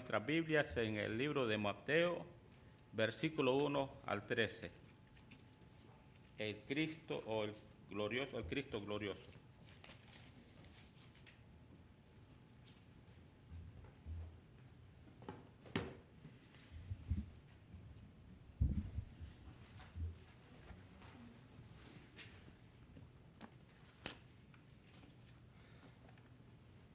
nuestras 0.00 0.24
Biblias 0.24 0.76
en 0.78 0.96
el 0.96 1.18
libro 1.18 1.46
de 1.46 1.58
Mateo, 1.58 2.24
versículo 2.92 3.54
1 3.56 3.90
al 4.06 4.26
13. 4.26 4.70
El 6.38 6.56
Cristo 6.66 7.22
o 7.26 7.44
el 7.44 7.54
glorioso, 7.90 8.38
el 8.38 8.44
Cristo 8.44 8.80
glorioso. 8.80 9.30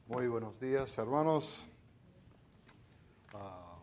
Muy 0.08 0.28
buenos 0.28 0.60
días, 0.60 0.98
hermanos. 0.98 1.70
Ah, 3.38 3.80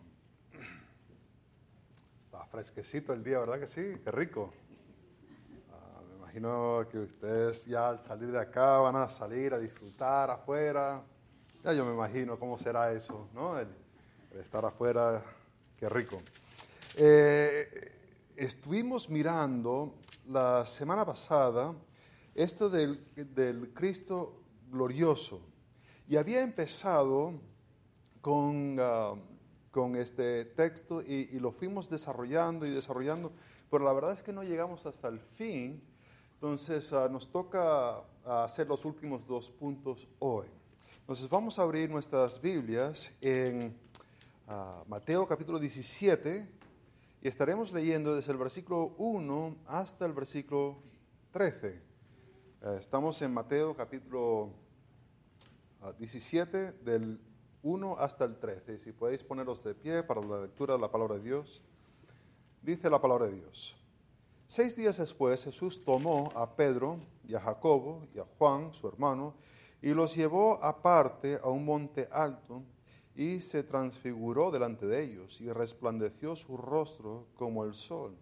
está 2.25 2.42
fresquecito 2.53 3.15
el 3.15 3.25
día, 3.25 3.39
¿verdad 3.39 3.59
que 3.59 3.67
sí? 3.67 3.97
Qué 4.05 4.11
rico. 4.11 4.53
Ah, 5.73 6.03
me 6.07 6.17
imagino 6.17 6.87
que 6.91 6.99
ustedes 6.99 7.65
ya 7.65 7.89
al 7.89 8.03
salir 8.03 8.31
de 8.31 8.39
acá 8.39 8.77
van 8.77 8.95
a 8.95 9.09
salir 9.09 9.55
a 9.55 9.59
disfrutar 9.59 10.31
afuera. 10.31 11.03
Ya 11.65 11.73
yo 11.73 11.87
me 11.87 11.95
imagino 11.95 12.39
cómo 12.39 12.59
será 12.59 12.93
eso, 12.93 13.31
¿no? 13.33 13.59
El, 13.59 13.69
estar 14.39 14.67
afuera, 14.67 15.25
qué 15.79 15.89
rico. 15.89 16.21
Eh, 16.95 17.91
estuvimos 18.37 19.09
mirando 19.09 19.95
la 20.29 20.67
semana 20.67 21.07
pasada 21.07 21.75
esto 22.35 22.69
del, 22.69 23.73
Cristo 23.73 24.43
glorioso. 24.71 25.41
Y 26.07 26.17
había 26.17 26.43
empezado 26.43 27.33
con, 28.21 28.79
uh, 28.79 29.19
con 29.73 29.97
este 29.97 30.45
texto 30.45 31.03
y, 31.03 31.27
lo 31.41 31.51
fuimos 31.51 31.91
desarrollando 31.91 32.67
y 32.67 32.71
desarrollando, 32.71 33.33
pero 33.71 33.85
la 33.85 33.93
verdad 33.93 34.13
es 34.13 34.23
que 34.23 34.33
no 34.33 34.45
llegamos 34.45 34.87
hasta 34.87 35.09
el 35.09 35.19
fin. 35.19 35.83
Entonces 36.35 36.93
uh, 36.93 37.09
nos 37.11 37.29
toca 37.33 37.99
uh, 38.25 38.31
hacer 38.45 38.69
los 38.69 38.85
últimos 38.85 39.27
dos 39.27 39.51
puntos 39.51 40.07
hoy. 40.21 40.47
Entonces 41.01 41.29
vamos 41.29 41.59
a 41.59 41.63
abrir 41.63 41.91
nuestras 41.91 42.41
Biblias 42.41 43.13
en 43.21 43.77
Mateo 44.87 45.27
capítulo 45.27 45.59
17 45.59 46.47
y 47.23 47.29
estaremos 47.29 47.73
leyendo 47.73 48.15
desde 48.15 48.33
el 48.33 48.39
versículo 48.39 48.95
1 48.99 49.57
hasta 49.67 50.05
el 50.05 50.13
versículo 50.13 50.77
13. 51.33 51.69
Eh, 51.69 52.77
estamos 52.79 53.21
en 53.23 53.33
Mateo 53.33 53.75
capítulo 53.75 54.51
17 55.99 56.73
del 56.85 57.19
1 57.63 57.97
hasta 57.99 58.25
el 58.25 58.39
13. 58.39 58.79
Si 58.79 58.93
podéis 58.93 59.23
poneros 59.23 59.63
de 59.65 59.75
pie 59.75 60.03
para 60.03 60.21
la 60.21 60.43
lectura 60.43 60.75
de 60.75 60.81
la 60.81 60.91
palabra 60.91 61.17
de 61.17 61.23
Dios. 61.23 61.63
Dice 62.61 62.91
la 62.91 63.01
palabra 63.01 63.27
de 63.27 63.35
Dios. 63.35 63.77
Seis 64.47 64.77
días 64.77 64.99
después 64.99 65.45
Jesús 65.45 65.85
tomó 65.85 66.31
a 66.35 66.55
Pedro 66.55 67.01
y 67.27 67.35
a 67.35 67.41
Jacobo 67.41 68.07
y 68.15 68.19
a 68.19 68.25
Juan, 68.39 68.75
su 68.75 68.87
hermano, 68.87 69.35
y 69.81 69.95
los 69.95 70.15
llevó 70.15 70.63
aparte 70.63 71.41
a 71.43 71.49
un 71.49 71.65
monte 71.65 72.09
alto 72.13 72.63
y 73.15 73.41
se 73.41 73.63
transfiguró 73.63 74.51
delante 74.51 74.87
de 74.87 75.03
ellos 75.03 75.41
y 75.41 75.51
resplandeció 75.51 76.37
su 76.37 76.57
rostro 76.57 77.27
como 77.37 77.65
el 77.65 77.75
sol 77.75 78.17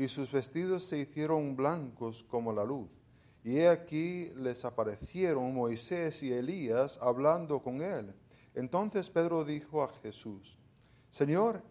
y 0.00 0.08
sus 0.08 0.32
vestidos 0.32 0.84
se 0.84 0.98
hicieron 0.98 1.54
blancos 1.54 2.22
como 2.22 2.54
la 2.54 2.64
luz. 2.64 2.88
Y 3.44 3.58
he 3.58 3.68
aquí 3.68 4.30
les 4.36 4.64
aparecieron 4.64 5.54
Moisés 5.54 6.22
y 6.22 6.32
Elías 6.32 6.98
hablando 7.02 7.62
con 7.62 7.82
él. 7.82 8.14
Entonces 8.54 9.08
Pedro 9.10 9.44
dijo 9.44 9.82
a 9.82 9.88
Jesús, 10.02 10.58
Señor, 11.10 11.62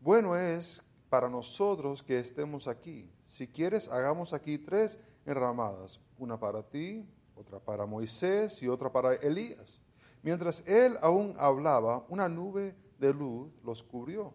bueno 0.00 0.36
es 0.36 0.82
para 1.08 1.28
nosotros 1.28 2.02
que 2.02 2.16
estemos 2.16 2.66
aquí. 2.66 3.10
Si 3.26 3.46
quieres, 3.46 3.88
hagamos 3.88 4.32
aquí 4.32 4.58
tres 4.58 4.98
enramadas, 5.26 6.00
una 6.18 6.38
para 6.38 6.62
ti, 6.62 7.06
otra 7.34 7.58
para 7.58 7.86
Moisés 7.86 8.62
y 8.62 8.68
otra 8.68 8.90
para 8.92 9.14
Elías. 9.14 9.80
Mientras 10.22 10.66
él 10.66 10.96
aún 11.02 11.34
hablaba, 11.38 12.04
una 12.08 12.28
nube 12.28 12.74
de 12.98 13.12
luz 13.12 13.52
los 13.62 13.82
cubrió. 13.82 14.32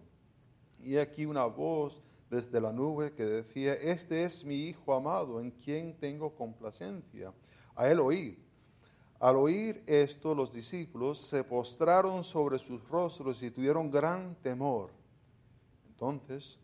Y 0.80 0.98
aquí 0.98 1.26
una 1.26 1.46
voz 1.46 2.02
desde 2.30 2.62
la 2.62 2.72
nube 2.72 3.14
que 3.14 3.26
decía, 3.26 3.74
este 3.74 4.24
es 4.24 4.46
mi 4.46 4.56
Hijo 4.56 4.94
amado 4.94 5.42
en 5.42 5.52
quien 5.52 5.98
tengo 5.98 6.36
complacencia. 6.36 7.34
A 7.76 7.90
él 7.90 8.00
oír. 8.00 8.49
Al 9.20 9.36
oír 9.36 9.84
esto, 9.86 10.34
los 10.34 10.54
discípulos 10.54 11.18
se 11.20 11.44
postraron 11.44 12.24
sobre 12.24 12.58
sus 12.58 12.88
rostros 12.88 13.44
y 13.44 13.52
tuvieron 13.52 13.92
gran 13.92 14.36
temor. 14.36 14.92
Entonces 15.90 16.58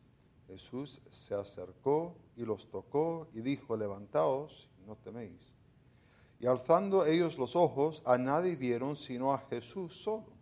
Jesús 0.48 1.02
se 1.12 1.36
acercó 1.36 2.16
y 2.38 2.46
los 2.46 2.70
tocó 2.70 3.28
y 3.34 3.42
dijo, 3.42 3.76
levantaos, 3.76 4.70
no 4.88 4.96
teméis. 4.96 5.54
Y 6.40 6.48
alzando 6.48 7.06
ellos 7.06 7.38
los 7.38 7.58
ojos, 7.58 8.02
a 8.06 8.18
nadie 8.18 8.56
vieron 8.56 8.96
sino 8.96 9.34
a 9.34 9.40
Jesús 9.50 10.02
solo. 10.02 10.36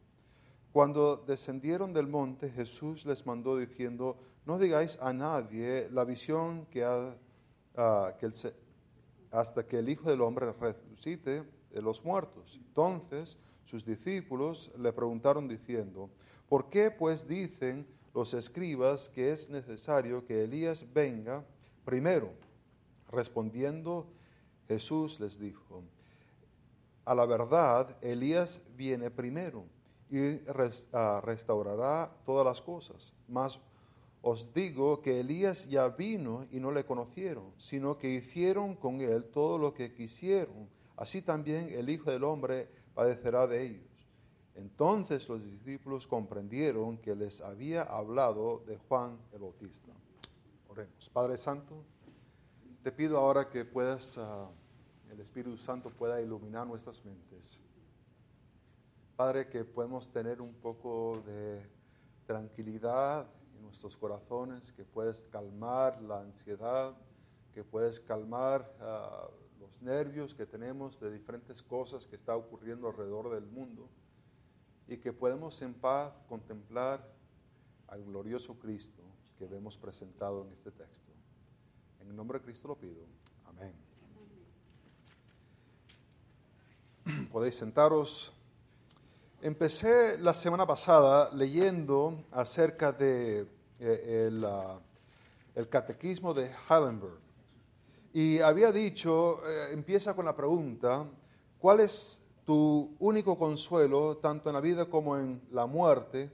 Cuando 0.72 1.18
descendieron 1.18 1.94
del 1.94 2.08
monte, 2.08 2.52
Jesús 2.52 3.06
les 3.06 3.26
mandó 3.26 3.58
diciendo, 3.58 4.18
no 4.46 4.60
digáis 4.60 5.00
a 5.02 5.14
nadie 5.14 5.88
la 5.92 6.04
visión 6.04 6.66
que, 6.68 6.84
ha, 6.84 7.16
el, 8.22 8.34
hasta 9.32 9.66
que 9.66 9.80
el 9.80 9.90
Hijo 9.90 10.10
del 10.10 10.22
Hombre 10.22 10.52
resucite 10.52 11.44
de 11.74 11.82
los 11.82 12.06
muertos. 12.06 12.56
Entonces 12.56 13.38
sus 13.66 13.86
discípulos 13.86 14.72
le 14.78 14.94
preguntaron 14.94 15.48
diciendo, 15.48 16.10
¿por 16.48 16.70
qué 16.70 16.92
pues 16.92 17.28
dicen 17.28 17.86
los 18.14 18.34
escribas 18.34 19.10
que 19.10 19.32
es 19.32 19.50
necesario 19.50 20.26
que 20.26 20.44
Elías 20.44 20.86
venga 20.94 21.44
primero? 21.84 22.32
Respondiendo, 23.10 24.08
Jesús 24.68 25.20
les 25.20 25.40
dijo, 25.40 25.84
a 27.06 27.16
la 27.16 27.26
verdad, 27.26 27.98
Elías 28.02 28.62
viene 28.78 29.12
primero 29.12 29.66
y 30.10 30.38
restaurará 30.38 32.16
todas 32.26 32.46
las 32.46 32.62
cosas. 32.62 33.14
Mas 33.28 33.60
os 34.22 34.54
digo 34.54 35.02
que 35.02 35.20
Elías 35.20 35.68
ya 35.68 35.90
vino 35.90 36.48
y 36.52 36.60
no 36.60 36.72
le 36.72 36.86
conocieron, 36.86 37.52
sino 37.58 37.98
que 37.98 38.10
hicieron 38.10 38.76
con 38.76 39.02
él 39.02 39.26
todo 39.26 39.58
lo 39.58 39.74
que 39.74 39.94
quisieron. 39.94 40.70
Así 40.96 41.22
también 41.22 41.70
el 41.72 41.90
Hijo 41.90 42.12
del 42.12 42.24
Hombre 42.24 42.70
padecerá 42.94 43.48
de 43.48 43.64
ellos. 43.66 44.08
Entonces 44.56 45.28
los 45.30 45.44
discípulos 45.44 46.06
comprendieron 46.06 46.98
que 46.98 47.16
les 47.16 47.42
había 47.42 47.84
hablado 47.84 48.64
de 48.68 48.78
Juan 48.78 49.18
el 49.32 49.40
Bautista. 49.40 49.92
Oremos. 50.68 51.10
Padre 51.10 51.38
Santo, 51.38 51.84
te 52.84 52.92
pido 52.92 53.18
ahora 53.18 53.50
que 53.50 53.66
puedas, 53.66 54.18
uh, 54.18 54.50
el 55.10 55.20
Espíritu 55.20 55.58
Santo 55.58 55.90
pueda 55.90 56.22
iluminar 56.22 56.68
nuestras 56.68 57.04
mentes. 57.04 57.60
Padre, 59.16 59.48
que 59.48 59.64
podemos 59.64 60.12
tener 60.12 60.42
un 60.42 60.54
poco 60.54 61.24
de 61.26 61.66
tranquilidad 62.26 63.28
en 63.56 63.64
nuestros 63.64 63.96
corazones, 63.96 64.72
que 64.74 64.84
puedes 64.84 65.22
calmar 65.32 66.02
la 66.02 66.22
ansiedad, 66.22 66.94
que 67.54 67.64
puedes 67.64 68.00
calmar 68.00 68.76
los 68.80 69.43
nervios 69.84 70.34
que 70.34 70.46
tenemos 70.46 71.00
de 71.00 71.12
diferentes 71.12 71.62
cosas 71.62 72.08
que 72.08 72.16
está 72.16 72.36
ocurriendo 72.36 72.88
alrededor 72.88 73.34
del 73.34 73.46
mundo 73.46 73.90
y 74.88 74.98
que 74.98 75.14
podemos 75.14 75.62
en 75.62 75.74
paz 75.74 76.14
contemplar 76.28 77.08
al 77.88 78.04
glorioso 78.04 78.58
Cristo 78.60 79.04
que 79.38 79.46
vemos 79.46 79.78
presentado 79.78 80.44
en 80.46 80.54
este 80.54 80.72
texto. 80.72 81.12
En 82.02 82.10
el 82.10 82.16
nombre 82.16 82.40
de 82.40 82.46
Cristo 82.46 82.68
lo 82.68 82.76
pido. 82.76 83.04
Amén. 83.46 83.74
Podéis 87.32 87.56
sentaros. 87.56 88.34
Empecé 89.42 90.18
la 90.20 90.34
semana 90.34 90.66
pasada 90.66 91.30
leyendo 91.34 92.24
acerca 92.32 92.92
de 92.92 93.42
eh, 93.80 94.28
el, 94.28 94.44
uh, 94.44 94.80
el, 95.56 95.68
catequismo 95.68 96.34
de 96.34 96.50
Heidelberg. 96.70 97.23
Y 98.16 98.40
había 98.42 98.72
dicho, 98.72 99.40
eh, 99.44 99.70
empieza 99.72 100.16
con 100.16 100.26
la 100.26 100.36
pregunta, 100.36 101.04
¿cuál 101.58 101.80
es 101.80 102.22
tu 102.46 102.96
único 103.00 103.40
consuelo, 103.40 104.18
tanto 104.18 104.50
en 104.50 104.54
la 104.54 104.62
vida 104.62 104.86
como 104.86 105.18
en 105.18 105.42
la 105.52 105.66
muerte? 105.66 106.30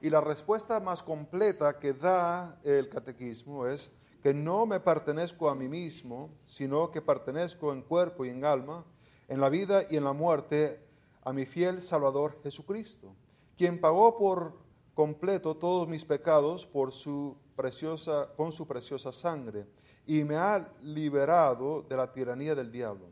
Y 0.00 0.10
la 0.10 0.20
respuesta 0.20 0.80
más 0.80 1.00
completa 1.00 1.78
que 1.78 1.92
da 1.92 2.58
el 2.64 2.88
catequismo 2.88 3.68
es 3.68 3.92
que 4.20 4.34
no 4.34 4.66
me 4.66 4.80
pertenezco 4.80 5.48
a 5.48 5.54
mí 5.54 5.68
mismo, 5.68 6.30
sino 6.44 6.90
que 6.90 7.00
pertenezco 7.00 7.72
en 7.72 7.82
cuerpo 7.82 8.24
y 8.24 8.30
en 8.30 8.44
alma, 8.44 8.84
en 9.28 9.40
la 9.40 9.48
vida 9.48 9.82
y 9.88 9.96
en 9.96 10.02
la 10.02 10.12
muerte, 10.12 10.80
a 11.22 11.32
mi 11.32 11.46
fiel 11.46 11.80
Salvador 11.80 12.40
Jesucristo, 12.42 13.14
quien 13.56 13.80
pagó 13.80 14.18
por 14.18 14.58
completo 14.92 15.56
todos 15.56 15.86
mis 15.86 16.04
pecados 16.04 16.66
por 16.66 16.90
su 16.90 17.36
preciosa, 17.54 18.28
con 18.36 18.50
su 18.50 18.66
preciosa 18.66 19.12
sangre 19.12 19.68
y 20.06 20.24
me 20.24 20.36
ha 20.36 20.72
liberado 20.82 21.82
de 21.82 21.96
la 21.96 22.12
tiranía 22.12 22.54
del 22.54 22.72
diablo, 22.72 23.06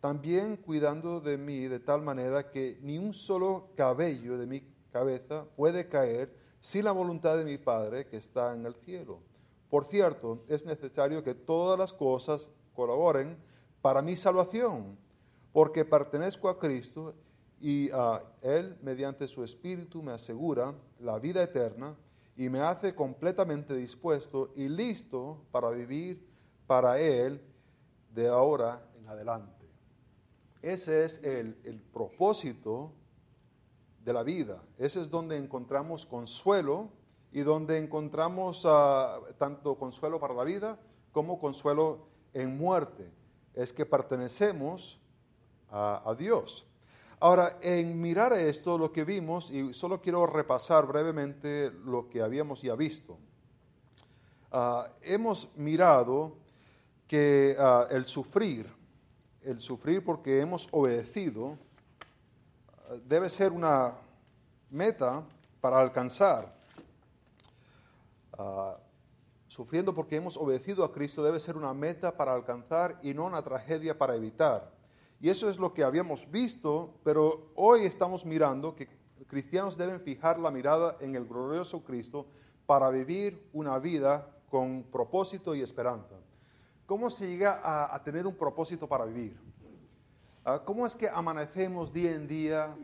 también 0.00 0.56
cuidando 0.56 1.20
de 1.20 1.36
mí 1.36 1.66
de 1.66 1.80
tal 1.80 2.02
manera 2.02 2.50
que 2.50 2.78
ni 2.82 2.98
un 2.98 3.12
solo 3.12 3.70
cabello 3.76 4.38
de 4.38 4.46
mi 4.46 4.62
cabeza 4.92 5.44
puede 5.56 5.88
caer 5.88 6.32
sin 6.60 6.84
la 6.84 6.92
voluntad 6.92 7.36
de 7.36 7.44
mi 7.44 7.58
Padre 7.58 8.06
que 8.06 8.16
está 8.16 8.54
en 8.54 8.66
el 8.66 8.74
cielo. 8.74 9.20
Por 9.68 9.86
cierto, 9.86 10.44
es 10.48 10.64
necesario 10.64 11.22
que 11.22 11.34
todas 11.34 11.78
las 11.78 11.92
cosas 11.92 12.48
colaboren 12.74 13.36
para 13.82 14.02
mi 14.02 14.16
salvación, 14.16 14.96
porque 15.52 15.84
pertenezco 15.84 16.48
a 16.48 16.58
Cristo 16.58 17.14
y 17.60 17.90
a 17.90 18.20
Él, 18.42 18.76
mediante 18.82 19.26
su 19.26 19.42
Espíritu, 19.42 20.02
me 20.02 20.12
asegura 20.12 20.74
la 21.00 21.18
vida 21.18 21.42
eterna 21.42 21.96
y 22.36 22.48
me 22.48 22.60
hace 22.60 22.94
completamente 22.94 23.74
dispuesto 23.74 24.52
y 24.54 24.68
listo 24.68 25.42
para 25.50 25.70
vivir 25.70 26.35
para 26.66 27.00
Él 27.00 27.40
de 28.14 28.28
ahora 28.28 28.82
en 28.98 29.08
adelante. 29.08 29.66
Ese 30.62 31.04
es 31.04 31.22
el, 31.24 31.58
el 31.64 31.80
propósito 31.80 32.92
de 34.04 34.12
la 34.12 34.22
vida. 34.22 34.62
Ese 34.78 35.00
es 35.00 35.10
donde 35.10 35.36
encontramos 35.36 36.06
consuelo 36.06 36.90
y 37.32 37.40
donde 37.40 37.76
encontramos 37.76 38.62
ah, 38.64 39.18
tanto 39.36 39.74
consuelo 39.76 40.18
para 40.18 40.32
la 40.32 40.44
vida 40.44 40.78
como 41.12 41.38
consuelo 41.38 42.06
en 42.32 42.56
muerte. 42.56 43.12
Es 43.52 43.72
que 43.72 43.84
pertenecemos 43.84 45.00
a, 45.70 46.14
Dios. 46.16 46.66
Ahora, 47.20 47.58
en 47.60 48.00
mirar 48.00 48.32
esto, 48.32 48.78
lo 48.78 48.92
que 48.92 49.04
vimos, 49.04 49.50
y 49.50 49.74
solo 49.74 50.00
quiero 50.00 50.26
repasar 50.26 50.86
brevemente 50.86 51.70
lo 51.84 52.08
que 52.08 52.22
habíamos 52.22 52.62
ya 52.62 52.76
visto. 52.76 53.18
Ah, 54.52 54.88
hemos 55.02 55.56
mirado 55.56 56.36
que 57.06 57.56
ah, 57.58 57.86
el 57.90 58.06
sufrir, 58.06 58.66
el 59.42 59.60
sufrir 59.60 60.04
porque 60.04 60.40
hemos 60.40 60.68
obedecido, 60.72 61.56
debe 63.06 63.30
ser 63.30 63.52
una 63.52 63.94
meta 64.70 65.22
para 65.60 65.78
alcanzar. 65.78 66.54
Ah, 68.38 68.76
sufriendo 69.48 69.94
porque 69.94 70.16
hemos 70.16 70.36
obedecido 70.36 70.84
a 70.84 70.92
Cristo 70.92 71.22
debe 71.22 71.40
ser 71.40 71.56
una 71.56 71.72
meta 71.72 72.16
para 72.16 72.34
alcanzar 72.34 72.98
y 73.02 73.14
no 73.14 73.24
una 73.24 73.42
tragedia 73.42 73.96
para 73.96 74.14
evitar. 74.14 74.70
Y 75.18 75.30
eso 75.30 75.48
es 75.48 75.56
lo 75.56 75.72
que 75.72 75.82
habíamos 75.82 76.30
visto, 76.30 76.94
pero 77.02 77.50
hoy 77.54 77.84
estamos 77.84 78.26
mirando 78.26 78.76
que 78.76 78.86
cristianos 79.26 79.78
deben 79.78 80.00
fijar 80.00 80.38
la 80.38 80.50
mirada 80.50 80.98
en 81.00 81.16
el 81.16 81.24
glorioso 81.24 81.82
Cristo 81.82 82.26
para 82.66 82.90
vivir 82.90 83.48
una 83.54 83.78
vida 83.78 84.28
con 84.50 84.82
propósito 84.82 85.54
y 85.54 85.62
esperanza. 85.62 86.16
¿Cómo 86.86 87.10
se 87.10 87.26
llega 87.26 87.60
a, 87.62 87.94
a 87.94 88.02
tener 88.02 88.26
un 88.26 88.34
propósito 88.34 88.88
para 88.88 89.04
vivir? 89.04 89.36
Ah, 90.44 90.62
¿Cómo 90.64 90.86
es 90.86 90.94
que 90.94 91.08
amanecemos 91.08 91.92
día 91.92 92.12
en 92.12 92.28
día 92.28 92.76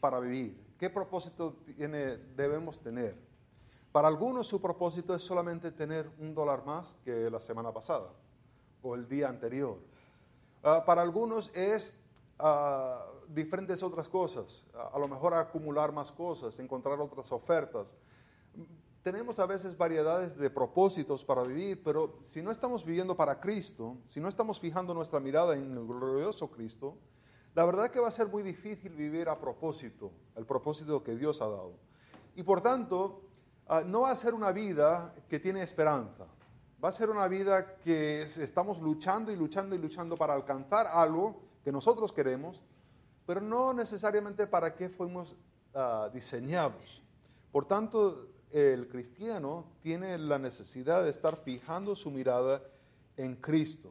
para 0.00 0.18
vivir? 0.18 0.58
¿Qué 0.78 0.88
propósito 0.88 1.54
tiene, 1.76 2.16
debemos 2.34 2.80
tener? 2.80 3.14
Para 3.92 4.08
algunos 4.08 4.46
su 4.46 4.62
propósito 4.62 5.14
es 5.14 5.22
solamente 5.22 5.70
tener 5.70 6.10
un 6.18 6.34
dólar 6.34 6.64
más 6.64 6.96
que 7.04 7.28
la 7.28 7.38
semana 7.38 7.70
pasada 7.70 8.08
o 8.82 8.94
el 8.94 9.06
día 9.06 9.28
anterior. 9.28 9.76
Ah, 10.62 10.82
para 10.86 11.02
algunos 11.02 11.50
es 11.54 12.00
ah, 12.38 13.04
diferentes 13.28 13.82
otras 13.82 14.08
cosas, 14.08 14.64
a 14.92 14.98
lo 14.98 15.06
mejor 15.08 15.34
acumular 15.34 15.92
más 15.92 16.10
cosas, 16.10 16.58
encontrar 16.58 16.98
otras 16.98 17.30
ofertas. 17.30 17.94
Tenemos 19.02 19.40
a 19.40 19.46
veces 19.46 19.76
variedades 19.76 20.38
de 20.38 20.48
propósitos 20.48 21.24
para 21.24 21.42
vivir, 21.42 21.82
pero 21.82 22.20
si 22.24 22.40
no 22.40 22.52
estamos 22.52 22.84
viviendo 22.84 23.16
para 23.16 23.40
Cristo, 23.40 23.96
si 24.04 24.20
no 24.20 24.28
estamos 24.28 24.60
fijando 24.60 24.94
nuestra 24.94 25.18
mirada 25.18 25.56
en 25.56 25.72
el 25.72 25.84
glorioso 25.84 26.48
Cristo, 26.52 26.96
la 27.54 27.64
verdad 27.64 27.90
que 27.90 27.98
va 27.98 28.06
a 28.06 28.12
ser 28.12 28.28
muy 28.28 28.44
difícil 28.44 28.92
vivir 28.94 29.28
a 29.28 29.40
propósito, 29.40 30.12
el 30.36 30.46
propósito 30.46 31.02
que 31.02 31.16
Dios 31.16 31.42
ha 31.42 31.48
dado. 31.48 31.72
Y 32.36 32.44
por 32.44 32.60
tanto, 32.60 33.22
ah, 33.66 33.82
no 33.84 34.02
va 34.02 34.12
a 34.12 34.16
ser 34.16 34.34
una 34.34 34.52
vida 34.52 35.12
que 35.28 35.40
tiene 35.40 35.62
esperanza. 35.62 36.26
Va 36.82 36.88
a 36.88 36.92
ser 36.92 37.10
una 37.10 37.26
vida 37.26 37.76
que 37.78 38.22
estamos 38.22 38.80
luchando 38.80 39.32
y 39.32 39.36
luchando 39.36 39.74
y 39.74 39.78
luchando 39.78 40.16
para 40.16 40.34
alcanzar 40.34 40.86
algo 40.86 41.42
que 41.64 41.72
nosotros 41.72 42.12
queremos, 42.12 42.62
pero 43.26 43.40
no 43.40 43.74
necesariamente 43.74 44.46
para 44.46 44.76
qué 44.76 44.88
fuimos 44.88 45.36
ah, 45.74 46.08
diseñados. 46.12 47.02
Por 47.50 47.66
tanto, 47.66 48.31
el 48.52 48.86
cristiano 48.88 49.64
tiene 49.82 50.18
la 50.18 50.38
necesidad 50.38 51.02
de 51.02 51.10
estar 51.10 51.36
fijando 51.36 51.96
su 51.96 52.10
mirada 52.10 52.62
en 53.16 53.36
Cristo. 53.36 53.90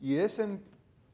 Y 0.00 0.16
es 0.16 0.38
en 0.38 0.62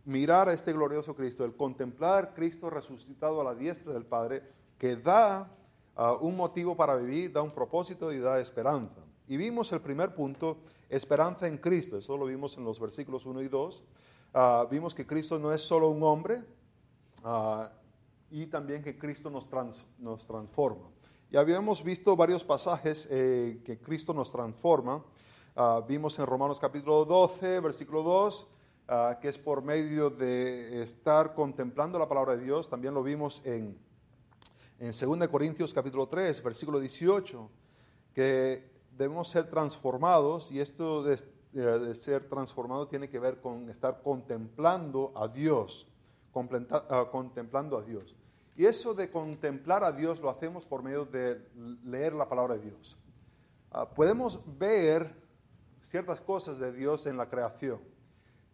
mirar 0.05 0.49
a 0.49 0.52
este 0.52 0.73
glorioso 0.73 1.14
Cristo, 1.14 1.44
el 1.44 1.55
contemplar 1.55 2.34
Cristo 2.34 2.70
resucitado 2.70 3.40
a 3.40 3.44
la 3.44 3.55
diestra 3.55 3.93
del 3.93 4.05
Padre, 4.05 4.43
que 4.79 4.96
da 4.96 5.49
ah, 5.94 6.14
un 6.14 6.37
motivo 6.37 6.76
para 6.76 6.96
vivir, 6.96 7.32
da 7.32 7.43
un 7.43 7.52
propósito 7.52 8.12
y 8.12 8.19
da 8.19 8.40
esperanza. 8.40 9.00
Y 9.28 9.37
vimos 9.37 9.73
el 9.73 9.81
primer 9.81 10.14
punto, 10.14 10.58
esperanza 10.88 11.46
en 11.46 11.58
Cristo. 11.58 11.96
Eso 11.96 12.17
lo 12.17 12.26
vimos 12.26 12.56
en 12.58 12.64
los 12.64 12.81
versículos 12.81 13.25
1 13.26 13.43
y 13.43 13.49
2. 13.49 13.85
Ah, 14.35 14.67
vimos 14.69 14.94
que 14.94 15.06
Cristo 15.06 15.38
no 15.38 15.52
es 15.52 15.62
solo 15.62 15.88
un 15.88 16.02
hombre 16.02 16.43
ah, 17.23 17.70
y 18.31 18.46
también 18.46 18.82
que 18.82 18.99
Cristo 18.99 19.31
nos, 19.31 19.46
nos 19.99 20.26
transforma. 20.26 20.88
Y 21.32 21.38
habíamos 21.38 21.82
visto 21.82 22.14
varios 22.14 22.44
pasajes 22.44 23.08
eh, 23.11 23.62
que 23.64 23.79
Cristo 23.79 24.12
nos 24.12 24.31
transforma. 24.31 25.02
Ah, 25.56 25.82
vimos 25.88 26.19
en 26.19 26.26
Romanos 26.26 26.61
capítulo 26.61 27.06
12, 27.06 27.61
versículo 27.61 28.02
2, 28.02 28.50
ah, 28.88 29.19
que 29.19 29.31
es 29.31 29.38
por 29.38 29.62
medio 29.62 30.11
de 30.11 30.82
estar 30.82 31.34
contemplando 31.34 31.99
la 31.99 32.06
palabra 32.06 32.37
de 32.37 32.44
Dios. 32.44 32.69
También 32.69 32.93
lo 32.93 33.02
vimos 33.02 33.46
en, 33.46 33.79
en 34.79 34.90
2 34.90 35.29
Corintios 35.29 35.73
capítulo 35.73 36.06
3, 36.06 36.43
versículo 36.43 36.79
18, 36.79 37.49
que 38.14 38.70
debemos 38.99 39.26
ser 39.28 39.49
transformados 39.49 40.52
y 40.52 40.61
esto 40.61 41.02
de, 41.02 41.19
de 41.55 41.94
ser 41.94 42.28
transformado 42.28 42.88
tiene 42.88 43.08
que 43.08 43.19
ver 43.19 43.40
con 43.40 43.70
estar 43.70 44.02
contemplando 44.02 45.14
a 45.17 45.28
Dios, 45.28 45.88
ah, 46.35 47.08
contemplando 47.11 47.78
a 47.78 47.82
Dios. 47.82 48.17
Y 48.56 48.66
eso 48.66 48.94
de 48.94 49.10
contemplar 49.10 49.82
a 49.82 49.93
Dios 49.93 50.20
lo 50.20 50.28
hacemos 50.28 50.66
por 50.66 50.82
medio 50.82 51.06
de 51.06 51.40
leer 51.84 52.12
la 52.12 52.28
palabra 52.28 52.54
de 52.54 52.60
Dios. 52.60 52.96
Ah, 53.70 53.88
podemos 53.88 54.43
ver 54.58 55.10
ciertas 55.81 56.20
cosas 56.20 56.58
de 56.58 56.70
Dios 56.70 57.06
en 57.06 57.16
la 57.16 57.28
creación, 57.28 57.81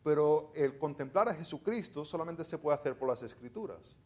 pero 0.04 0.52
el 0.54 0.78
contemplar 0.78 1.28
a 1.28 1.34
Jesucristo 1.34 2.04
solamente 2.04 2.44
se 2.44 2.58
puede 2.58 2.78
hacer 2.78 2.96
por 2.96 3.08
las 3.08 3.22
escrituras. 3.24 3.96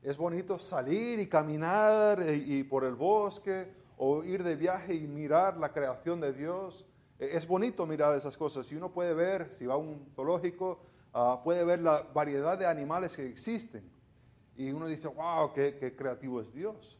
Es 0.00 0.16
bonito 0.16 0.58
salir 0.60 1.18
y 1.18 1.28
caminar 1.28 2.22
eh, 2.22 2.36
y, 2.36 2.62
por 2.62 2.84
el 2.84 2.94
bosque 2.94 3.72
o 3.98 4.22
ir 4.22 4.44
de 4.44 4.54
viaje 4.54 4.94
y 4.94 5.08
mirar 5.08 5.56
la 5.56 5.72
creación 5.72 6.20
de 6.20 6.32
Dios. 6.32 6.86
E, 7.18 7.36
es 7.36 7.44
bonito 7.44 7.84
mirar 7.84 8.16
esas 8.16 8.36
cosas. 8.36 8.70
Y 8.70 8.76
uno 8.76 8.92
puede 8.92 9.14
ver, 9.14 9.52
si 9.52 9.66
va 9.66 9.74
a 9.74 9.78
un 9.78 10.06
zoológico, 10.14 10.78
ah, 11.12 11.40
puede 11.42 11.64
ver 11.64 11.80
la 11.80 12.02
variedad 12.14 12.56
de 12.56 12.66
animales 12.66 13.16
que 13.16 13.26
existen 13.26 13.95
y 14.56 14.70
uno 14.70 14.86
dice, 14.86 15.08
wow, 15.08 15.52
qué, 15.52 15.94
creativo 15.96 16.40
es 16.40 16.52
Dios. 16.52 16.98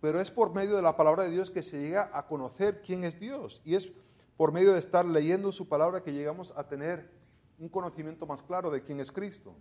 Pero 0.00 0.20
es 0.20 0.30
por 0.30 0.54
medio 0.54 0.76
de 0.76 0.82
la 0.82 0.96
palabra 0.96 1.24
de 1.24 1.30
Dios 1.30 1.50
que 1.50 1.62
se 1.62 1.80
llega 1.80 2.10
a 2.12 2.26
conocer 2.26 2.82
quién 2.82 3.04
es 3.04 3.18
Dios. 3.18 3.60
Y 3.64 3.74
es 3.74 3.90
por 4.36 4.52
medio 4.52 4.72
de 4.72 4.78
estar 4.78 5.04
leyendo 5.04 5.50
su 5.50 5.68
palabra 5.68 6.02
que 6.02 6.12
llegamos 6.12 6.52
a 6.56 6.68
tener 6.68 7.10
un 7.58 7.68
conocimiento 7.68 8.24
más 8.24 8.42
claro 8.42 8.70
de 8.70 8.82
quién 8.82 9.00
es 9.00 9.10
Cristo. 9.10 9.54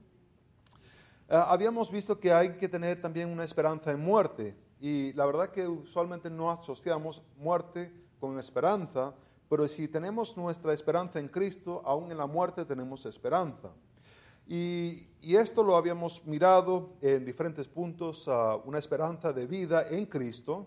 Ah, 1.27 1.47
habíamos 1.49 1.91
visto 1.91 2.19
que 2.19 2.31
hay 2.31 2.57
que 2.57 2.69
tener 2.69 3.01
también 3.01 3.29
una 3.29 3.43
esperanza 3.43 3.91
en 3.91 3.99
muerte. 3.99 4.55
Y 4.79 5.11
la 5.13 5.25
verdad 5.25 5.49
que 5.49 5.67
usualmente 5.67 6.29
no 6.29 6.51
asociamos 6.51 7.23
muerte 7.37 7.91
con 8.19 8.37
esperanza, 8.39 9.15
pero 9.49 9.67
si 9.67 9.87
tenemos 9.87 10.37
nuestra 10.37 10.73
esperanza 10.73 11.19
en 11.19 11.29
Cristo, 11.29 11.81
aún 11.83 12.11
en 12.11 12.17
la 12.17 12.27
muerte 12.27 12.63
tenemos 12.63 13.05
esperanza. 13.07 13.71
Y, 14.47 15.09
esto 15.21 15.61
lo 15.61 15.75
habíamos 15.75 16.25
mirado 16.25 16.93
en 17.01 17.25
diferentes 17.25 17.67
puntos, 17.67 18.29
una 18.63 18.79
esperanza 18.79 19.33
de 19.33 19.45
vida 19.45 19.89
en 19.89 20.05
Cristo, 20.05 20.65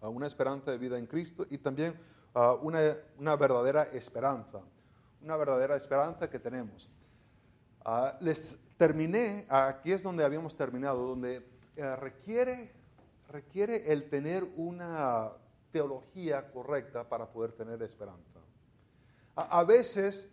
una 0.00 0.26
esperanza 0.26 0.70
de 0.70 0.78
vida 0.78 0.98
en 0.98 1.06
Cristo 1.06 1.46
y 1.50 1.58
también 1.58 1.94
una, 2.62 2.96
una, 3.18 3.36
verdadera 3.36 3.82
esperanza, 3.92 4.60
una 5.22 5.36
verdadera 5.36 5.76
esperanza 5.76 6.30
que 6.30 6.38
tenemos. 6.38 6.88
Ah, 7.84 8.16
les 8.20 8.58
terminé, 8.78 9.44
aquí 9.50 9.92
es 9.92 10.02
donde 10.02 10.24
habíamos 10.24 10.56
terminado, 10.56 11.06
donde 11.06 11.46
eh, 11.76 11.96
requiere, 11.96 12.72
requiere 13.28 13.92
el 13.92 14.08
tener 14.08 14.44
una 14.56 15.30
teología 15.70 16.50
correcta 16.50 17.06
para 17.06 17.26
poder 17.26 17.52
tener 17.52 17.82
esperanza. 17.82 18.40
a 19.34 19.62
veces 19.62 20.30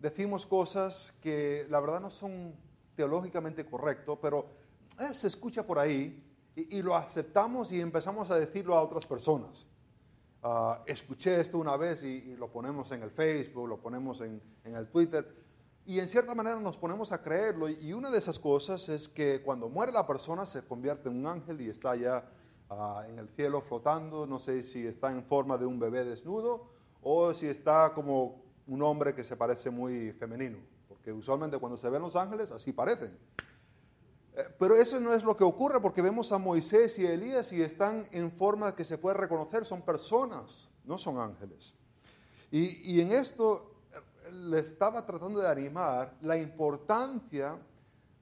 decimos 0.00 0.46
cosas 0.46 1.18
que 1.22 1.66
la 1.70 1.80
verdad 1.80 2.00
no 2.00 2.10
son 2.10 2.54
teológicamente 2.94 3.64
correctos, 3.64 4.18
pero 4.20 4.46
eh, 4.98 5.14
se 5.14 5.26
escucha 5.26 5.66
por 5.66 5.78
ahí 5.78 6.24
y, 6.56 6.82
lo 6.82 6.96
aceptamos 6.96 7.70
y 7.70 7.80
empezamos 7.80 8.30
a 8.30 8.36
decirlo 8.36 8.76
a 8.76 8.82
otras 8.82 9.06
personas. 9.06 9.66
Ah, 10.42 10.82
escuché 10.86 11.40
esto 11.40 11.58
una 11.58 11.76
vez 11.76 12.02
y, 12.02 12.36
lo 12.36 12.48
ponemos 12.50 12.90
en 12.92 13.02
el 13.02 13.10
Facebook, 13.10 13.68
lo 13.68 13.78
ponemos 13.78 14.20
en, 14.20 14.42
en, 14.64 14.74
el 14.74 14.88
Twitter 14.88 15.36
y 15.86 16.00
en 16.00 16.08
cierta 16.08 16.34
manera 16.34 16.56
nos 16.60 16.76
ponemos 16.76 17.12
a 17.12 17.22
creerlo 17.22 17.68
y 17.68 17.92
una 17.92 18.10
de 18.10 18.18
esas 18.18 18.38
cosas 18.38 18.88
es 18.88 19.08
que 19.08 19.40
cuando 19.42 19.68
muere 19.68 19.92
la 19.92 20.06
persona 20.06 20.44
se 20.44 20.62
convierte 20.62 21.08
en 21.08 21.16
un 21.16 21.26
ángel 21.26 21.60
y 21.60 21.70
está 21.70 21.96
ya 21.96 22.28
ah, 22.68 23.04
en 23.08 23.18
el 23.18 23.28
cielo 23.28 23.62
flotando, 23.62 24.26
no 24.26 24.38
sé 24.38 24.62
si 24.62 24.86
está 24.86 25.10
en 25.10 25.24
forma 25.24 25.56
de 25.56 25.66
un 25.66 25.78
bebé 25.78 26.04
desnudo 26.04 26.68
o 27.02 27.32
si 27.32 27.46
está 27.46 27.92
como 27.94 28.47
un 28.68 28.82
hombre 28.82 29.14
que 29.14 29.24
se 29.24 29.36
parece 29.36 29.70
muy 29.70 30.12
femenino, 30.12 30.58
porque 30.88 31.12
usualmente 31.12 31.58
cuando 31.58 31.76
se 31.76 31.88
ven 31.88 32.02
los 32.02 32.16
ángeles 32.16 32.50
así 32.50 32.72
parecen. 32.72 33.16
Eh, 34.36 34.44
Pero 34.58 34.76
eso 34.76 35.00
no 35.00 35.14
es 35.14 35.24
lo 35.24 35.36
que 35.36 35.44
ocurre 35.44 35.80
porque 35.80 36.02
vemos 36.02 36.30
a 36.32 36.38
Moisés 36.38 36.98
y 36.98 37.06
a 37.06 37.12
Elías 37.12 37.52
y 37.52 37.62
están 37.62 38.04
en 38.12 38.30
forma 38.30 38.76
que 38.76 38.84
se 38.84 38.98
puede 38.98 39.16
reconocer, 39.16 39.64
son 39.64 39.82
personas, 39.82 40.70
no 40.84 40.98
son 40.98 41.18
ángeles. 41.18 41.74
Y, 42.50 42.92
y 42.94 43.00
en 43.00 43.12
esto 43.12 43.74
eh, 43.92 44.32
le 44.32 44.60
estaba 44.60 45.04
tratando 45.04 45.40
de 45.40 45.48
animar 45.48 46.14
la 46.22 46.36
importancia 46.36 47.58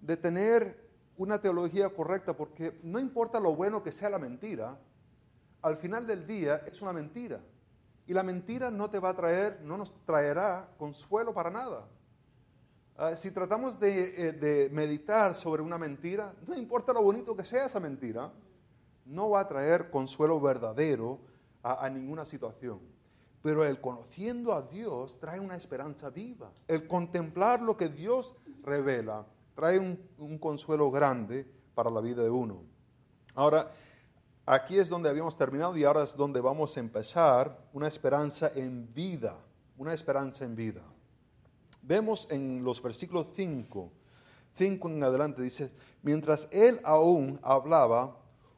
de 0.00 0.16
tener 0.16 0.86
una 1.16 1.40
teología 1.40 1.88
correcta 1.88 2.36
porque 2.36 2.78
no 2.82 2.98
importa 2.98 3.40
lo 3.40 3.54
bueno 3.54 3.82
que 3.82 3.90
sea 3.92 4.10
la 4.10 4.18
mentira, 4.18 4.78
al 5.62 5.76
final 5.76 6.06
del 6.06 6.26
día 6.26 6.62
es 6.66 6.80
una 6.82 6.92
mentira. 6.92 7.40
Y 8.06 8.14
la 8.14 8.22
mentira 8.22 8.70
no 8.70 8.88
te 8.88 8.98
va 8.98 9.10
a 9.10 9.16
traer, 9.16 9.60
no 9.62 9.76
nos 9.76 9.92
traerá 10.04 10.68
consuelo 10.78 11.34
para 11.34 11.50
nada. 11.50 11.88
Ah, 12.96 13.14
si 13.16 13.30
tratamos 13.30 13.78
de, 13.78 14.28
eh, 14.28 14.32
de 14.32 14.70
meditar 14.70 15.34
sobre 15.34 15.62
una 15.62 15.76
mentira, 15.76 16.34
no 16.46 16.56
importa 16.56 16.92
lo 16.92 17.02
bonito 17.02 17.36
que 17.36 17.44
sea 17.44 17.66
esa 17.66 17.80
mentira, 17.80 18.32
no 19.04 19.30
va 19.30 19.40
a 19.40 19.48
traer 19.48 19.90
consuelo 19.90 20.40
verdadero 20.40 21.18
a, 21.62 21.84
a 21.84 21.90
ninguna 21.90 22.24
situación. 22.24 22.80
Pero 23.42 23.64
el 23.64 23.80
conociendo 23.80 24.54
a 24.54 24.62
Dios 24.62 25.20
trae 25.20 25.38
una 25.38 25.56
esperanza 25.56 26.10
viva. 26.10 26.50
El 26.66 26.88
contemplar 26.88 27.60
lo 27.60 27.76
que 27.76 27.88
Dios 27.88 28.34
revela 28.62 29.26
trae 29.54 29.78
un, 29.78 30.00
un 30.18 30.38
consuelo 30.38 30.90
grande 30.90 31.46
para 31.74 31.90
la 31.90 32.00
vida 32.00 32.22
de 32.22 32.30
uno. 32.30 32.62
Ahora, 33.34 33.70
aquí 34.46 34.78
es 34.78 34.88
donde 34.88 35.10
habíamos 35.10 35.36
terminado 35.36 35.76
y 35.76 35.84
ahora 35.84 36.04
es 36.04 36.16
donde 36.16 36.40
vamos 36.40 36.76
a 36.76 36.80
empezar 36.80 37.58
una 37.72 37.88
esperanza 37.88 38.52
en 38.54 38.92
vida, 38.94 39.36
una 39.76 39.92
esperanza 39.92 40.44
en 40.44 40.54
vida. 40.54 40.82
Vemos 41.82 42.28
en 42.30 42.64
los 42.64 42.80
versículos 42.80 43.26
5, 43.34 43.92
5 44.54 44.88
en 44.88 45.02
adelante, 45.02 45.42
dice, 45.42 45.70
mientras 46.02 46.48
él 46.50 46.80
aún 46.84 47.38
hablaba, 47.42 48.16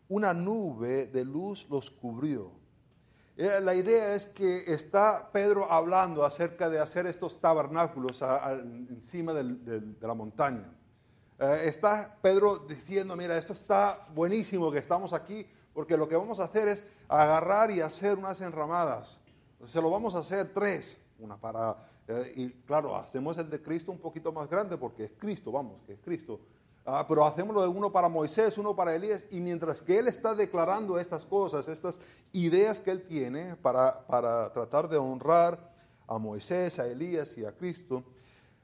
una 0.08 0.32
nube 0.32 1.06
de 1.06 1.24
luz 1.24 1.66
los 1.68 1.90
cubrió. 1.90 2.52
Eh, 3.36 3.60
La 3.62 3.74
idea 3.74 4.14
es 4.14 4.26
que 4.26 4.72
está 4.72 5.30
Pedro 5.32 5.70
hablando 5.70 6.24
acerca 6.24 6.68
de 6.68 6.78
hacer 6.78 7.06
estos 7.06 7.40
tabernáculos 7.40 8.22
encima 8.90 9.34
de 9.34 9.96
la 10.00 10.14
montaña. 10.14 10.72
Eh, 11.38 11.62
está 11.66 12.18
Pedro 12.20 12.58
diciendo, 12.58 13.14
mira, 13.14 13.38
esto 13.38 13.52
está 13.52 14.06
buenísimo 14.12 14.72
que 14.72 14.78
estamos 14.78 15.12
aquí, 15.12 15.46
porque 15.72 15.96
lo 15.96 16.08
que 16.08 16.16
vamos 16.16 16.40
a 16.40 16.44
hacer 16.44 16.68
es 16.68 16.84
agarrar 17.08 17.70
y 17.70 17.80
hacer 17.80 18.18
unas 18.18 18.40
enramadas. 18.40 19.20
Se 19.64 19.80
lo 19.80 19.90
vamos 19.90 20.14
a 20.14 20.18
hacer 20.18 20.52
tres, 20.52 20.98
una 21.18 21.36
para, 21.36 21.76
eh, 22.06 22.32
y 22.36 22.50
claro, 22.62 22.96
hacemos 22.96 23.36
el 23.38 23.50
de 23.50 23.60
Cristo 23.60 23.92
un 23.92 23.98
poquito 23.98 24.32
más 24.32 24.48
grande, 24.48 24.76
porque 24.76 25.04
es 25.04 25.10
Cristo, 25.18 25.52
vamos, 25.52 25.82
que 25.86 25.94
es 25.94 26.00
Cristo. 26.00 26.40
Ah, 26.86 27.04
pero 27.06 27.26
hacemos 27.26 27.60
de 27.60 27.68
uno 27.68 27.92
para 27.92 28.08
Moisés, 28.08 28.56
uno 28.56 28.74
para 28.74 28.94
Elías, 28.94 29.26
y 29.30 29.40
mientras 29.40 29.82
que 29.82 29.98
él 29.98 30.08
está 30.08 30.34
declarando 30.34 30.98
estas 30.98 31.26
cosas, 31.26 31.68
estas 31.68 32.00
ideas 32.32 32.80
que 32.80 32.90
él 32.90 33.02
tiene 33.02 33.56
para, 33.56 34.06
para 34.06 34.50
tratar 34.52 34.88
de 34.88 34.96
honrar 34.96 35.74
a 36.06 36.16
Moisés, 36.18 36.78
a 36.78 36.86
Elías 36.86 37.36
y 37.36 37.44
a 37.44 37.52
Cristo, 37.52 38.04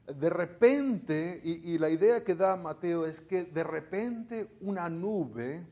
de 0.07 0.29
repente, 0.29 1.39
y 1.43 1.77
la 1.77 1.89
idea 1.89 2.23
que 2.23 2.35
da 2.35 2.55
Mateo 2.55 3.05
es 3.05 3.21
que 3.21 3.43
de 3.43 3.63
repente 3.63 4.57
una 4.61 4.87
nube 4.87 5.65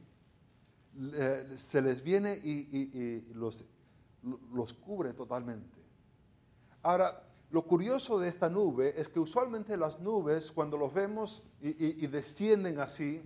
se 1.57 1.81
les 1.81 2.03
viene 2.03 2.39
y, 2.43 3.25
los, 3.33 3.65
los 4.53 4.73
cubre 4.73 5.13
totalmente. 5.13 5.77
Ahora, 6.81 7.23
lo 7.53 7.61
curioso 7.61 8.19
de 8.19 8.29
esta 8.29 8.49
nube 8.49 8.99
es 8.99 9.07
que 9.07 9.19
usualmente 9.19 9.77
las 9.77 9.99
nubes, 9.99 10.51
cuando 10.51 10.75
los 10.75 10.93
vemos 10.93 11.43
y, 11.61 12.07
descienden 12.07 12.79
así, 12.79 13.21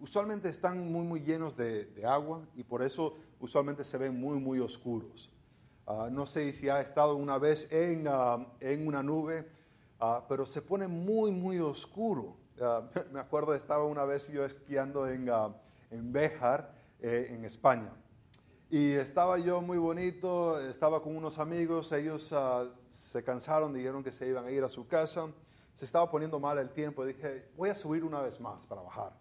usualmente 0.00 0.48
están 0.48 0.90
muy, 0.90 1.04
muy 1.04 1.20
llenos 1.20 1.56
de, 1.56 2.02
agua 2.06 2.40
y 2.56 2.64
por 2.64 2.82
eso 2.82 3.16
usualmente 3.38 3.84
se 3.84 3.98
ven 3.98 4.18
muy, 4.18 4.38
muy 4.38 4.58
oscuros. 4.58 5.30
Ah, 5.86 6.08
no 6.10 6.24
sé 6.24 6.52
si 6.52 6.68
ha 6.68 6.80
estado 6.80 7.14
una 7.14 7.36
vez 7.36 7.70
en, 7.72 8.06
ah, 8.08 8.46
en 8.58 8.86
una 8.86 9.02
nube, 9.02 9.46
ah, 9.98 10.24
pero 10.26 10.46
se 10.46 10.62
pone 10.62 10.88
muy, 10.88 11.30
muy 11.30 11.58
oscuro. 11.58 12.36
Me 13.12 13.20
acuerdo, 13.20 13.54
estaba 13.54 13.84
una 13.84 14.04
vez 14.04 14.28
yo 14.28 14.44
esquiando 14.44 15.06
en, 15.06 15.30
en 15.90 16.12
Béjar, 16.12 16.74
eh, 17.00 17.28
en 17.30 17.44
España. 17.44 17.92
Y 18.70 18.92
estaba 18.92 19.38
yo 19.38 19.60
muy 19.60 19.78
bonito, 19.78 20.60
estaba 20.60 21.02
con 21.02 21.16
unos 21.16 21.38
amigos, 21.38 21.90
ellos 21.92 22.32
ah, 22.32 22.64
se 22.92 23.24
cansaron, 23.24 23.72
dijeron 23.72 24.04
que 24.04 24.12
se 24.12 24.28
iban 24.28 24.44
a 24.44 24.50
ir 24.50 24.62
a 24.62 24.68
su 24.68 24.86
casa, 24.86 25.26
se 25.74 25.84
estaba 25.84 26.08
poniendo 26.10 26.38
mal 26.38 26.58
el 26.58 26.70
tiempo, 26.70 27.04
dije, 27.04 27.48
voy 27.56 27.70
a 27.70 27.74
subir 27.74 28.04
una 28.04 28.20
vez 28.20 28.38
más 28.40 28.64
para 28.66 28.82
bajar. 28.82 29.12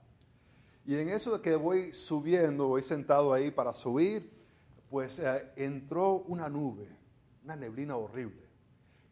Y 0.86 0.96
en 0.96 1.10
eso 1.10 1.38
de 1.38 1.42
que 1.42 1.56
voy 1.56 1.94
subiendo, 1.94 2.68
voy 2.68 2.84
sentado 2.84 3.34
ahí 3.34 3.50
para 3.50 3.74
subir, 3.74 4.32
pues 4.90 5.20
eh, 5.20 5.52
entró 5.56 6.18
una 6.28 6.50
nube, 6.50 6.88
una 7.44 7.56
neblina 7.56 7.96
horrible, 7.96 8.48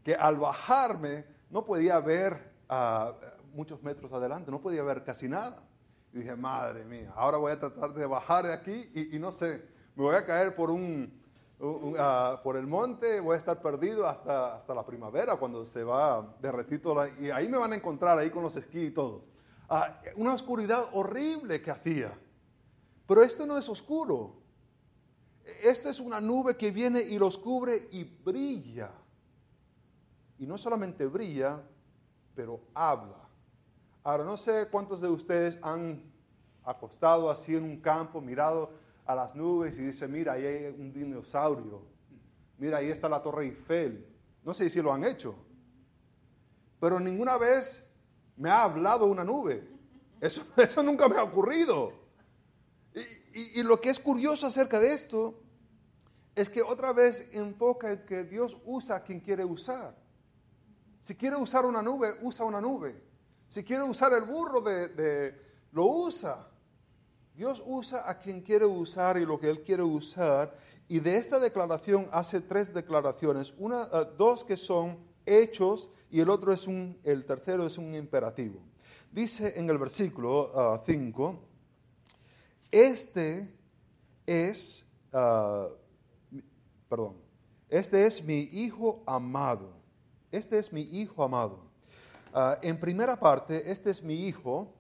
que 0.03 0.13
al 0.13 0.37
bajarme 0.37 1.25
no 1.49 1.65
podía 1.65 1.99
ver 1.99 2.53
ah, 2.69 3.13
muchos 3.53 3.81
metros 3.81 4.13
adelante, 4.13 4.51
no 4.51 4.61
podía 4.61 4.83
ver 4.83 5.03
casi 5.03 5.27
nada. 5.27 5.66
Y 6.13 6.19
dije, 6.19 6.35
madre 6.35 6.83
mía, 6.85 7.11
ahora 7.15 7.37
voy 7.37 7.51
a 7.51 7.59
tratar 7.59 7.93
de 7.93 8.05
bajar 8.05 8.45
de 8.47 8.53
aquí 8.53 8.89
y, 8.93 9.19
no 9.19 9.31
sé, 9.31 9.67
me 9.95 10.03
voy 10.03 10.15
a 10.15 10.25
caer 10.25 10.55
por 10.55 10.69
un, 10.71 11.11
ah, 11.99 12.39
por 12.43 12.55
el 12.55 12.65
monte, 12.65 13.19
voy 13.19 13.35
a 13.35 13.37
estar 13.37 13.61
perdido 13.61 14.07
hasta, 14.07 14.55
hasta 14.55 14.73
la 14.73 14.85
primavera 14.85 15.35
cuando 15.35 15.65
se 15.65 15.83
va 15.83 16.35
derretir 16.41 16.81
todo. 16.81 16.95
la- 16.95 17.09
y 17.19 17.29
ahí 17.29 17.49
me 17.49 17.57
van 17.57 17.73
a 17.73 17.75
encontrar, 17.75 18.17
ahí 18.17 18.29
con 18.29 18.43
los 18.43 18.55
esquís 18.55 18.89
y 18.89 18.91
todo. 18.91 19.25
Ah, 19.69 20.01
una 20.15 20.33
oscuridad 20.33 20.83
horrible 20.93 21.61
que 21.61 21.71
hacía. 21.71 22.17
Pero 23.05 23.21
esto 23.21 23.45
no 23.45 23.57
es 23.57 23.67
oscuro. 23.69 24.35
Esto 25.63 25.89
es 25.89 25.99
una 25.99 26.19
nube 26.21 26.55
que 26.57 26.71
viene 26.71 27.01
y 27.01 27.17
los 27.17 27.37
cubre 27.37 27.87
y 27.91 28.03
brilla. 28.03 28.91
Y 30.39 30.45
no 30.45 30.57
solamente 30.57 31.05
brilla, 31.05 31.61
pero 32.35 32.59
habla. 32.73 33.26
Ahora, 34.07 34.23
no 34.23 34.37
sé 34.37 34.69
cuántos 34.71 35.01
de 35.01 35.09
ustedes 35.09 35.59
han 35.61 36.01
acostado 36.63 37.29
así 37.29 37.57
en 37.57 37.65
un 37.65 37.81
campo, 37.81 38.21
mirado 38.21 38.71
a 39.05 39.13
las 39.13 39.35
nubes 39.35 39.77
y 39.77 39.81
dice, 39.81 40.07
mira, 40.07 40.31
ahí 40.31 40.45
hay 40.45 40.67
un 40.79 40.93
dinosaurio. 40.93 41.81
Mira, 42.57 42.77
ahí 42.77 42.89
está 42.89 43.09
la 43.09 43.21
Torre 43.21 43.43
Eiffel. 43.43 44.07
No 44.45 44.53
sé 44.53 44.69
si 44.69 44.81
lo 44.81 44.93
han 44.93 45.03
hecho. 45.03 45.35
Pero 46.79 47.01
ninguna 47.01 47.37
vez 47.37 47.85
me 48.37 48.49
ha 48.49 48.63
hablado 48.63 49.07
una 49.07 49.25
nube. 49.25 49.67
Eso, 50.21 50.41
eso 50.55 50.81
nunca 50.83 51.09
me 51.09 51.17
ha 51.17 51.23
ocurrido. 51.23 51.91
Y, 53.33 53.61
lo 53.63 53.81
que 53.81 53.89
es 53.89 53.99
curioso 53.99 54.47
acerca 54.47 54.79
de 54.79 54.93
esto 54.93 55.37
es 56.33 56.47
que 56.47 56.61
otra 56.61 56.93
vez 56.93 57.29
enfoca 57.33 57.91
en 57.91 58.05
que 58.05 58.23
Dios 58.23 58.55
usa 58.63 58.95
a 58.95 59.03
quien 59.03 59.19
quiere 59.19 59.43
usar. 59.43 59.97
Si 61.01 61.13
quiere 61.13 61.35
usar 61.35 61.65
una 61.65 61.81
nube, 61.81 62.17
usa 62.21 62.45
una 62.45 62.61
nube. 62.61 63.06
Si 63.47 63.63
quiere 63.63 63.83
usar 63.83 64.13
el 64.13 64.23
burro, 64.23 64.61
de, 64.61 64.89
de- 64.89 65.41
lo 65.71 65.85
usa. 65.85 66.47
Dios 67.35 67.61
usa 67.65 68.09
a 68.09 68.17
quien 68.19 68.41
quiere 68.41 68.65
usar 68.65 69.17
y 69.17 69.25
lo 69.25 69.39
que 69.39 69.49
Él 69.49 69.61
quiere 69.63 69.83
usar. 69.83 70.55
Y 70.87 70.99
de 70.99 71.17
esta 71.17 71.39
declaración 71.39 72.07
hace 72.11 72.41
tres 72.41 72.73
declaraciones. 72.73 73.53
Una, 73.57 73.83
eh, 73.93 74.07
dos 74.17 74.43
que 74.43 74.57
son 74.57 74.97
hechos 75.25 75.91
y 76.09 76.19
el 76.21 76.29
otro 76.29 76.51
es 76.53 76.65
un, 76.67 76.97
el 77.03 77.25
tercero 77.25 77.65
es 77.67 77.77
un 77.77 77.93
imperativo. 77.93 78.59
Dice 79.11 79.53
en 79.57 79.69
el 79.69 79.77
versículo 79.77 80.81
5, 80.85 81.39
este 82.71 83.53
es, 84.25 84.85
ah, 85.13 85.67
perdón, 86.89 87.15
este 87.69 88.05
es 88.05 88.23
mi 88.23 88.49
hijo 88.51 89.03
amado. 89.05 89.73
Este 90.31 90.59
es 90.59 90.71
mi 90.73 90.81
hijo 90.81 91.23
amado. 91.23 91.66
Ah, 92.34 92.57
en 92.62 92.79
primera 92.79 93.19
parte, 93.19 93.72
este 93.72 93.89
es 93.89 94.03
mi 94.03 94.25
hijo, 94.25 94.74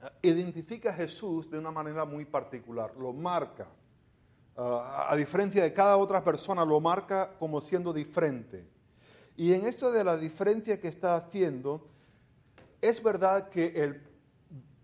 ah, 0.00 0.12
identifica 0.22 0.90
a 0.90 0.94
Jesús 0.94 1.50
de 1.50 1.58
una 1.58 1.70
manera 1.70 2.04
muy 2.04 2.24
particular, 2.24 2.94
lo 2.96 3.12
marca. 3.12 3.68
Ah, 4.56 5.08
a 5.10 5.16
diferencia 5.16 5.62
de 5.62 5.72
cada 5.72 5.96
otra 5.96 6.22
persona, 6.22 6.64
lo 6.64 6.80
marca 6.80 7.32
como 7.38 7.60
siendo 7.60 7.92
diferente. 7.92 8.68
Y 9.36 9.52
en 9.52 9.66
esto 9.66 9.90
de 9.90 10.04
la 10.04 10.16
diferencia 10.16 10.80
que 10.80 10.88
está 10.88 11.14
haciendo, 11.14 11.88
es 12.80 13.02
verdad 13.02 13.48
que 13.48 13.66
el 13.82 14.14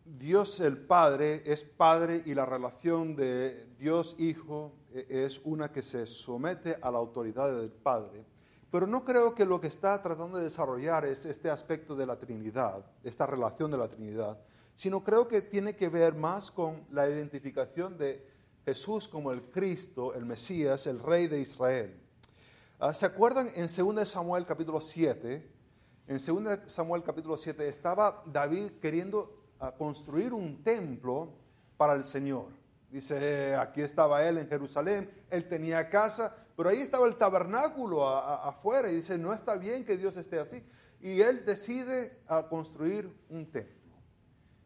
Dios 0.04 0.60
el 0.60 0.76
Padre 0.76 1.42
es 1.46 1.62
Padre 1.62 2.22
y 2.26 2.34
la 2.34 2.44
relación 2.44 3.14
de 3.14 3.68
Dios 3.78 4.16
Hijo 4.18 4.72
eh, 4.92 5.06
es 5.08 5.40
una 5.44 5.70
que 5.70 5.82
se 5.82 6.04
somete 6.04 6.76
a 6.82 6.90
la 6.90 6.98
autoridad 6.98 7.48
del 7.58 7.70
Padre. 7.70 8.24
Pero 8.70 8.86
no 8.86 9.04
creo 9.04 9.34
que 9.34 9.44
lo 9.44 9.60
que 9.60 9.66
está 9.66 10.00
tratando 10.00 10.38
de 10.38 10.44
desarrollar 10.44 11.04
es 11.04 11.26
este 11.26 11.50
aspecto 11.50 11.96
de 11.96 12.06
la 12.06 12.18
Trinidad, 12.18 12.84
esta 13.02 13.26
relación 13.26 13.70
de 13.70 13.78
la 13.78 13.88
Trinidad, 13.88 14.38
sino 14.76 15.02
creo 15.02 15.26
que 15.26 15.42
tiene 15.42 15.74
que 15.74 15.88
ver 15.88 16.14
más 16.14 16.50
con 16.50 16.86
la 16.90 17.08
identificación 17.08 17.98
de 17.98 18.24
Jesús 18.64 19.08
como 19.08 19.32
el 19.32 19.42
Cristo, 19.50 20.14
el 20.14 20.24
Mesías, 20.24 20.86
el 20.86 21.00
Rey 21.00 21.26
de 21.26 21.40
Israel. 21.40 22.00
Ah, 22.78 22.94
¿Se 22.94 23.06
acuerdan 23.06 23.48
en 23.56 23.66
2 23.66 24.08
Samuel 24.08 24.46
capítulo 24.46 24.80
7? 24.80 25.50
En 26.06 26.18
2 26.24 26.60
Samuel 26.66 27.02
capítulo 27.02 27.36
7 27.36 27.68
estaba 27.68 28.22
David 28.26 28.72
queriendo 28.80 29.36
ah, 29.58 29.74
construir 29.76 30.32
un 30.32 30.62
templo 30.62 31.32
para 31.76 31.94
el 31.94 32.04
Señor. 32.04 32.46
Dice, 32.90 33.54
aquí 33.54 33.82
estaba 33.82 34.26
él 34.26 34.38
en 34.38 34.48
Jerusalén, 34.48 35.10
él 35.30 35.48
tenía 35.48 35.88
casa, 35.88 36.36
pero 36.60 36.68
ahí 36.68 36.82
estaba 36.82 37.06
el 37.06 37.16
tabernáculo 37.16 38.06
afuera 38.06 38.90
y 38.90 38.96
dice, 38.96 39.16
no 39.16 39.32
está 39.32 39.56
bien 39.56 39.82
que 39.82 39.96
Dios 39.96 40.14
esté 40.18 40.38
así. 40.38 40.62
Y 41.00 41.22
él 41.22 41.42
decide 41.46 42.20
construir 42.50 43.10
un 43.30 43.50
templo. 43.50 43.96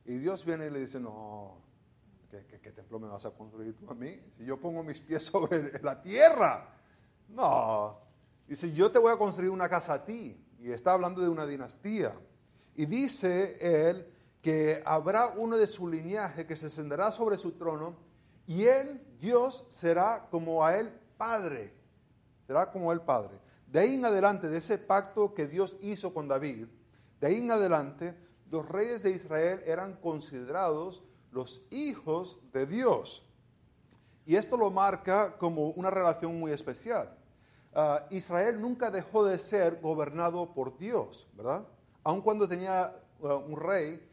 Y 0.04 0.18
Dios 0.18 0.44
viene 0.44 0.66
y 0.66 0.70
le 0.70 0.80
dice, 0.80 0.98
no, 0.98 1.56
¿qué, 2.28 2.72
templo 2.72 2.98
me 2.98 3.06
vas 3.06 3.24
a 3.26 3.30
construir 3.30 3.76
tú 3.76 3.88
a 3.88 3.94
mí? 3.94 4.20
Si 4.36 4.44
yo 4.44 4.60
pongo 4.60 4.82
mis 4.82 4.98
pies 4.98 5.22
sobre 5.30 5.80
la 5.82 6.02
tierra. 6.02 6.68
No. 7.28 8.00
Dice, 8.48 8.72
yo 8.72 8.90
te 8.90 8.98
voy 8.98 9.12
a 9.12 9.16
construir 9.16 9.50
una 9.50 9.68
casa 9.68 9.94
a 9.94 10.04
ti. 10.04 10.36
Y 10.58 10.72
está 10.72 10.94
hablando 10.94 11.22
de 11.22 11.28
una 11.28 11.46
dinastía. 11.46 12.12
Y 12.74 12.86
dice 12.86 13.56
él 13.60 14.12
que 14.42 14.82
habrá 14.84 15.28
uno 15.36 15.56
de 15.56 15.68
su 15.68 15.88
linaje 15.88 16.44
que 16.44 16.56
se 16.56 16.70
sentará 16.70 17.12
sobre 17.12 17.36
su 17.36 17.52
trono 17.52 17.94
y 18.48 18.64
él, 18.64 19.00
Dios, 19.20 19.68
será 19.70 20.26
como 20.28 20.64
a 20.64 20.76
él 20.76 20.92
padre. 21.16 21.83
Será 22.46 22.70
como 22.70 22.92
él 22.92 23.00
padre. 23.00 23.38
De 23.66 23.80
ahí 23.80 23.94
en 23.94 24.04
adelante, 24.04 24.48
de 24.48 24.58
ese 24.58 24.78
pacto 24.78 25.34
que 25.34 25.46
Dios 25.46 25.76
hizo 25.80 26.14
con 26.14 26.28
David, 26.28 26.66
de 27.20 27.26
ahí 27.26 27.38
en 27.38 27.50
adelante, 27.50 28.16
los 28.50 28.68
reyes 28.68 29.02
de 29.02 29.10
Israel 29.10 29.62
eran 29.66 29.94
considerados 29.94 31.02
los 31.32 31.66
hijos 31.70 32.38
de 32.52 32.66
Dios. 32.66 33.28
Y 34.26 34.36
esto 34.36 34.56
lo 34.56 34.70
marca 34.70 35.36
como 35.38 35.70
una 35.70 35.90
relación 35.90 36.38
muy 36.38 36.52
especial. 36.52 37.16
Ah, 37.74 38.06
Israel 38.10 38.60
nunca 38.60 38.90
dejó 38.90 39.24
de 39.24 39.38
ser 39.38 39.80
gobernado 39.80 40.54
por 40.54 40.78
Dios, 40.78 41.28
¿verdad? 41.34 41.66
Aun 42.04 42.22
cuando 42.22 42.48
tenía 42.48 42.94
ah, 43.24 43.34
un 43.34 43.56
rey, 43.56 44.08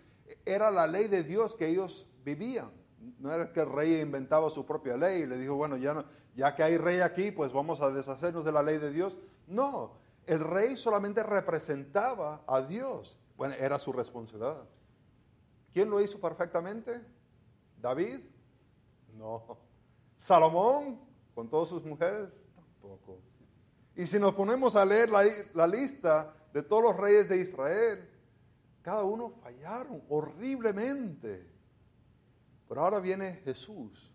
era 0.45 0.71
la 0.71 0.87
ley 0.87 1.07
de 1.07 1.23
Dios 1.23 1.53
que 1.53 1.67
ellos 1.67 2.07
vivían. 2.23 2.71
No 3.19 3.31
era 3.31 3.51
que 3.51 3.61
el 3.61 3.71
rey 3.71 3.99
inventaba 3.99 4.49
su 4.49 4.65
propia 4.65 4.97
ley 4.97 5.23
y 5.23 5.25
le 5.25 5.37
dijo, 5.37 5.55
bueno, 5.55 5.77
ya, 5.77 6.05
ya 6.35 6.55
que 6.55 6.63
hay 6.63 6.77
rey 6.77 6.99
aquí, 6.99 7.31
pues 7.31 7.51
vamos 7.51 7.81
a 7.81 7.89
deshacernos 7.89 8.45
de 8.45 8.51
la 8.51 8.61
ley 8.61 8.77
de 8.77 8.91
Dios. 8.91 9.17
No, 9.47 9.93
el 10.25 10.39
rey 10.39 10.77
solamente 10.77 11.23
representaba 11.23 12.43
a 12.47 12.61
Dios. 12.61 13.17
Bueno, 13.37 13.55
era 13.59 13.79
su 13.79 13.91
responsabilidad. 13.91 14.67
¿Quién 15.73 15.89
lo 15.89 16.01
hizo 16.01 16.19
perfectamente? 16.19 17.01
¿David? 17.81 18.19
No. 19.13 19.57
¿Salomón? 20.15 20.99
¿Con 21.33 21.49
todas 21.49 21.69
sus 21.69 21.83
mujeres? 21.83 22.29
Tampoco. 22.55 23.19
Y 23.95 24.05
si 24.05 24.19
nos 24.19 24.35
ponemos 24.35 24.75
a 24.75 24.85
leer 24.85 25.09
la, 25.09 25.23
la 25.53 25.67
lista 25.67 26.33
de 26.53 26.61
todos 26.61 26.83
los 26.83 26.97
reyes 26.97 27.27
de 27.27 27.37
Israel, 27.37 28.09
cada 28.81 29.03
uno 29.03 29.31
fallaron 29.41 30.03
horriblemente. 30.09 31.50
Pero 32.71 32.85
ahora 32.85 33.01
viene 33.01 33.41
Jesús. 33.43 34.09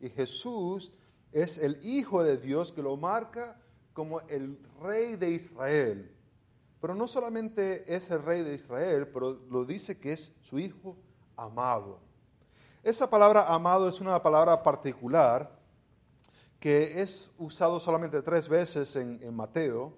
Y 0.00 0.08
Jesús 0.08 0.94
es 1.30 1.58
el 1.58 1.78
Hijo 1.82 2.22
de 2.22 2.38
Dios 2.38 2.72
que 2.72 2.80
lo 2.80 2.96
marca 2.96 3.60
como 3.92 4.22
el 4.30 4.58
Rey 4.80 5.16
de 5.16 5.32
Israel. 5.32 6.10
Pero 6.80 6.94
no 6.94 7.06
solamente 7.06 7.84
es 7.94 8.10
el 8.10 8.22
Rey 8.22 8.42
de 8.42 8.54
Israel, 8.54 9.06
pero 9.08 9.42
lo 9.50 9.66
dice 9.66 10.00
que 10.00 10.14
es 10.14 10.38
su 10.40 10.58
Hijo 10.58 10.96
amado. 11.36 12.00
Esa 12.82 13.10
palabra 13.10 13.52
amado 13.52 13.90
es 13.90 14.00
una 14.00 14.22
palabra 14.22 14.62
particular 14.62 15.60
que 16.58 17.02
es 17.02 17.34
usado 17.36 17.78
solamente 17.78 18.22
tres 18.22 18.48
veces 18.48 18.96
en, 18.96 19.20
en 19.22 19.34
Mateo 19.34 19.92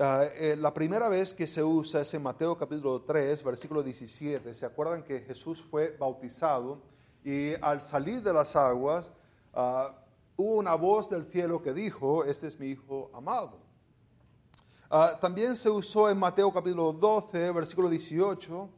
Ah, 0.00 0.26
eh, 0.36 0.54
la 0.56 0.72
primera 0.72 1.08
vez 1.08 1.34
que 1.34 1.48
se 1.48 1.60
usa 1.60 2.02
es 2.02 2.14
en 2.14 2.22
Mateo 2.22 2.56
capítulo 2.56 3.02
3, 3.02 3.42
versículo 3.42 3.82
17. 3.82 4.54
¿Se 4.54 4.64
acuerdan 4.64 5.02
que 5.02 5.22
Jesús 5.22 5.60
fue 5.68 5.96
bautizado 5.98 6.80
y 7.24 7.54
al 7.60 7.82
salir 7.82 8.22
de 8.22 8.32
las 8.32 8.54
aguas 8.54 9.10
ah, 9.52 9.92
hubo 10.36 10.54
una 10.54 10.76
voz 10.76 11.10
del 11.10 11.26
cielo 11.26 11.60
que 11.60 11.74
dijo, 11.74 12.24
este 12.24 12.46
es 12.46 12.60
mi 12.60 12.68
Hijo 12.68 13.10
amado? 13.12 13.58
Ah, 14.88 15.18
también 15.20 15.56
se 15.56 15.68
usó 15.68 16.08
en 16.08 16.16
Mateo 16.16 16.52
capítulo 16.52 16.92
12, 16.92 17.50
versículo 17.50 17.88
18, 17.88 18.68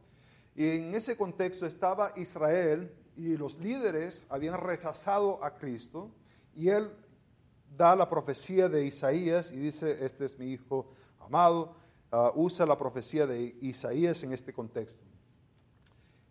y 0.55 0.69
en 0.69 0.95
ese 0.95 1.15
contexto 1.15 1.67
estaba 1.67 2.13
Israel 2.15 2.91
y 3.15 3.37
los 3.37 3.59
líderes 3.59 4.25
habían 4.27 4.59
rechazado 4.59 5.43
a 5.43 5.55
Cristo 5.55 6.09
y 6.55 6.69
él 6.69 6.91
da 7.77 7.95
la 7.95 8.09
profecía 8.09 8.67
de 8.67 8.83
Isaías 8.83 9.51
y 9.51 9.57
dice, 9.57 10.03
este 10.03 10.25
es 10.25 10.39
mi 10.39 10.47
Hijo 10.47 10.87
amado, 11.25 11.75
ah, 12.11 12.31
usa 12.35 12.65
la 12.65 12.77
profecía 12.77 13.25
de 13.25 13.57
Isaías 13.61 14.23
en 14.23 14.33
este 14.33 14.53
contexto. 14.53 15.03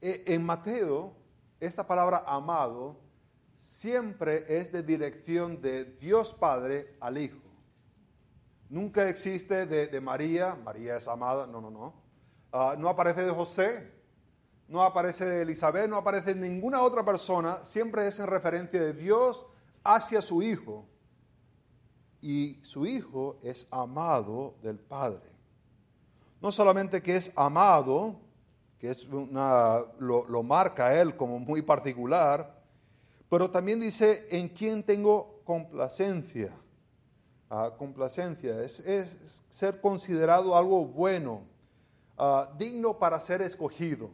E, 0.00 0.24
en 0.26 0.44
Mateo, 0.44 1.14
esta 1.60 1.86
palabra 1.86 2.24
amado 2.26 2.96
siempre 3.58 4.44
es 4.48 4.72
de 4.72 4.82
dirección 4.82 5.60
de 5.60 5.84
Dios 5.84 6.32
Padre 6.32 6.96
al 7.00 7.18
Hijo. 7.18 7.38
Nunca 8.68 9.08
existe 9.08 9.66
de, 9.66 10.00
María, 10.00 10.54
María 10.54 10.96
es 10.96 11.08
amada, 11.08 11.46
no, 11.46 11.60
no, 11.60 11.70
no. 11.70 11.94
Ah, 12.52 12.76
no 12.78 12.88
aparece 12.88 13.22
de 13.22 13.30
José, 13.30 13.92
no 14.68 14.82
aparece 14.82 15.24
de 15.24 15.42
Elizabeth, 15.42 15.88
no 15.88 15.96
aparece 15.96 16.34
de 16.34 16.48
ninguna 16.48 16.80
otra 16.80 17.04
persona, 17.04 17.56
siempre 17.64 18.06
es 18.06 18.20
en 18.20 18.28
referencia 18.28 18.80
de 18.80 18.92
Dios 18.92 19.46
hacia 19.82 20.22
su 20.22 20.42
Hijo 20.42 20.86
y 22.22 22.58
su 22.62 22.86
Hijo 22.86 23.38
es 23.42 23.68
amado 23.70 24.54
del 24.62 24.78
Padre. 24.78 25.28
No 26.40 26.50
solamente 26.50 27.02
que 27.02 27.16
es 27.16 27.32
amado, 27.36 28.16
que 28.78 28.90
es 28.90 29.04
una, 29.04 29.80
lo, 29.98 30.42
marca 30.42 30.98
él 30.98 31.16
como 31.16 31.38
muy 31.38 31.62
particular, 31.62 32.62
pero 33.28 33.50
también 33.50 33.80
dice 33.80 34.26
en 34.30 34.48
quien 34.48 34.82
tengo 34.82 35.42
complacencia. 35.44 36.52
Ah, 37.50 37.74
complacencia 37.76 38.62
es, 38.62 39.44
ser 39.50 39.80
considerado 39.80 40.56
algo 40.56 40.86
bueno, 40.86 41.42
ah, 42.16 42.50
digno 42.58 42.98
para 42.98 43.20
ser 43.20 43.42
escogido. 43.42 44.10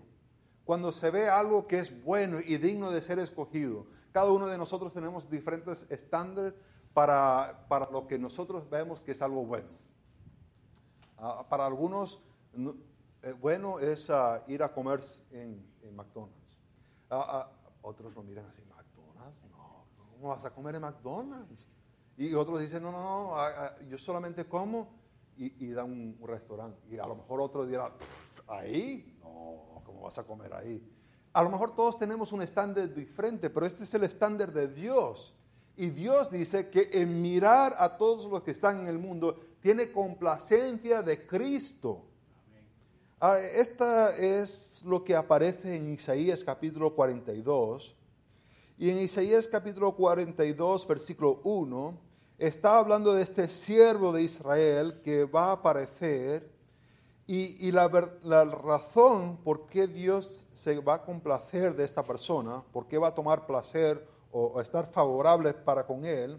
Cuando 0.64 0.90
se 0.90 1.10
ve 1.10 1.28
algo 1.28 1.68
que 1.68 1.78
es 1.78 2.02
bueno 2.02 2.38
y 2.44 2.56
digno 2.56 2.90
de 2.90 3.00
ser 3.00 3.20
escogido, 3.20 3.86
cada 4.10 4.32
uno 4.32 4.48
de 4.48 4.58
nosotros 4.58 4.92
tenemos 4.92 5.30
diferentes 5.30 5.86
estándares 5.90 6.54
para, 6.96 7.66
para 7.68 7.90
lo 7.90 8.06
que 8.06 8.18
nosotros 8.18 8.70
vemos 8.70 9.02
que 9.02 9.12
es 9.12 9.20
algo 9.20 9.44
bueno. 9.44 9.68
Ah, 11.18 11.44
para 11.46 11.66
algunos, 11.66 12.22
eh, 13.22 13.32
bueno 13.32 13.78
es 13.78 14.09
ah, 14.09 14.42
ir 14.46 14.62
a 14.62 14.72
comer 14.72 15.00
en, 15.30 15.62
McDonald's. 15.94 16.59
Ah, 17.11 17.50
otros 17.82 18.14
lo 18.14 18.22
miran 18.22 18.46
así, 18.46 18.62
McDonald's, 18.64 19.44
no, 19.50 19.85
¿cómo 20.11 20.28
vas 20.28 20.46
a 20.46 20.54
comer 20.54 20.76
en 20.76 20.80
McDonald's? 20.80 21.68
Y 22.16 22.32
otros 22.32 22.61
dicen, 22.61 22.82
no, 22.82 22.90
no, 22.90 23.37
no, 23.37 23.87
yo 23.90 23.98
solamente 23.98 24.46
como 24.46 24.88
y, 25.37 25.66
y 25.66 25.72
dan 25.72 25.90
un, 25.90 26.26
restaurante. 26.26 26.80
Y 26.90 26.98
a 26.98 27.06
lo 27.06 27.14
mejor 27.14 27.42
otro 27.42 27.66
dirá, 27.66 27.92
ahí, 28.46 29.18
no, 29.20 29.82
¿cómo 29.85 30.00
vas 30.00 30.16
a 30.16 30.24
comer 30.24 30.54
ahí? 30.54 30.82
A 31.35 31.42
lo 31.42 31.50
mejor 31.50 31.76
todos 31.76 31.98
tenemos 31.98 32.32
un 32.32 32.40
estándar 32.40 32.94
diferente, 32.94 33.50
pero 33.50 33.66
este 33.66 33.85
es 33.85 33.92
el 33.92 34.04
estándar 34.04 34.50
de 34.50 34.68
Dios. 34.68 35.37
Y 35.76 35.90
Dios 35.90 36.30
dice 36.30 36.70
que 36.70 36.88
en 36.92 37.20
mirar 37.20 37.74
a 37.78 37.96
todos 37.98 38.24
los 38.26 38.42
que 38.42 38.50
están 38.50 38.80
en 38.80 38.86
el 38.86 38.98
mundo 38.98 39.38
tiene 39.60 39.92
complacencia 39.92 41.02
de 41.02 41.26
Cristo. 41.26 42.02
Ah, 43.20 43.38
esta 43.38 44.16
es 44.16 44.82
lo 44.86 45.04
que 45.04 45.14
aparece 45.14 45.76
en 45.76 45.92
Isaías 45.92 46.42
capítulo 46.42 46.94
42. 46.94 47.94
Y 48.78 48.90
en 48.90 49.00
Isaías 49.00 49.48
capítulo 49.48 49.94
42, 49.94 50.86
versículo 50.86 51.40
1, 51.44 51.98
está 52.38 52.78
hablando 52.78 53.12
de 53.12 53.22
este 53.22 53.48
siervo 53.48 54.12
de 54.12 54.22
Israel 54.22 55.00
que 55.02 55.24
va 55.24 55.46
a 55.46 55.52
aparecer. 55.52 56.54
Y, 57.26 57.72
la, 57.72 57.90
la, 58.22 58.44
razón 58.44 59.38
por 59.38 59.66
qué 59.66 59.88
Dios 59.88 60.46
se 60.54 60.78
va 60.78 60.94
a 60.94 61.02
complacer 61.02 61.74
de 61.74 61.82
esta 61.82 62.04
persona, 62.04 62.62
por 62.72 62.86
qué 62.86 62.98
va 62.98 63.08
a 63.08 63.14
tomar 63.16 63.46
placer 63.46 64.06
o, 64.38 64.61
estar 64.61 64.87
favorable 64.87 65.55
para 65.55 65.87
con 65.87 66.05
él, 66.05 66.38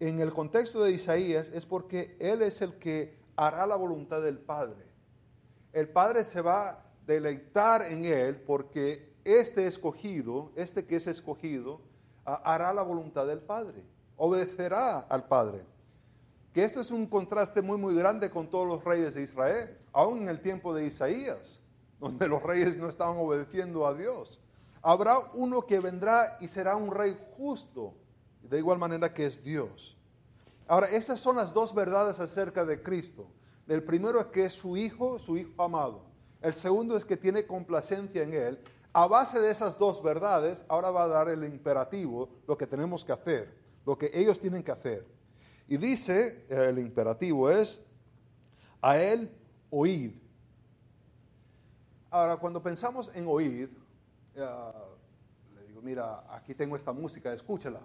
en 0.00 0.20
el 0.20 0.32
contexto 0.32 0.82
de 0.82 0.92
Isaías 0.92 1.50
es 1.50 1.66
porque 1.66 2.16
él 2.18 2.40
es 2.40 2.62
el 2.62 2.78
que 2.78 3.18
hará 3.36 3.66
la 3.66 3.76
voluntad 3.76 4.22
del 4.22 4.38
Padre. 4.38 4.86
El 5.74 5.90
Padre 5.90 6.24
se 6.24 6.40
va 6.40 6.68
a 6.70 6.84
deleitar 7.06 7.82
en 7.82 8.06
él 8.06 8.36
porque 8.36 9.12
este 9.24 9.66
escogido, 9.66 10.52
este 10.56 10.86
que 10.86 10.96
es 10.96 11.06
escogido, 11.06 11.82
hará 12.24 12.72
la 12.72 12.82
voluntad 12.82 13.26
del 13.26 13.40
Padre, 13.40 13.82
obedecerá 14.16 15.00
al 15.00 15.28
Padre. 15.28 15.66
Que 16.54 16.64
esto 16.64 16.80
es 16.80 16.90
un 16.90 17.06
contraste 17.06 17.60
muy, 17.60 17.76
muy 17.76 17.94
grande 17.94 18.30
con 18.30 18.48
todos 18.48 18.66
los 18.66 18.82
reyes 18.84 19.14
de 19.14 19.22
Israel, 19.22 19.76
aún 19.92 20.22
en 20.22 20.28
el 20.28 20.40
tiempo 20.40 20.74
de 20.74 20.86
Isaías, 20.86 21.60
donde 22.00 22.26
los 22.26 22.42
reyes 22.42 22.78
no 22.78 22.88
estaban 22.88 23.18
obedeciendo 23.18 23.86
a 23.86 23.92
Dios. 23.92 24.40
Habrá 24.82 25.18
uno 25.34 25.66
que 25.66 25.80
vendrá 25.80 26.38
y 26.40 26.48
será 26.48 26.76
un 26.76 26.90
rey 26.90 27.16
justo, 27.36 27.94
de 28.42 28.58
igual 28.58 28.78
manera 28.78 29.12
que 29.12 29.26
es 29.26 29.42
Dios. 29.42 29.96
Ahora, 30.66 30.88
estas 30.88 31.20
son 31.20 31.36
las 31.36 31.52
dos 31.52 31.74
verdades 31.74 32.20
acerca 32.20 32.64
de 32.64 32.82
Cristo. 32.82 33.26
El 33.66 33.82
primero 33.82 34.20
es 34.20 34.26
que 34.26 34.44
es 34.44 34.52
su 34.52 34.76
Hijo, 34.76 35.18
su 35.18 35.36
Hijo 35.36 35.62
amado. 35.62 36.02
El 36.40 36.54
segundo 36.54 36.96
es 36.96 37.04
que 37.04 37.16
tiene 37.16 37.46
complacencia 37.46 38.22
en 38.22 38.34
Él. 38.34 38.58
A 38.92 39.06
base 39.06 39.40
de 39.40 39.50
esas 39.50 39.78
dos 39.78 40.02
verdades, 40.02 40.64
ahora 40.68 40.90
va 40.90 41.04
a 41.04 41.08
dar 41.08 41.28
el 41.28 41.44
imperativo, 41.44 42.28
lo 42.46 42.56
que 42.56 42.66
tenemos 42.66 43.04
que 43.04 43.12
hacer, 43.12 43.54
lo 43.84 43.98
que 43.98 44.10
ellos 44.12 44.40
tienen 44.40 44.62
que 44.62 44.72
hacer. 44.72 45.06
Y 45.68 45.76
dice, 45.76 46.46
el 46.48 46.78
imperativo 46.78 47.50
es, 47.50 47.86
a 48.80 48.98
Él 48.98 49.30
oíd. 49.70 50.12
Ahora, 52.10 52.36
cuando 52.36 52.62
pensamos 52.62 53.14
en 53.14 53.26
oíd, 53.26 53.68
eh, 54.40 55.54
le 55.54 55.66
digo, 55.66 55.82
mira, 55.82 56.24
aquí 56.34 56.54
tengo 56.54 56.76
esta 56.76 56.92
música, 56.92 57.32
escúchala. 57.32 57.80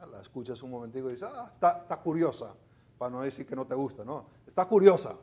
Ah, 0.00 0.06
la 0.06 0.20
escuchas 0.20 0.62
un 0.62 0.70
momentico 0.70 1.10
y 1.10 1.12
dices, 1.12 1.28
ah, 1.30 1.50
está, 1.52 1.78
está 1.82 1.96
curiosa, 1.98 2.54
para 2.96 3.10
no 3.10 3.20
decir 3.20 3.46
que 3.46 3.54
no 3.54 3.66
te 3.66 3.74
gusta, 3.74 4.04
¿no? 4.04 4.26
Está 4.46 4.64
curiosa. 4.64 5.14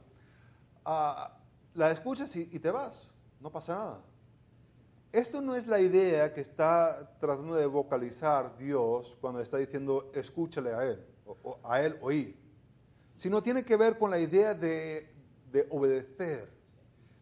Ah, 0.86 1.36
la 1.74 1.92
escuchas 1.92 2.36
y, 2.36 2.46
te 2.60 2.72
vas, 2.72 3.10
no 3.40 3.52
pasa 3.52 3.76
nada. 3.76 4.02
Esto 5.12 5.42
no 5.42 5.56
es 5.56 5.68
la 5.68 5.80
idea 5.80 6.34
que 6.34 6.42
está 6.42 7.18
tratando 7.20 7.56
de 7.56 7.66
vocalizar 7.66 8.56
Dios 8.58 9.18
cuando 9.20 9.42
está 9.42 9.58
diciendo 9.58 10.12
escúchale 10.14 10.74
a 10.74 10.84
Él, 10.86 11.04
o, 11.26 11.60
a 11.64 11.82
Él 11.82 11.98
oír, 12.02 12.38
sino 13.16 13.42
tiene 13.42 13.64
que 13.64 13.78
ver 13.78 13.98
con 13.98 14.12
la 14.12 14.20
idea 14.20 14.54
de, 14.54 15.12
de 15.52 15.68
obedecer. 15.72 16.50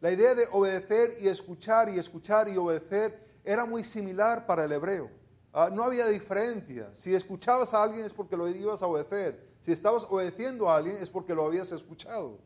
La 0.01 0.11
idea 0.11 0.35
de 0.35 0.45
obedecer 0.51 1.17
y 1.21 1.27
escuchar 1.27 1.89
y 1.89 1.97
escuchar 1.97 2.49
y 2.49 2.57
obedecer 2.57 3.24
era 3.45 3.65
muy 3.65 3.83
similar 3.83 4.45
para 4.45 4.65
el 4.65 4.71
hebreo. 4.71 5.09
Ah, 5.53 5.69
no 5.71 5.83
había 5.83 6.07
diferencia. 6.07 6.91
Si 6.93 7.15
escuchabas 7.15 7.73
a 7.73 7.83
alguien 7.83 8.05
es 8.05 8.11
porque 8.11 8.35
lo 8.35 8.49
ibas 8.49 8.81
a 8.81 8.87
obedecer. 8.87 9.55
Si 9.61 9.71
estabas 9.71 10.03
obedeciendo 10.09 10.69
a 10.69 10.77
alguien 10.77 10.97
es 10.97 11.09
porque 11.09 11.33
lo 11.33 11.45
habías 11.45 11.71
escuchado. 11.71 12.37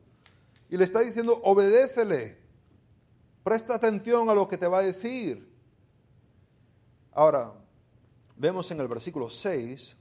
Y 0.69 0.77
le 0.77 0.83
está 0.83 0.99
diciendo, 0.99 1.39
obedécele. 1.43 2.38
Presta 3.43 3.73
atención 3.73 4.29
a 4.29 4.33
lo 4.35 4.47
que 4.47 4.57
te 4.57 4.67
va 4.67 4.79
a 4.79 4.83
decir. 4.83 5.51
Ahora, 7.12 7.53
vemos 8.38 8.69
en 8.69 8.79
el 8.79 8.88
versículo 8.88 9.29
6 9.29 9.97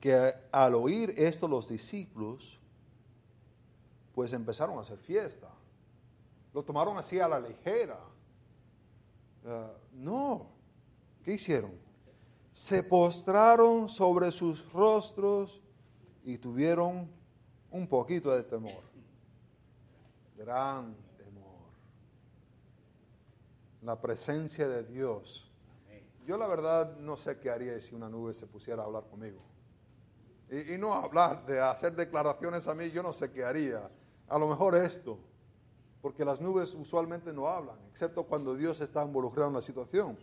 que 0.00 0.34
al 0.50 0.74
oír 0.74 1.12
esto 1.16 1.46
los 1.46 1.68
discípulos, 1.68 2.58
pues 4.14 4.32
empezaron 4.32 4.78
a 4.78 4.80
hacer 4.80 4.98
fiesta. 4.98 5.48
Lo 6.54 6.62
tomaron 6.62 6.96
así 6.96 7.20
a 7.20 7.28
la 7.28 7.38
ligera. 7.38 7.98
Ah, 9.46 9.72
no, 9.92 10.48
¿qué 11.22 11.34
hicieron? 11.34 11.72
Se 12.52 12.82
postraron 12.82 13.88
sobre 13.88 14.32
sus 14.32 14.70
rostros 14.72 15.60
y 16.24 16.38
tuvieron 16.38 17.08
un 17.70 17.86
poquito 17.86 18.34
de 18.34 18.42
temor 18.42 18.86
gran 20.36 20.94
temor. 21.16 21.70
La 23.82 24.00
presencia 24.00 24.68
de 24.68 24.84
Dios. 24.84 25.50
Yo 26.26 26.36
la 26.36 26.46
verdad 26.46 26.96
no 26.98 27.16
sé 27.16 27.38
qué 27.38 27.50
haría 27.50 27.80
si 27.80 27.94
una 27.94 28.08
nube 28.08 28.34
se 28.34 28.46
pusiera 28.46 28.82
a 28.82 28.86
hablar 28.86 29.04
conmigo. 29.08 29.40
Y, 30.50 30.76
no 30.78 30.92
hablar, 30.92 31.44
de 31.46 31.60
hacer 31.60 31.94
declaraciones 31.94 32.68
a 32.68 32.74
mí, 32.74 32.90
yo 32.90 33.02
no 33.02 33.12
sé 33.12 33.30
qué 33.30 33.44
haría. 33.44 33.90
A 34.28 34.38
lo 34.38 34.48
mejor 34.48 34.76
esto, 34.76 35.18
porque 36.06 36.24
las 36.24 36.40
nubes 36.40 36.72
usualmente 36.74 37.32
no 37.32 37.48
hablan, 37.48 37.74
excepto 37.90 38.22
cuando 38.22 38.54
Dios 38.54 38.80
está 38.80 39.04
involucrado 39.04 39.48
en 39.48 39.56
la 39.56 39.60
situación. 39.60 40.16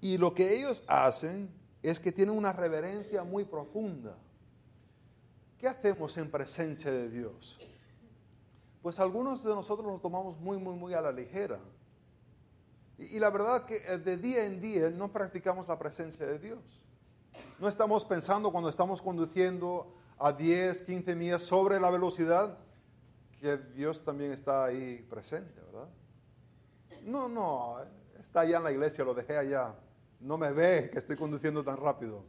Y 0.00 0.16
lo 0.16 0.32
que 0.32 0.56
ellos 0.56 0.84
hacen 0.88 1.50
es 1.82 2.00
que 2.00 2.12
tienen 2.12 2.34
una 2.34 2.50
reverencia 2.50 3.22
muy 3.22 3.44
profunda. 3.44 4.16
¿Qué 5.58 5.68
hacemos 5.68 6.16
en 6.16 6.30
presencia 6.30 6.90
de 6.90 7.10
Dios? 7.10 7.58
pues 8.80 8.98
algunos 8.98 9.44
de 9.44 9.54
nosotros 9.54 9.86
lo 9.86 9.98
tomamos 9.98 10.38
muy, 10.38 10.56
muy, 10.56 10.74
muy 10.74 10.94
a 10.94 11.02
la 11.02 11.12
ligera. 11.12 11.60
Y, 12.96 13.18
la 13.18 13.28
verdad 13.28 13.66
que 13.66 13.76
eh, 13.76 13.98
de 13.98 14.16
día 14.16 14.46
en 14.46 14.62
día 14.62 14.88
no 14.88 15.12
practicamos 15.12 15.68
la 15.68 15.78
presencia 15.78 16.24
de 16.24 16.38
Dios. 16.38 16.60
No 17.58 17.68
estamos 17.68 18.02
pensando 18.06 18.50
cuando 18.50 18.70
estamos 18.70 19.02
conduciendo 19.02 19.92
a 20.18 20.32
10, 20.32 20.80
15 20.84 21.14
millas 21.16 21.42
sobre 21.42 21.78
la 21.78 21.90
velocidad 21.90 22.56
Dios 23.74 24.02
también 24.02 24.32
está 24.32 24.64
ahí 24.64 25.06
presente, 25.08 25.60
¿verdad? 25.60 25.88
No, 27.02 27.28
no, 27.28 27.76
está 28.18 28.40
allá 28.40 28.58
en 28.58 28.64
la 28.64 28.72
iglesia, 28.72 29.04
lo 29.04 29.14
dejé 29.14 29.36
allá. 29.36 29.74
No 30.20 30.36
me 30.36 30.52
ve 30.52 30.90
que 30.90 30.98
estoy 30.98 31.16
conduciendo 31.16 31.62
tan 31.62 31.76
rápido. 31.76 32.24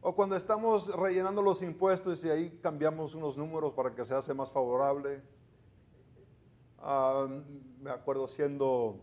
O 0.00 0.14
cuando 0.14 0.36
estamos 0.36 0.94
rellenando 0.94 1.42
los 1.42 1.62
impuestos 1.62 2.24
y 2.24 2.30
ahí 2.30 2.60
cambiamos 2.62 3.14
unos 3.14 3.36
números 3.36 3.72
para 3.72 3.94
que 3.94 4.04
se 4.04 4.14
hace 4.14 4.34
más 4.34 4.50
favorable. 4.50 5.22
Ah, 6.78 7.26
me 7.80 7.90
acuerdo 7.90 8.28
siendo, 8.28 9.00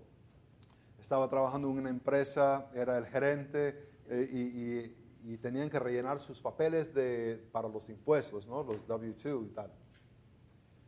estaba 0.99 1.27
trabajando 1.29 1.69
en 1.69 1.79
una 1.79 1.89
empresa, 1.89 2.69
era 2.73 2.97
el 2.97 3.05
gerente 3.05 3.89
eh, 4.07 4.95
y, 5.25 5.37
tenían 5.37 5.69
que 5.69 5.79
rellenar 5.79 6.19
sus 6.19 6.39
papeles 6.39 6.93
de, 6.93 7.49
para 7.51 7.67
los 7.67 7.89
impuestos, 7.89 8.45
¿no? 8.47 8.63
los 8.63 8.87
W2 8.87 9.45
y 9.45 9.49
tal. 9.49 9.71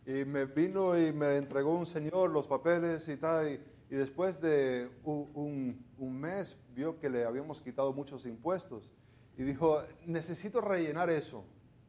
Y 0.06 0.26
me 0.26 0.46
vino 0.46 0.98
y 0.98 1.12
me 1.12 1.38
entregó 1.38 1.74
un 1.74 1.86
señor 1.86 2.30
los 2.30 2.48
papeles 2.48 3.08
y 3.08 3.18
tal. 3.18 3.50
Y, 3.50 3.96
después 3.96 4.42
de 4.42 4.90
un, 5.04 5.86
un 5.98 6.20
mes 6.20 6.58
vio 6.74 7.00
que 7.00 7.10
le 7.10 7.24
habíamos 7.24 7.62
quitado 7.62 7.94
muchos 7.94 8.26
impuestos 8.26 8.92
y 9.38 9.44
dijo, 9.44 9.82
necesito 10.06 10.62
rellenar 10.62 11.10
eso. 11.10 11.44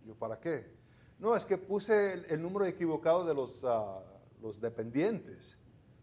Yo, 0.04 0.14
¿para 0.14 0.38
qué? 0.38 0.76
No, 1.18 1.34
es 1.36 1.44
que 1.44 1.56
puse 1.56 2.24
el, 2.28 2.42
número 2.42 2.66
equivocado 2.66 3.24
de 3.24 3.34
los, 3.34 3.64
ah, 3.64 4.02
los 4.42 4.60
dependientes. 4.60 5.56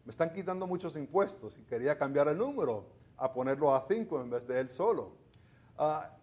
Me 0.06 0.12
están 0.12 0.34
quitando 0.34 0.65
muchos 0.65 0.95
impuestos 0.95 1.58
y 1.58 1.63
quería 1.63 1.97
cambiar 1.97 2.28
el 2.28 2.38
número 2.38 2.86
a 3.17 3.32
ponerlo 3.32 3.73
a 3.73 3.86
cinco 3.88 4.21
en 4.21 4.30
vez 4.30 4.47
de 4.47 4.60
él 4.60 4.69
solo. 4.69 5.15
Ah, 5.78 6.17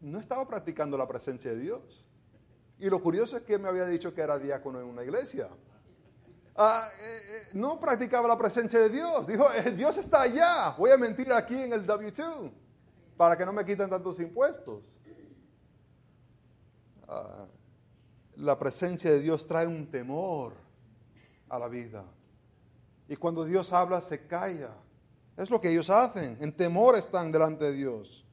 no 0.00 0.18
estaba 0.18 0.46
practicando 0.46 0.96
la 0.96 1.08
presencia 1.08 1.52
de 1.52 1.58
Dios. 1.58 2.04
Y 2.78 2.90
lo 2.90 3.02
curioso 3.02 3.36
es 3.36 3.42
que 3.42 3.58
me 3.58 3.68
había 3.68 3.86
dicho 3.86 4.12
que 4.14 4.20
era 4.20 4.38
diácono 4.38 4.80
en 4.80 4.86
una 4.86 5.02
iglesia. 5.02 5.48
Ah, 6.54 6.86
eh, 6.98 7.02
eh, 7.02 7.48
no 7.54 7.80
practicaba 7.80 8.28
la 8.28 8.36
presencia 8.36 8.78
de 8.78 8.90
Dios. 8.90 9.26
Dijo, 9.26 9.50
eh, 9.52 9.70
Dios 9.72 9.96
está 9.96 10.22
allá. 10.22 10.74
Voy 10.76 10.90
a 10.90 10.98
mentir 10.98 11.32
aquí 11.32 11.56
en 11.56 11.72
el 11.72 11.86
W2 11.86 12.50
para 13.16 13.36
que 13.38 13.46
no 13.46 13.52
me 13.52 13.64
quiten 13.64 13.88
tantos 13.88 14.20
impuestos. 14.20 14.84
Ah, 17.08 17.46
la 18.36 18.58
presencia 18.58 19.10
de 19.10 19.20
Dios 19.20 19.46
trae 19.46 19.66
un 19.66 19.90
temor 19.90 20.54
a 21.48 21.58
la 21.58 21.68
vida. 21.68 22.04
Y 23.08 23.16
cuando 23.16 23.44
Dios 23.44 23.72
habla, 23.72 24.00
se 24.00 24.26
calla. 24.26 24.70
Es 25.36 25.50
lo 25.50 25.60
que 25.60 25.70
ellos 25.70 25.88
hacen. 25.88 26.36
En 26.40 26.54
temor 26.54 26.96
están 26.96 27.32
delante 27.32 27.66
de 27.66 27.72
Dios. 27.72 28.26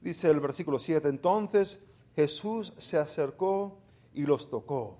Dice 0.00 0.30
el 0.30 0.40
versículo 0.40 0.78
7, 0.78 1.08
entonces 1.08 1.87
Jesús 2.18 2.72
se 2.78 2.98
acercó 2.98 3.78
y 4.12 4.22
los 4.22 4.50
tocó. 4.50 4.98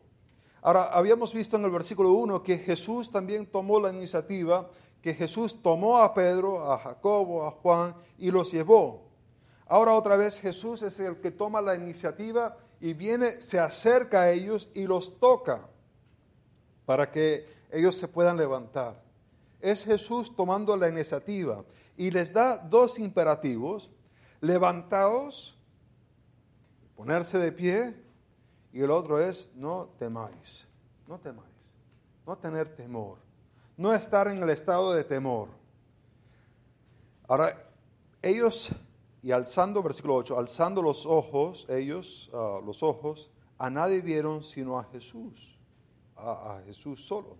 Ahora, 0.62 0.84
habíamos 0.92 1.34
visto 1.34 1.56
en 1.56 1.64
el 1.64 1.70
versículo 1.72 2.12
1 2.12 2.44
que 2.44 2.58
Jesús 2.58 3.10
también 3.10 3.44
tomó 3.44 3.80
la 3.80 3.90
iniciativa 3.90 4.70
que 5.02 5.14
Jesús 5.14 5.60
tomó 5.60 5.98
a 5.98 6.14
Pedro, 6.14 6.72
a 6.72 6.78
Jacobo, 6.78 7.44
a 7.44 7.50
Juan 7.50 7.96
y 8.18 8.30
los 8.30 8.52
llevó. 8.52 9.08
Ahora 9.66 9.94
otra 9.94 10.14
vez 10.14 10.38
Jesús 10.38 10.82
es 10.82 11.00
el 11.00 11.16
que 11.16 11.32
toma 11.32 11.60
la 11.60 11.74
iniciativa 11.74 12.56
y 12.80 12.92
viene, 12.92 13.42
se 13.42 13.58
acerca 13.58 14.22
a 14.22 14.30
ellos 14.30 14.70
y 14.72 14.84
los 14.84 15.18
toca 15.18 15.68
para 16.86 17.10
que 17.10 17.44
ellos 17.72 17.96
se 17.96 18.06
puedan 18.06 18.36
levantar. 18.36 19.02
Es 19.60 19.84
Jesús 19.84 20.36
tomando 20.36 20.76
la 20.76 20.88
iniciativa 20.88 21.64
y 21.96 22.12
les 22.12 22.32
da 22.32 22.58
dos 22.58 23.00
imperativos, 23.00 23.90
levantaos, 24.40 25.57
ponerse 26.98 27.38
de 27.38 27.50
pie, 27.50 27.96
y 28.74 28.82
el 28.82 28.90
otro 28.90 29.18
es 29.18 29.50
no 29.54 29.88
temáis, 29.98 30.68
no 31.06 31.18
temáis, 31.18 31.48
no 32.26 32.36
tener 32.36 32.76
temor 32.76 33.16
no 33.78 33.94
estar 33.94 34.26
en 34.26 34.42
el 34.42 34.50
estado 34.50 34.92
de 34.92 35.04
temor. 35.04 35.48
Ahora, 37.28 37.56
ellos, 38.20 38.70
y 39.22 39.30
alzando, 39.30 39.82
versículo 39.82 40.16
8, 40.16 40.36
alzando 40.36 40.82
los 40.82 41.06
ojos, 41.06 41.64
ellos, 41.70 42.28
ah, 42.34 42.60
los 42.64 42.82
ojos, 42.82 43.30
a 43.56 43.70
nadie 43.70 44.02
vieron 44.02 44.42
sino 44.42 44.78
a 44.78 44.84
Jesús, 44.84 45.56
a, 46.16 46.56
a 46.56 46.62
Jesús 46.62 47.06
solo. 47.06 47.36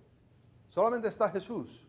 Solamente 0.69 1.09
está 1.09 1.29
Jesús. 1.29 1.85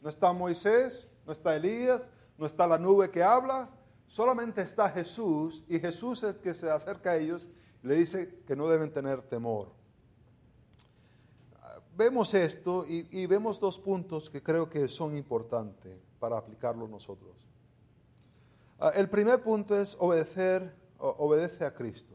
No 0.00 0.08
está 0.08 0.32
Moisés, 0.32 1.06
no 1.26 1.32
está 1.32 1.54
Elías, 1.54 2.10
no 2.38 2.46
está 2.46 2.66
la 2.66 2.78
nube 2.78 3.10
que 3.10 3.22
habla, 3.22 3.68
solamente 4.06 4.62
está 4.62 4.88
Jesús 4.90 5.64
y 5.68 5.78
Jesús 5.78 6.22
es 6.22 6.34
el 6.34 6.40
que 6.40 6.54
se 6.54 6.70
acerca 6.70 7.10
a 7.10 7.16
ellos 7.16 7.46
y 7.82 7.88
le 7.88 7.96
dice 7.96 8.42
que 8.46 8.56
no 8.56 8.68
deben 8.68 8.92
tener 8.92 9.22
temor 9.22 9.76
vemos 11.96 12.34
esto 12.34 12.84
y, 12.86 13.26
vemos 13.26 13.58
dos 13.58 13.78
puntos 13.78 14.28
que 14.28 14.42
creo 14.42 14.68
que 14.68 14.86
son 14.88 15.16
importantes. 15.16 15.98
para 16.18 16.38
aplicarlo 16.38 16.88
nosotros. 16.88 17.36
Ah, 18.80 18.90
el 18.94 19.08
primer 19.10 19.42
punto 19.42 19.78
es 19.78 19.94
obedecer, 20.00 20.74
obedece 20.98 21.64
a 21.66 21.74
Cristo. 21.74 22.14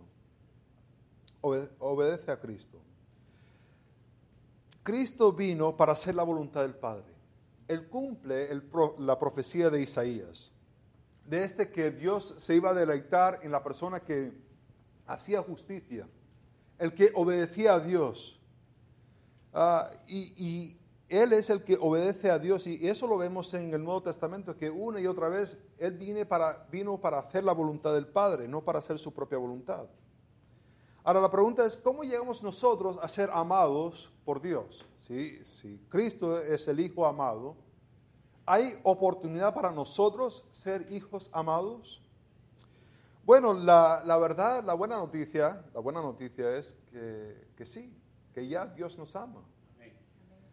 obedece 1.42 2.32
a 2.32 2.40
Cristo. 2.40 2.80
Cristo 4.82 5.32
vino 5.34 5.78
para 5.78 5.94
hacer 5.94 6.16
la 6.16 6.24
voluntad 6.24 6.64
del 6.64 6.74
Padre. 6.74 7.14
Él 7.68 7.88
cumple 7.88 8.50
la 8.98 9.20
profecía 9.20 9.70
de 9.70 9.82
Isaías, 9.82 10.52
de 11.32 11.46
este 11.46 11.72
que 11.72 11.92
Dios 11.92 12.36
se 12.40 12.58
iba 12.58 12.72
a 12.72 12.74
deleitar 12.74 13.40
en 13.42 13.54
la 13.54 13.64
persona 13.64 14.02
que 14.02 14.34
hacía 15.08 15.42
justicia, 15.42 16.06
el 16.78 16.94
que 16.94 17.10
obedecía 17.16 17.76
a 17.76 17.80
Dios. 17.80 18.38
Ah, 19.54 19.90
y, 20.08 20.78
Él 21.08 21.32
es 21.32 21.50
el 21.50 21.64
que 21.64 21.78
obedece 21.80 22.32
a 22.32 22.40
Dios 22.40 22.68
y 22.68 22.88
eso 22.88 23.08
lo 23.08 23.18
vemos 23.18 23.54
en 23.54 23.74
el 23.74 23.82
Nuevo 23.82 24.04
Testamento, 24.04 24.58
que 24.58 24.70
una 24.70 25.00
y 25.00 25.08
otra 25.08 25.30
vez 25.30 25.58
Él 25.78 26.26
para, 26.28 26.68
vino 26.70 27.00
para 27.00 27.20
hacer 27.20 27.46
la 27.46 27.54
voluntad 27.54 27.94
del 27.94 28.08
Padre, 28.08 28.50
no 28.50 28.62
para 28.62 28.80
hacer 28.80 29.00
su 29.00 29.14
propia 29.14 29.38
voluntad. 29.38 29.88
Ahora 31.02 31.22
la 31.22 31.32
pregunta 31.32 31.66
es, 31.66 31.78
¿cómo 31.78 32.04
llegamos 32.04 32.44
nosotros 32.44 32.98
a 33.02 33.08
ser 33.08 33.30
amados 33.32 34.12
por 34.26 34.42
Dios? 34.42 34.86
Si, 35.00 35.46
si 35.46 35.78
Cristo 35.88 36.38
es 36.38 36.68
el 36.68 36.82
Hijo 36.82 37.06
amado, 37.06 37.56
¿hay 38.46 38.80
oportunidad 38.84 39.54
para 39.54 39.72
nosotros 39.72 40.46
ser 40.52 40.92
hijos 40.92 41.30
amados? 41.34 42.02
Bueno, 43.24 43.54
la, 43.54 44.18
verdad, 44.20 44.64
la 44.64 44.74
buena 44.74 44.98
noticia, 44.98 45.64
la 45.74 45.80
buena 45.80 46.02
noticia 46.02 46.56
es 46.56 46.76
que, 47.56 47.66
sí, 47.66 47.96
que 48.34 48.48
ya 48.48 48.66
Dios 48.66 48.98
nos 48.98 49.16
ama. 49.16 49.42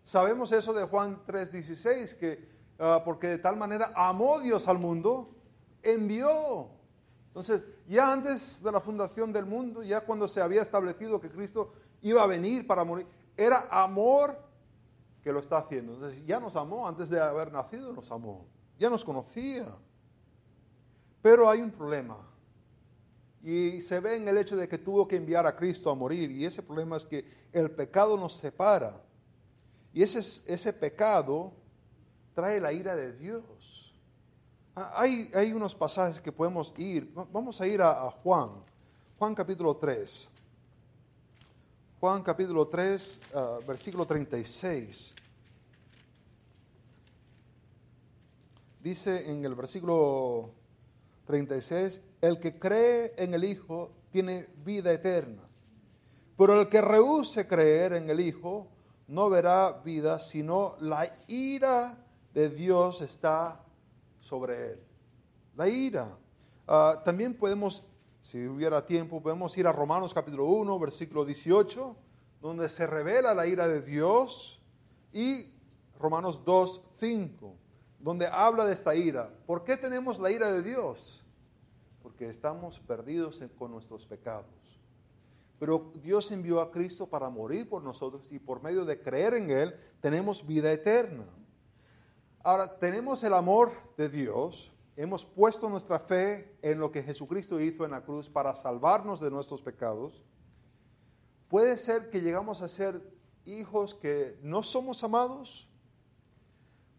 Sabemos 0.02 0.52
eso 0.52 0.72
de 0.72 0.84
Juan 0.84 1.22
3:16, 1.26 2.14
que 2.18 2.48
ah, 2.78 3.02
porque 3.04 3.26
de 3.26 3.38
tal 3.38 3.56
manera 3.56 3.92
amó 3.94 4.40
Dios 4.40 4.66
al 4.66 4.78
mundo, 4.78 5.34
envió 5.82 6.70
entonces, 7.38 7.62
ya 7.86 8.12
antes 8.12 8.60
de 8.64 8.72
la 8.72 8.80
fundación 8.80 9.32
del 9.32 9.46
mundo, 9.46 9.84
ya 9.84 10.00
cuando 10.00 10.26
se 10.26 10.40
había 10.40 10.60
establecido 10.60 11.20
que 11.20 11.30
Cristo 11.30 11.72
iba 12.02 12.20
a 12.20 12.26
venir 12.26 12.66
para 12.66 12.82
morir, 12.82 13.06
era 13.36 13.68
amor 13.70 14.36
lo 15.32 15.40
está 15.40 15.58
haciendo. 15.58 15.94
Entonces, 15.94 16.24
ya 16.26 16.40
nos 16.40 16.56
amó, 16.56 16.86
antes 16.86 17.08
de 17.08 17.20
haber 17.20 17.52
nacido 17.52 17.92
nos 17.92 18.10
amó, 18.10 18.46
ya 18.78 18.90
nos 18.90 19.04
conocía. 19.04 19.66
Pero 21.22 21.48
hay 21.48 21.60
un 21.60 21.70
problema. 21.70 22.16
Y 23.42 23.80
se 23.80 24.00
ve 24.00 24.16
en 24.16 24.28
el 24.28 24.38
hecho 24.38 24.56
de 24.56 24.68
que 24.68 24.78
tuvo 24.78 25.06
que 25.06 25.16
enviar 25.16 25.46
a 25.46 25.56
Cristo 25.56 25.90
a 25.90 25.94
morir. 25.94 26.30
Y 26.30 26.44
ese 26.44 26.62
problema 26.62 26.96
es 26.96 27.04
que 27.04 27.24
el 27.52 27.70
pecado 27.70 28.16
nos 28.16 28.34
separa. 28.34 29.02
Y 29.92 30.02
ese, 30.02 30.18
ese 30.18 30.72
pecado 30.72 31.52
trae 32.34 32.60
la 32.60 32.72
ira 32.72 32.94
de 32.94 33.12
Dios. 33.12 33.92
Ah, 34.76 35.00
hay, 35.00 35.52
unos 35.52 35.74
pasajes 35.74 36.20
que 36.20 36.30
podemos 36.30 36.72
ir. 36.76 37.12
Vamos 37.32 37.60
a 37.60 37.66
ir 37.66 37.82
a, 37.82 38.08
Juan. 38.22 38.50
Juan 39.18 39.34
capítulo 39.34 39.76
3. 39.76 40.28
Juan 42.00 42.22
capítulo 42.22 42.68
3, 42.68 43.20
ah, 43.34 43.58
versículo 43.66 44.06
36. 44.06 45.14
Dice 48.80 49.28
en 49.28 49.44
el 49.44 49.56
versículo 49.56 50.52
36, 51.26 52.02
el 52.20 52.38
que 52.38 52.56
cree 52.56 53.14
en 53.18 53.34
el 53.34 53.42
Hijo 53.42 53.90
tiene 54.12 54.46
vida 54.64 54.92
eterna, 54.92 55.42
pero 56.36 56.60
el 56.60 56.68
que 56.68 56.80
rehúse 56.80 57.48
creer 57.48 57.94
en 57.94 58.08
el 58.08 58.20
Hijo 58.20 58.68
no 59.08 59.28
verá 59.28 59.72
vida, 59.84 60.20
sino 60.20 60.76
la 60.78 61.12
ira 61.26 61.98
de 62.32 62.48
Dios 62.48 63.00
está 63.00 63.60
sobre 64.20 64.72
él. 64.74 64.80
La 65.56 65.68
ira. 65.68 66.16
Ah, 66.68 67.02
también 67.04 67.34
podemos, 67.34 67.82
si 68.28 68.46
hubiera 68.46 68.84
tiempo, 68.84 69.22
podemos 69.22 69.56
ir 69.56 69.66
a 69.66 69.72
Romanos 69.72 70.12
capítulo 70.12 70.44
1, 70.44 70.78
versículo 70.78 71.24
18, 71.24 71.96
donde 72.42 72.68
se 72.68 72.86
revela 72.86 73.32
la 73.32 73.46
ira 73.46 73.66
de 73.66 73.80
Dios, 73.80 74.60
y 75.14 75.46
Romanos 75.98 76.44
2, 76.44 76.82
5, 76.98 77.54
donde 77.98 78.26
habla 78.26 78.66
de 78.66 78.74
esta 78.74 78.94
ira. 78.94 79.30
¿Por 79.46 79.64
qué 79.64 79.78
tenemos 79.78 80.18
la 80.18 80.30
ira 80.30 80.52
de 80.52 80.62
Dios? 80.62 81.24
Porque 82.02 82.28
estamos 82.28 82.78
perdidos 82.80 83.42
con 83.56 83.70
nuestros 83.70 84.04
pecados. 84.04 84.44
Pero 85.58 85.90
Dios 86.02 86.30
envió 86.30 86.60
a 86.60 86.70
Cristo 86.70 87.06
para 87.06 87.30
morir 87.30 87.66
por 87.66 87.82
nosotros 87.82 88.28
y 88.30 88.38
por 88.38 88.62
medio 88.62 88.84
de 88.84 89.00
creer 89.00 89.32
en 89.32 89.50
Él 89.50 89.74
tenemos 90.02 90.46
vida 90.46 90.70
eterna. 90.70 91.24
Ahora, 92.42 92.78
tenemos 92.78 93.24
el 93.24 93.32
amor 93.32 93.72
de 93.96 94.10
Dios, 94.10 94.70
hemos 94.98 95.24
puesto 95.24 95.70
nuestra 95.70 96.00
fe 96.00 96.58
en 96.60 96.80
lo 96.80 96.90
que 96.90 97.04
Jesucristo 97.04 97.60
hizo 97.60 97.84
en 97.84 97.92
la 97.92 98.04
cruz 98.04 98.28
para 98.28 98.56
salvarnos 98.56 99.20
de 99.20 99.30
nuestros 99.30 99.62
pecados. 99.62 100.24
Puede 101.46 101.78
ser 101.78 102.10
que 102.10 102.20
llegamos 102.20 102.62
a 102.62 102.68
ser 102.68 103.00
hijos 103.44 103.94
que 103.94 104.36
no 104.42 104.64
somos 104.64 105.04
amados. 105.04 105.70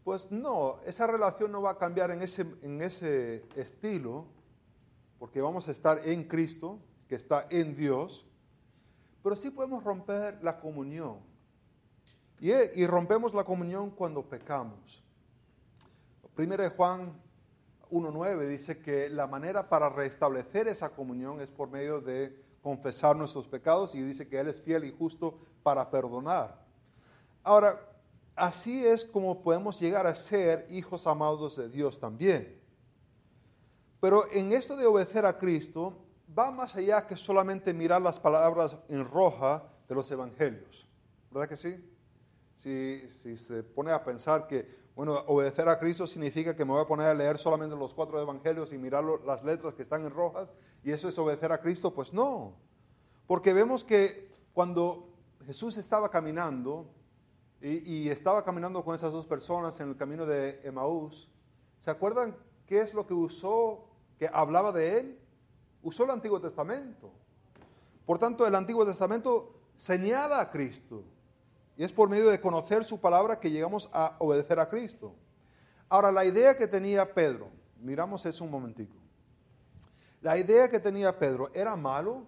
Pues 0.05 0.31
no, 0.31 0.79
esa 0.85 1.07
relación 1.07 1.51
no 1.51 1.61
va 1.61 1.71
a 1.71 1.77
cambiar 1.77 2.09
en 2.11 2.21
ese, 2.21 2.45
en 2.61 2.81
ese 2.81 3.45
estilo, 3.57 4.27
porque 5.19 5.41
vamos 5.41 5.67
a 5.67 5.71
estar 5.71 5.99
en 6.07 6.23
Cristo, 6.23 6.79
que 7.09 7.15
está 7.15 7.47
en 7.49 7.75
Dios, 7.75 8.25
pero 9.21 9.35
sí 9.35 9.49
podemos 9.51 9.83
romper 9.83 10.41
la 10.41 10.61
comunión. 10.61 11.17
Y, 12.39 12.53
y 12.53 12.87
rompemos 12.87 13.33
la 13.33 13.43
comunión 13.43 13.91
cuando 13.91 14.23
pecamos. 14.23 15.03
Primera 16.33 16.63
de 16.63 16.69
Juan 16.69 17.28
1.9 17.91 18.47
dice 18.47 18.79
que 18.79 19.09
la 19.09 19.27
manera 19.27 19.69
para 19.69 19.89
restablecer 19.89 20.67
esa 20.67 20.89
comunión 20.89 21.41
es 21.41 21.49
por 21.49 21.69
medio 21.69 22.01
de 22.01 22.43
confesar 22.61 23.15
nuestros 23.15 23.47
pecados 23.47 23.95
y 23.95 24.01
dice 24.01 24.27
que 24.27 24.39
Él 24.39 24.47
es 24.47 24.61
fiel 24.61 24.83
y 24.83 24.91
justo 24.91 25.39
para 25.63 25.89
perdonar. 25.89 26.65
Ahora, 27.43 27.73
así 28.35 28.85
es 28.85 29.05
como 29.05 29.41
podemos 29.41 29.79
llegar 29.79 30.07
a 30.07 30.15
ser 30.15 30.65
hijos 30.69 31.07
amados 31.07 31.55
de 31.55 31.69
Dios 31.69 31.99
también. 31.99 32.59
Pero 33.99 34.23
en 34.31 34.51
esto 34.51 34.77
de 34.77 34.85
obedecer 34.85 35.25
a 35.25 35.37
Cristo 35.37 35.97
va 36.37 36.51
más 36.51 36.75
allá 36.75 37.05
que 37.07 37.17
solamente 37.17 37.73
mirar 37.73 38.01
las 38.01 38.19
palabras 38.19 38.77
en 38.87 39.05
roja 39.05 39.63
de 39.87 39.95
los 39.95 40.09
evangelios. 40.11 40.87
¿Verdad 41.31 41.49
que 41.49 41.57
sí? 41.57 41.83
Si, 42.59 43.07
se 43.07 43.63
pone 43.63 43.91
a 43.91 44.03
pensar 44.03 44.45
que 44.45 44.67
bueno, 44.93 45.13
obedecer 45.27 45.69
a 45.69 45.79
Cristo 45.79 46.05
significa 46.05 46.53
que 46.53 46.65
me 46.65 46.73
voy 46.73 46.81
a 46.81 46.85
poner 46.85 47.07
a 47.07 47.13
leer 47.13 47.37
solamente 47.37 47.73
los 47.73 47.93
cuatro 47.93 48.19
evangelios 48.21 48.73
y 48.73 48.77
mirar 48.77 49.05
las 49.25 49.45
letras 49.45 49.73
que 49.73 49.81
están 49.81 50.03
en 50.03 50.11
rojas 50.11 50.49
y 50.83 50.91
eso 50.91 51.07
es 51.07 51.17
obedecer 51.17 51.53
a 51.53 51.61
Cristo. 51.61 51.93
Pues 51.93 52.13
no, 52.13 52.57
porque 53.25 53.53
vemos 53.53 53.85
que 53.85 54.29
cuando 54.51 55.07
Jesús 55.45 55.77
estaba 55.77 56.11
caminando 56.11 56.89
y, 57.61 58.09
estaba 58.09 58.43
caminando 58.43 58.83
con 58.83 58.93
esas 58.93 59.13
dos 59.13 59.25
personas 59.25 59.79
en 59.79 59.87
el 59.87 59.95
camino 59.95 60.25
de 60.25 60.59
Emaús, 60.65 61.29
¿se 61.79 61.89
acuerdan 61.89 62.35
qué 62.65 62.81
es 62.81 62.93
lo 62.93 63.07
que 63.07 63.13
usó, 63.13 63.87
que 64.17 64.29
hablaba 64.33 64.73
de 64.73 64.99
él? 64.99 65.19
Usó 65.81 66.03
el 66.03 66.09
Antiguo 66.09 66.41
Testamento. 66.41 67.09
Por 68.05 68.19
tanto, 68.19 68.45
el 68.45 68.55
Antiguo 68.55 68.85
Testamento 68.85 69.53
señala 69.77 70.41
a 70.41 70.51
Cristo. 70.51 71.05
Y 71.79 71.85
es 71.85 71.93
por 71.93 72.09
medio 72.09 72.29
de 72.29 72.41
conocer 72.41 72.83
su 72.83 72.99
palabra 72.99 73.39
que 73.39 73.49
llegamos 73.49 73.89
a 73.93 74.17
obedecer 74.19 74.59
a 74.59 74.67
Cristo. 74.67 75.15
Ahora, 75.87 76.11
la 76.11 76.25
idea 76.25 76.57
que 76.57 76.67
tenía 76.67 77.13
Pedro, 77.13 77.47
miramos 77.79 78.25
eso 78.25 78.43
un 78.43 78.51
momentico. 78.51 78.97
La 80.19 80.37
idea 80.37 80.69
que 80.69 80.81
tenía 80.81 81.17
Pedro, 81.17 81.49
¿era 81.53 81.77
malo? 81.77 82.23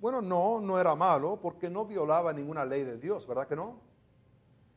Bueno, 0.00 0.20
no, 0.20 0.60
no 0.60 0.78
era 0.78 0.94
malo 0.94 1.38
porque 1.40 1.70
no 1.70 1.86
violaba 1.86 2.30
ninguna 2.34 2.66
ley 2.66 2.84
de 2.84 2.98
Dios, 2.98 3.26
¿verdad 3.26 3.48
que 3.48 3.56
no? 3.56 3.80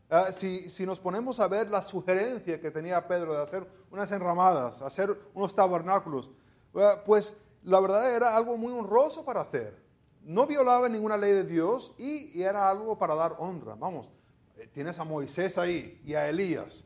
Ah, 0.10 0.28
si, 0.32 0.70
si, 0.70 0.86
nos 0.86 0.98
ponemos 0.98 1.42
a 1.42 1.50
ver 1.50 1.70
la 1.70 1.82
sugerencia 1.82 2.62
que 2.62 2.72
tenía 2.72 3.06
Pedro 3.10 3.34
de 3.34 3.44
hacer 3.44 3.68
unas 3.92 4.10
enramadas, 4.14 4.82
hacer 4.82 5.20
unos 5.34 5.54
tabernáculos, 5.54 6.32
ah, 6.76 7.02
pues 7.06 7.42
la 7.64 7.82
verdad 7.82 8.16
era 8.16 8.38
algo 8.38 8.56
muy 8.56 8.72
honroso 8.72 9.26
para 9.26 9.42
hacer 9.42 9.91
no 10.24 10.46
violaba 10.46 10.88
ninguna 10.88 11.18
ley 11.18 11.32
de 11.32 11.44
Dios 11.44 11.94
y, 11.98 12.42
era 12.42 12.70
algo 12.70 12.98
para 12.98 13.16
dar 13.16 13.36
honra. 13.40 13.76
Vamos, 13.76 14.10
eh, 14.58 14.68
tienes 14.72 15.00
a 15.00 15.04
Moisés 15.04 15.58
ahí 15.58 16.02
y 16.06 16.14
a 16.14 16.30
Elías. 16.30 16.84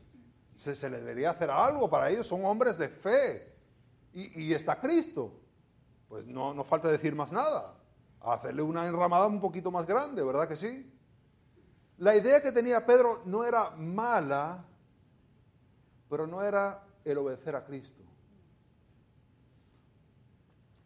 Se, 0.56 0.74
se 0.74 0.88
le 0.88 0.98
debería 0.98 1.30
hacer 1.30 1.50
algo 1.50 1.90
para 1.90 2.10
ellos, 2.10 2.26
son 2.26 2.44
hombres 2.44 2.78
de 2.78 2.88
fe. 2.88 3.54
Y, 4.12 4.54
está 4.54 4.80
Cristo. 4.80 5.30
Pues 6.08 6.26
no, 6.26 6.54
no 6.54 6.64
falta 6.64 6.88
decir 6.88 7.14
más 7.14 7.32
nada. 7.32 7.74
Hacerle 8.20 8.62
una 8.62 8.86
enramada 8.86 9.26
un 9.26 9.40
poquito 9.40 9.70
más 9.70 9.86
grande, 9.86 10.22
¿verdad 10.22 10.48
que 10.48 10.56
sí? 10.56 10.90
La 11.98 12.16
idea 12.16 12.42
que 12.42 12.50
tenía 12.50 12.84
Pedro 12.86 13.22
no 13.26 13.44
era 13.44 13.70
mala, 13.70 14.64
pero 16.08 16.26
no 16.26 16.42
era 16.42 16.82
el 17.04 17.18
obedecer 17.18 17.54
a 17.56 17.64
Cristo. 17.64 18.02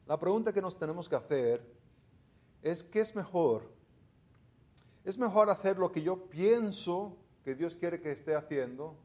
La 0.07 0.19
pregunta 0.19 0.53
que 0.53 0.61
nos 0.61 0.77
tenemos 0.77 1.09
que 1.09 1.15
hacer 1.15 1.80
es 2.63 2.83
que 2.85 3.01
es 3.01 3.15
mejor. 3.15 3.63
Es 5.05 5.19
mejor 5.19 5.49
hacer 5.51 5.79
lo 5.79 5.91
que 5.93 6.03
yo 6.03 6.27
pienso 6.29 7.17
que 7.45 7.55
Dios 7.55 7.75
quiere 7.77 8.01
que 8.01 8.13
esté 8.13 8.35
haciendo 8.35 8.97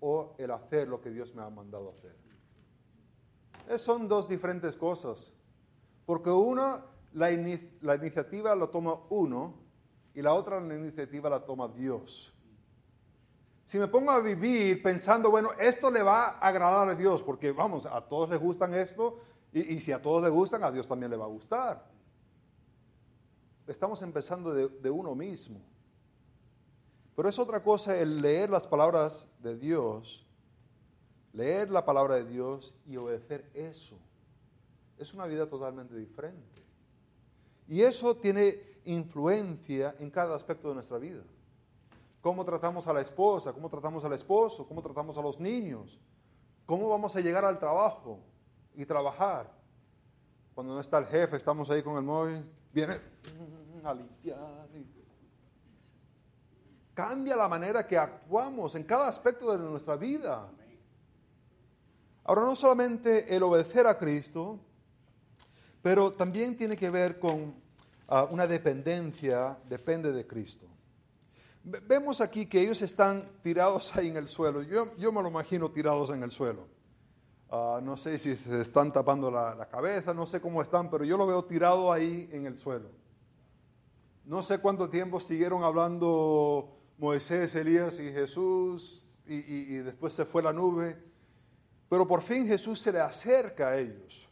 o 0.00 0.34
el 0.38 0.50
hacer 0.50 0.88
lo 0.88 1.00
que 1.00 1.10
Dios 1.10 1.34
me 1.34 1.42
ha 1.42 1.50
mandado 1.50 1.90
hacer. 1.90 2.14
Es- 3.68 3.82
son 3.82 4.08
dos 4.08 4.28
diferentes 4.28 4.76
cosas. 4.76 5.32
Porque 6.06 6.30
una, 6.30 6.84
la, 7.12 7.30
ini- 7.30 7.70
la 7.80 7.94
iniciativa 7.94 8.54
la 8.54 8.66
toma 8.66 8.98
uno 9.10 9.54
y 10.14 10.22
la 10.22 10.34
otra 10.34 10.60
la 10.60 10.74
iniciativa 10.74 11.30
la 11.30 11.44
toma 11.44 11.68
Dios. 11.68 12.34
Si 13.64 13.78
me 13.78 13.86
pongo 13.86 14.10
a 14.10 14.18
vivir 14.20 14.82
pensando, 14.82 15.30
bueno, 15.30 15.50
esto 15.58 15.90
le 15.90 16.02
va 16.02 16.30
a 16.30 16.38
agradar 16.40 16.88
a 16.88 16.94
Dios, 16.96 17.22
porque 17.22 17.52
vamos, 17.52 17.86
a 17.86 18.00
todos 18.00 18.28
les 18.30 18.40
gustan 18.40 18.74
esto, 18.74 19.20
y, 19.52 19.74
y 19.76 19.80
si 19.80 19.92
a 19.92 20.02
todos 20.02 20.22
les 20.24 20.32
gustan, 20.32 20.64
a 20.64 20.72
Dios 20.72 20.88
también 20.88 21.10
le 21.10 21.16
va 21.16 21.26
a 21.26 21.28
gustar. 21.28 21.88
Estamos 23.70 24.02
empezando 24.02 24.52
de, 24.52 24.90
uno 24.90 25.14
mismo. 25.14 25.60
Pero 27.14 27.28
es 27.28 27.38
otra 27.38 27.62
cosa 27.62 27.96
el 27.96 28.20
leer 28.20 28.50
las 28.50 28.66
palabras 28.66 29.28
de 29.38 29.56
Dios, 29.56 30.26
leer 31.32 31.70
la 31.70 31.84
palabra 31.84 32.16
de 32.16 32.24
Dios 32.24 32.74
y 32.84 32.96
obedecer 32.96 33.48
eso. 33.54 33.96
Es 34.98 35.14
una 35.14 35.24
vida 35.26 35.48
totalmente 35.48 35.94
diferente. 35.94 36.64
Y 37.68 37.82
eso 37.82 38.16
tiene 38.16 38.60
influencia 38.86 39.94
en 40.00 40.10
cada 40.10 40.34
aspecto 40.34 40.70
de 40.70 40.74
nuestra 40.74 40.98
vida. 40.98 41.22
Cómo 42.20 42.44
tratamos 42.44 42.88
a 42.88 42.92
la 42.92 43.02
esposa, 43.02 43.52
cómo 43.52 43.70
tratamos 43.70 44.04
al 44.04 44.14
esposo, 44.14 44.66
cómo 44.66 44.82
tratamos 44.82 45.16
a 45.16 45.22
los 45.22 45.38
niños, 45.38 46.00
cómo 46.66 46.88
vamos 46.88 47.14
a 47.14 47.20
llegar 47.20 47.44
al 47.44 47.60
trabajo 47.60 48.18
y 48.74 48.84
trabajar. 48.84 49.48
Cuando 50.56 50.74
no 50.74 50.80
está 50.80 50.98
el 50.98 51.06
jefe, 51.06 51.36
estamos 51.36 51.70
ahí 51.70 51.84
con 51.84 51.96
el 51.96 52.02
móvil, 52.02 52.44
viene 52.72 52.98
a 53.86 53.94
Cambia 56.94 57.36
la 57.36 57.48
manera 57.48 57.86
que 57.86 57.96
actuamos 57.96 58.74
en 58.74 58.84
cada 58.84 59.08
aspecto 59.08 59.50
de 59.52 59.58
nuestra 59.58 59.96
vida. 59.96 60.48
Ahora, 62.24 62.42
no 62.42 62.54
solamente 62.54 63.34
el 63.34 63.42
obedecer 63.42 63.86
a 63.86 63.96
Cristo, 63.96 64.58
pero 65.82 66.12
también 66.12 66.56
tiene 66.56 66.76
que 66.76 66.90
ver 66.90 67.18
con 67.18 67.54
ah, 68.08 68.24
una 68.30 68.46
dependencia, 68.46 69.56
depende 69.68 70.12
de 70.12 70.26
Cristo. 70.26 70.66
Ve- 71.64 71.80
Vemos 71.80 72.20
aquí 72.20 72.46
que 72.46 72.60
ellos 72.60 72.82
están 72.82 73.26
tirados 73.42 73.96
ahí 73.96 74.08
en 74.08 74.16
el 74.18 74.28
suelo. 74.28 74.62
Yo, 74.62 74.94
yo 74.98 75.10
me 75.12 75.22
lo 75.22 75.28
imagino 75.30 75.70
tirados 75.70 76.10
en 76.10 76.22
el 76.22 76.30
suelo. 76.30 76.66
Ah, 77.50 77.80
no 77.82 77.96
sé 77.96 78.18
si 78.18 78.36
se 78.36 78.60
están 78.60 78.92
tapando 78.92 79.30
la 79.30 79.66
cabeza, 79.70 80.12
no 80.12 80.26
sé 80.26 80.40
cómo 80.40 80.60
están, 80.60 80.90
pero 80.90 81.04
yo 81.04 81.16
lo 81.16 81.26
veo 81.26 81.42
tirado 81.44 81.90
ahí 81.90 82.28
en 82.32 82.46
el 82.46 82.58
suelo. 82.58 82.90
No 84.30 84.44
sé 84.44 84.58
cuánto 84.58 84.88
tiempo 84.88 85.18
siguieron 85.18 85.64
hablando 85.64 86.78
Moisés, 86.98 87.52
Elías 87.56 87.98
y 87.98 88.12
Jesús, 88.12 89.08
y, 89.26 89.34
y- 89.38 89.78
después 89.78 90.12
se 90.12 90.24
fue 90.24 90.40
la 90.40 90.52
nube. 90.52 90.96
Pero 91.88 92.06
por 92.06 92.22
fin 92.22 92.46
Jesús 92.46 92.80
se 92.80 92.92
le 92.92 93.00
acerca 93.00 93.70
a 93.70 93.76
ellos, 93.76 94.28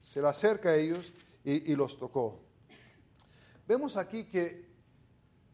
se 0.00 0.22
le 0.22 0.28
acerca 0.28 0.70
a 0.70 0.76
ellos 0.76 1.12
y, 1.44 1.70
y 1.70 1.76
los 1.76 1.98
tocó. 1.98 2.40
Vemos 3.68 3.98
aquí 3.98 4.24
que, 4.24 4.66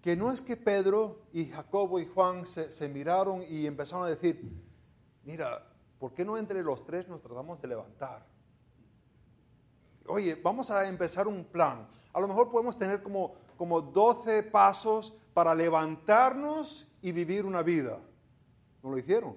que 0.00 0.14
no 0.14 0.30
es 0.30 0.40
que 0.40 0.56
Pedro 0.56 1.22
y 1.32 1.46
Jacobo 1.46 1.98
y 1.98 2.06
Juan 2.06 2.46
se, 2.46 2.70
se 2.70 2.88
miraron 2.88 3.42
y 3.42 3.66
empezaron 3.66 4.06
a 4.06 4.10
decir, 4.10 4.40
mira, 5.24 5.66
¿por 5.98 6.14
qué 6.14 6.24
no 6.24 6.38
entre 6.38 6.62
los 6.62 6.84
tres 6.84 7.08
nos 7.08 7.20
tratamos 7.20 7.60
de 7.60 7.66
levantar? 7.66 8.24
Oye, 10.06 10.36
vamos 10.36 10.70
a 10.70 10.88
empezar 10.88 11.26
un 11.26 11.44
plan. 11.44 11.88
A 12.12 12.20
lo 12.20 12.28
mejor 12.28 12.52
podemos 12.52 12.78
tener 12.78 13.02
como, 13.02 13.34
como 13.60 13.82
12 13.82 14.42
pasos 14.44 15.12
para 15.34 15.54
levantarnos 15.54 16.88
y 17.02 17.12
vivir 17.12 17.44
una 17.44 17.62
vida. 17.62 17.98
No 18.82 18.90
lo 18.90 18.96
hicieron. 18.96 19.36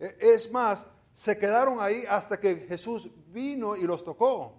E- 0.00 0.16
Es 0.18 0.50
más, 0.50 0.86
se 1.12 1.36
quedaron 1.36 1.82
ahí 1.82 2.04
hasta 2.08 2.40
que 2.40 2.64
Jesús 2.66 3.10
vino 3.26 3.76
y 3.76 3.82
los 3.82 4.02
tocó. 4.02 4.54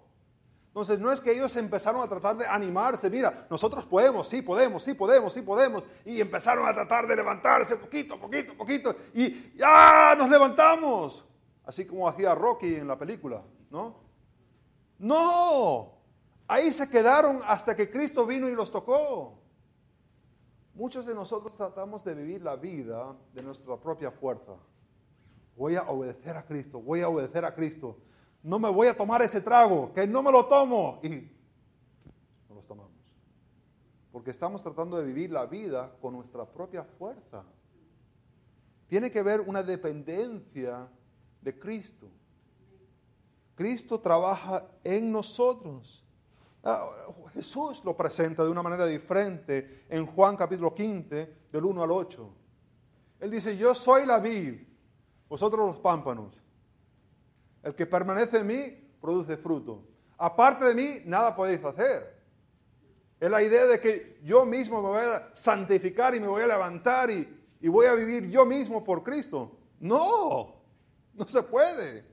Entonces 0.68 1.00
no 1.00 1.10
es 1.10 1.20
que 1.20 1.32
ellos 1.32 1.56
empezaron 1.56 2.00
a 2.02 2.06
tratar 2.06 2.36
de 2.36 2.46
animarse, 2.46 3.10
mira, 3.10 3.48
nosotros 3.50 3.84
podemos, 3.86 4.28
sí 4.28 4.42
podemos, 4.42 4.80
sí 4.84 4.94
podemos, 4.94 5.32
sí 5.32 5.42
podemos, 5.42 5.82
y 6.04 6.20
empezaron 6.20 6.68
a 6.68 6.72
tratar 6.72 7.08
de 7.08 7.16
levantarse 7.16 7.74
poquito, 7.78 8.16
poquito, 8.16 8.56
poquito, 8.56 8.94
y 9.12 9.56
ya 9.58 10.14
nos 10.16 10.30
levantamos, 10.30 11.24
así 11.64 11.84
como 11.84 12.08
hacía 12.08 12.32
Rocky 12.36 12.76
en 12.76 12.86
la 12.86 12.96
película, 12.96 13.42
¿no? 13.70 13.96
No, 15.00 15.99
ahí 16.50 16.72
se 16.72 16.88
quedaron 16.88 17.40
hasta 17.46 17.76
que 17.76 17.90
Cristo 17.90 18.26
vino 18.26 18.48
y 18.48 18.54
los 18.54 18.72
tocó. 18.72 19.38
Muchos 20.74 21.06
de 21.06 21.14
nosotros 21.14 21.54
tratamos 21.56 22.02
de 22.04 22.14
vivir 22.14 22.42
la 22.42 22.56
vida 22.56 23.16
de 23.32 23.42
nuestra 23.42 23.76
propia 23.76 24.10
fuerza. 24.10 24.54
Voy 25.56 25.76
a 25.76 25.82
obedecer 25.82 26.36
a 26.36 26.44
Cristo, 26.44 26.80
voy 26.80 27.02
a 27.02 27.08
obedecer 27.08 27.44
a 27.44 27.54
Cristo. 27.54 27.98
No 28.42 28.58
me 28.58 28.68
voy 28.68 28.88
a 28.88 28.96
tomar 28.96 29.22
ese 29.22 29.40
trago, 29.40 29.92
que 29.92 30.06
no 30.06 30.22
me 30.22 30.32
lo 30.32 30.46
tomo. 30.46 30.98
Y 31.02 31.30
no 32.48 32.54
los 32.54 32.66
tomamos. 32.66 32.90
Porque 34.10 34.30
estamos 34.30 34.62
tratando 34.62 34.96
de 34.96 35.04
vivir 35.04 35.30
la 35.30 35.46
vida 35.46 35.94
con 36.00 36.14
nuestra 36.14 36.44
propia 36.44 36.82
fuerza. 36.82 37.44
Tiene 38.88 39.12
que 39.12 39.20
haber 39.20 39.40
una 39.42 39.62
dependencia 39.62 40.88
de 41.42 41.58
Cristo. 41.58 42.08
Cristo 43.54 44.00
trabaja 44.00 44.66
en 44.82 45.12
nosotros. 45.12 46.04
Ah, 46.62 46.86
Jesús 47.32 47.82
lo 47.84 47.96
presenta 47.96 48.44
de 48.44 48.50
una 48.50 48.62
manera 48.62 48.84
diferente 48.84 49.86
en 49.88 50.04
Juan 50.04 50.36
capítulo 50.36 50.74
15, 50.74 51.36
del 51.50 51.64
1 51.64 51.82
al 51.82 51.90
8. 51.90 52.34
Él 53.20 53.30
dice, 53.30 53.56
yo 53.56 53.74
soy 53.74 54.04
la 54.04 54.18
vid, 54.18 54.60
vosotros 55.28 55.66
los 55.66 55.76
pámpanos. 55.78 56.34
El 57.62 57.74
que 57.74 57.86
permanece 57.86 58.38
en 58.38 58.46
mí 58.46 58.90
produce 59.00 59.36
fruto. 59.38 59.86
Aparte 60.18 60.66
de 60.66 60.74
mí, 60.74 61.02
nada 61.06 61.34
podéis 61.34 61.64
hacer. 61.64 62.20
Es 63.18 63.30
la 63.30 63.42
idea 63.42 63.66
de 63.66 63.80
que 63.80 64.20
yo 64.22 64.44
mismo 64.44 64.82
me 64.82 64.88
voy 64.88 65.04
a 65.04 65.30
santificar 65.34 66.14
y 66.14 66.20
me 66.20 66.26
voy 66.26 66.42
a 66.42 66.46
levantar 66.46 67.10
y, 67.10 67.42
y 67.60 67.68
voy 67.68 67.86
a 67.86 67.94
vivir 67.94 68.28
yo 68.28 68.44
mismo 68.44 68.84
por 68.84 69.02
Cristo. 69.02 69.58
No, 69.78 70.62
no 71.14 71.26
se 71.26 71.42
puede. 71.42 72.04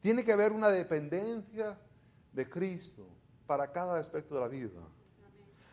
Tiene 0.00 0.22
que 0.22 0.32
haber 0.32 0.52
una 0.52 0.68
dependencia 0.68 1.78
de 2.32 2.48
Cristo 2.48 3.17
para 3.48 3.72
cada 3.72 3.98
aspecto 3.98 4.34
de 4.34 4.40
la 4.42 4.46
vida. 4.46 4.78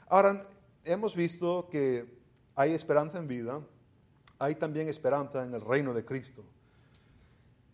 Ahora, 0.08 0.48
hemos 0.86 1.14
visto 1.14 1.68
que 1.70 2.18
hay 2.56 2.72
esperanza 2.72 3.20
en 3.20 3.28
vida, 3.28 3.60
hay 4.40 4.56
también 4.56 4.88
esperanza 4.88 5.44
en 5.44 5.54
el 5.54 5.60
reino 5.60 5.94
de 5.94 6.06
Cristo. 6.06 6.42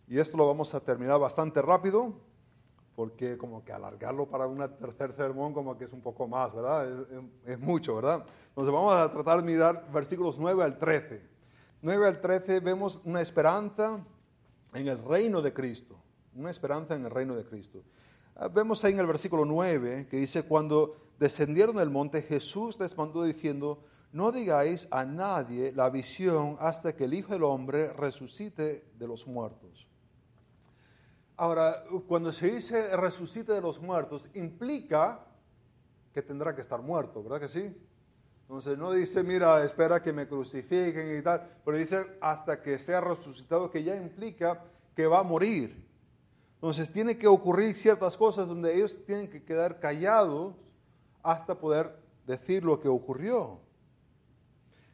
Y 0.08 0.18
esto 0.18 0.36
lo 0.36 0.48
vamos 0.48 0.74
a 0.74 0.80
terminar 0.80 1.20
bastante 1.20 1.62
rápido, 1.62 2.12
porque 2.96 3.38
como 3.38 3.64
que 3.64 3.72
alargarlo 3.72 4.26
para 4.26 4.48
un 4.48 4.58
tercer 4.76 5.14
sermón 5.14 5.54
como 5.54 5.78
que 5.78 5.84
es 5.84 5.92
un 5.92 6.00
poco 6.00 6.26
más, 6.26 6.52
¿verdad? 6.52 7.06
Es, 7.46 7.58
mucho, 7.60 7.94
¿verdad? 7.94 8.26
Entonces 8.48 8.74
vamos 8.74 8.94
a 8.94 9.10
tratar 9.10 9.38
de 9.38 9.44
mirar 9.44 9.88
versículos 9.92 10.36
9 10.36 10.64
al 10.64 10.78
13. 10.78 11.22
9 11.80 12.06
al 12.08 12.20
13 12.20 12.58
vemos 12.58 13.00
una 13.04 13.20
esperanza 13.20 14.00
en 14.74 14.88
el 14.88 14.98
reino 15.04 15.40
de 15.42 15.52
Cristo, 15.52 15.96
una 16.34 16.50
esperanza 16.50 16.96
en 16.96 17.04
el 17.04 17.10
reino 17.10 17.36
de 17.36 17.44
Cristo. 17.44 17.84
Ah, 18.36 18.48
Vemos 18.48 18.84
ahí 18.84 18.92
en 18.92 19.00
el 19.00 19.06
versículo 19.06 19.44
9 19.44 20.06
que 20.10 20.16
dice, 20.16 20.44
cuando 20.44 20.96
descendieron 21.18 21.76
del 21.76 21.90
monte, 21.90 22.22
Jesús 22.22 22.78
les 22.80 22.96
mandó 22.96 23.22
diciendo, 23.22 23.84
no 24.12 24.32
digáis 24.32 24.88
a 24.90 25.04
nadie 25.04 25.72
la 25.72 25.88
visión 25.90 26.56
hasta 26.60 26.94
que 26.94 27.04
el 27.04 27.14
Hijo 27.14 27.32
del 27.32 27.44
Hombre 27.44 27.92
resucite 27.92 28.84
de 28.98 29.06
los 29.06 29.26
muertos. 29.26 29.88
Ahora, 31.36 31.84
cuando 32.06 32.32
se 32.32 32.54
dice 32.54 32.96
resucite 32.96 33.52
de 33.52 33.60
los 33.60 33.80
muertos, 33.80 34.28
implica 34.34 35.26
que 36.12 36.22
tendrá 36.22 36.54
que 36.54 36.60
estar 36.60 36.80
muerto, 36.82 37.22
¿verdad 37.22 37.40
que 37.40 37.48
sí? 37.48 37.74
Entonces 38.42 38.76
no 38.76 38.92
dice, 38.92 39.22
mira, 39.22 39.64
espera 39.64 40.02
que 40.02 40.12
me 40.12 40.28
crucifiquen 40.28 41.18
y 41.18 41.22
tal, 41.22 41.60
pero 41.64 41.78
dice 41.78 42.18
hasta 42.20 42.60
que 42.60 42.78
sea 42.78 43.00
resucitado, 43.00 43.70
que 43.70 43.82
ya 43.82 43.96
implica 43.96 44.62
que 44.94 45.06
va 45.06 45.20
a 45.20 45.22
morir. 45.22 45.82
Entonces 46.62 46.92
tiene 46.92 47.18
que 47.18 47.26
ocurrir 47.26 47.74
ciertas 47.74 48.16
cosas 48.16 48.46
donde 48.46 48.72
ellos 48.72 48.96
tienen 49.04 49.28
que 49.28 49.42
quedar 49.42 49.80
callados 49.80 50.54
hasta 51.20 51.58
poder 51.58 51.98
decir 52.24 52.62
lo 52.62 52.78
que 52.78 52.86
ocurrió. 52.86 53.58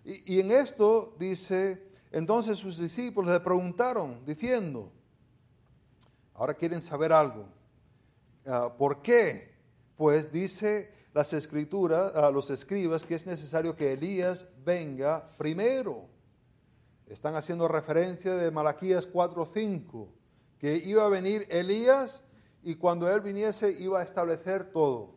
Y, 0.02 0.40
en 0.40 0.50
esto 0.50 1.14
dice, 1.18 1.90
entonces 2.10 2.58
sus 2.58 2.78
discípulos 2.78 3.30
le 3.30 3.40
preguntaron, 3.40 4.24
diciendo, 4.24 4.90
ahora 6.32 6.54
quieren 6.54 6.80
saber 6.80 7.12
algo. 7.12 7.44
Ah, 8.46 8.72
¿Por 8.78 9.02
qué? 9.02 9.52
Pues 9.94 10.32
dice 10.32 10.90
las 11.12 11.34
escrituras, 11.34 12.16
a 12.16 12.30
los 12.30 12.48
escribas, 12.48 13.04
que 13.04 13.14
es 13.14 13.26
necesario 13.26 13.76
que 13.76 13.92
Elías 13.92 14.46
venga 14.64 15.32
primero. 15.36 16.06
Están 17.06 17.34
haciendo 17.34 17.68
referencia 17.68 18.34
de 18.36 18.50
Malaquías 18.50 19.06
4:5, 19.06 20.08
que 20.58 20.76
iba 20.76 21.04
a 21.04 21.08
venir 21.08 21.46
Elías 21.50 22.22
y 22.62 22.74
cuando 22.74 23.10
él 23.10 23.20
viniese 23.20 23.70
iba 23.80 24.00
a 24.00 24.02
establecer 24.02 24.72
todo, 24.72 25.14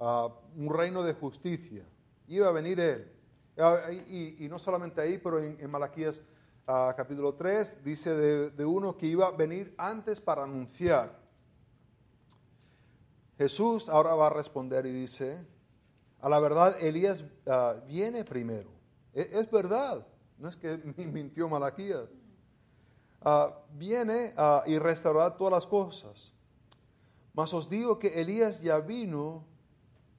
ah, 0.00 0.34
un 0.56 0.72
reino 0.72 1.02
de 1.02 1.12
justicia. 1.12 1.84
Iba 2.26 2.48
a 2.48 2.52
venir 2.52 2.80
él. 2.80 3.12
Ah, 3.58 3.76
y, 3.90 4.48
no 4.48 4.58
solamente 4.58 5.00
ahí, 5.00 5.18
pero 5.18 5.38
en, 5.38 5.58
en 5.60 5.70
Malaquías 5.70 6.22
ah, 6.66 6.94
capítulo 6.96 7.34
3, 7.34 7.84
dice 7.84 8.14
de, 8.14 8.64
uno 8.64 8.96
que 8.96 9.06
iba 9.06 9.26
a 9.26 9.32
venir 9.32 9.74
antes 9.76 10.20
para 10.20 10.44
anunciar. 10.44 11.20
Jesús 13.36 13.88
ahora 13.88 14.14
va 14.14 14.28
a 14.28 14.30
responder 14.30 14.86
y 14.86 14.92
dice, 14.92 15.46
a 16.20 16.28
la 16.28 16.40
verdad 16.40 16.76
Elías 16.80 17.24
viene 17.86 18.24
primero. 18.24 18.70
E- 19.12 19.28
Es, 19.32 19.50
verdad, 19.50 20.06
no 20.38 20.48
es 20.48 20.56
que 20.56 20.78
mintió 21.12 21.48
Malaquías. 21.48 22.08
Ah, 23.24 23.56
viene 23.72 24.34
ah, 24.36 24.64
y 24.66 24.78
restaurará 24.78 25.36
todas 25.36 25.52
las 25.52 25.66
cosas. 25.66 26.32
Mas 27.34 27.52
os 27.54 27.68
digo 27.68 27.98
que 27.98 28.20
Elías 28.20 28.60
ya 28.60 28.78
vino 28.80 29.44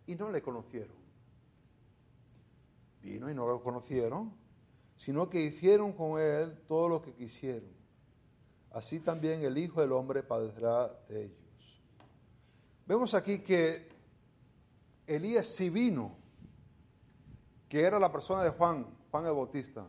y 0.06 0.16
no 0.16 0.32
le 0.32 0.42
conocieron. 0.42 0.96
Vino 3.02 3.30
y 3.30 3.36
no 3.36 3.46
lo 3.48 3.62
conocieron, 3.62 4.34
sino 4.96 5.30
que 5.30 5.42
hicieron 5.42 5.92
con 5.92 6.20
él 6.20 6.58
todo 6.68 6.88
lo 6.88 7.02
que 7.02 7.14
quisieron. 7.14 7.70
Así 8.72 9.00
también 9.00 9.44
el 9.44 9.58
Hijo 9.58 9.82
del 9.82 9.92
Hombre 9.92 10.24
padecerá 10.24 10.88
de 11.08 11.26
ellos. 11.26 11.82
Vemos 12.88 13.14
aquí 13.14 13.40
que 13.40 13.90
Elías 15.06 15.48
sí 15.48 15.70
vino, 15.70 16.16
que 17.70 17.82
era 17.82 18.00
la 18.00 18.12
persona 18.12 18.44
de 18.44 18.50
Juan, 18.50 18.88
Juan 19.12 19.26
el 19.26 19.34
Bautista, 19.34 19.86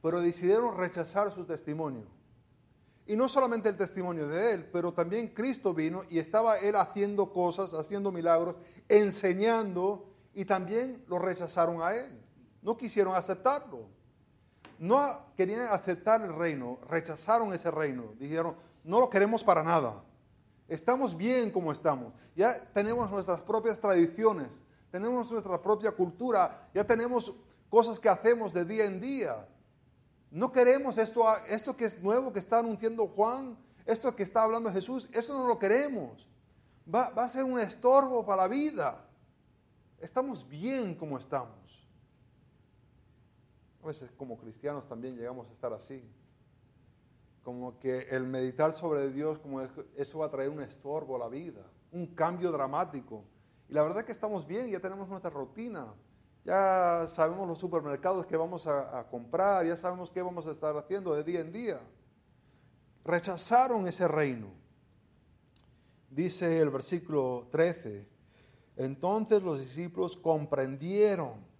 pero 0.00 0.20
decidieron 0.20 0.76
rechazar 0.76 1.32
su 1.32 1.44
testimonio. 1.44 2.21
Y 3.06 3.16
no 3.16 3.28
solamente 3.28 3.68
el 3.68 3.76
testimonio 3.76 4.28
de 4.28 4.54
él, 4.54 4.68
pero 4.72 4.92
también 4.92 5.28
Cristo 5.28 5.74
vino 5.74 6.02
y 6.08 6.18
estaba 6.18 6.58
él 6.58 6.76
haciendo 6.76 7.32
cosas, 7.32 7.74
haciendo 7.74 8.12
milagros, 8.12 8.56
enseñando, 8.88 10.12
y 10.34 10.44
también 10.44 11.04
lo 11.08 11.18
rechazaron 11.18 11.82
a 11.82 11.94
él. 11.94 12.20
No 12.62 12.76
quisieron 12.76 13.14
aceptarlo. 13.14 13.88
No 14.78 15.26
querían 15.36 15.66
aceptar 15.70 16.22
el 16.22 16.34
reino, 16.34 16.78
rechazaron 16.88 17.52
ese 17.52 17.70
reino. 17.70 18.14
Dijeron, 18.18 18.56
no 18.84 19.00
lo 19.00 19.10
queremos 19.10 19.44
para 19.44 19.62
nada. 19.62 20.02
Estamos 20.68 21.16
bien 21.16 21.50
como 21.50 21.70
estamos. 21.70 22.12
Ya 22.34 22.54
tenemos 22.72 23.10
nuestras 23.10 23.40
propias 23.40 23.78
tradiciones, 23.78 24.62
tenemos 24.90 25.30
nuestra 25.30 25.60
propia 25.60 25.92
cultura, 25.92 26.68
ya 26.74 26.84
tenemos 26.84 27.32
cosas 27.68 28.00
que 28.00 28.08
hacemos 28.08 28.52
de 28.52 28.64
día 28.64 28.86
en 28.86 29.00
día. 29.00 29.48
No 30.32 30.50
queremos 30.50 30.96
esto, 30.96 31.24
esto 31.46 31.76
que 31.76 31.84
es 31.84 32.02
nuevo 32.02 32.32
que 32.32 32.38
está 32.38 32.60
anunciando 32.60 33.06
Juan, 33.06 33.54
esto 33.84 34.16
que 34.16 34.22
está 34.22 34.42
hablando 34.42 34.72
Jesús, 34.72 35.10
eso 35.12 35.36
no 35.36 35.46
lo 35.46 35.58
queremos. 35.58 36.26
Va, 36.92 37.10
va 37.10 37.24
a 37.24 37.28
ser 37.28 37.44
un 37.44 37.58
estorbo 37.58 38.24
para 38.24 38.42
la 38.42 38.48
vida. 38.48 39.04
Estamos 40.00 40.48
bien 40.48 40.94
como 40.94 41.18
estamos. 41.18 41.86
A 43.82 43.88
veces 43.88 44.10
como 44.16 44.38
cristianos 44.38 44.88
también 44.88 45.16
llegamos 45.16 45.48
a 45.48 45.52
estar 45.52 45.72
así. 45.74 46.02
Como 47.44 47.78
que 47.78 48.08
el 48.10 48.26
meditar 48.26 48.72
sobre 48.72 49.10
Dios, 49.10 49.38
como 49.38 49.60
eso 49.60 50.18
va 50.18 50.26
a 50.26 50.30
traer 50.30 50.48
un 50.48 50.62
estorbo 50.62 51.16
a 51.16 51.18
la 51.18 51.28
vida, 51.28 51.60
un 51.90 52.06
cambio 52.06 52.50
dramático. 52.50 53.22
Y 53.68 53.74
la 53.74 53.82
verdad 53.82 53.98
es 53.98 54.04
que 54.06 54.12
estamos 54.12 54.46
bien, 54.46 54.70
ya 54.70 54.80
tenemos 54.80 55.10
nuestra 55.10 55.28
rutina, 55.30 55.92
ya 56.44 57.04
sabemos 57.08 57.46
los 57.46 57.58
supermercados 57.58 58.26
que 58.26 58.36
vamos 58.36 58.66
a, 58.66 59.06
comprar, 59.10 59.64
ya 59.66 59.76
sabemos 59.76 60.10
qué 60.10 60.22
vamos 60.22 60.46
a 60.46 60.52
estar 60.52 60.76
haciendo 60.76 61.14
de 61.14 61.22
día 61.22 61.40
en 61.40 61.52
día. 61.52 61.80
Rechazaron 63.04 63.86
ese 63.86 64.08
reino. 64.08 64.48
Dice 66.10 66.60
el 66.60 66.70
versículo 66.70 67.48
13, 67.50 68.06
entonces 68.76 69.42
los 69.42 69.60
discípulos 69.60 70.16
comprendieron 70.16 71.52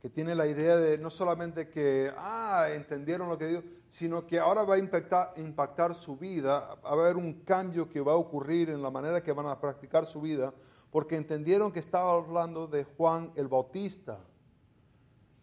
que 0.00 0.08
tiene 0.08 0.34
la 0.34 0.46
idea 0.46 0.76
de 0.76 0.98
no 0.98 1.10
solamente 1.10 1.68
que, 1.68 2.12
ah, 2.16 2.66
entendieron 2.72 3.28
lo 3.28 3.36
que 3.36 3.46
Dios, 3.48 3.64
sino 3.88 4.26
que 4.26 4.38
ahora 4.38 4.62
va 4.62 4.76
a 4.76 4.78
impactar, 4.78 5.32
impactar 5.36 5.94
su 5.94 6.16
vida, 6.16 6.76
va 6.84 6.90
a 6.90 6.92
haber 6.92 7.16
un 7.16 7.40
cambio 7.44 7.88
que 7.88 8.00
va 8.00 8.12
a 8.12 8.16
ocurrir 8.16 8.70
en 8.70 8.82
la 8.82 8.90
manera 8.90 9.22
que 9.22 9.32
van 9.32 9.46
a 9.46 9.60
practicar 9.60 10.06
su 10.06 10.20
vida, 10.20 10.52
porque 10.90 11.16
entendieron 11.16 11.72
que 11.72 11.80
estaba 11.80 12.12
hablando 12.12 12.66
de 12.66 12.84
Juan 12.84 13.32
el 13.34 13.48
Bautista. 13.48 14.20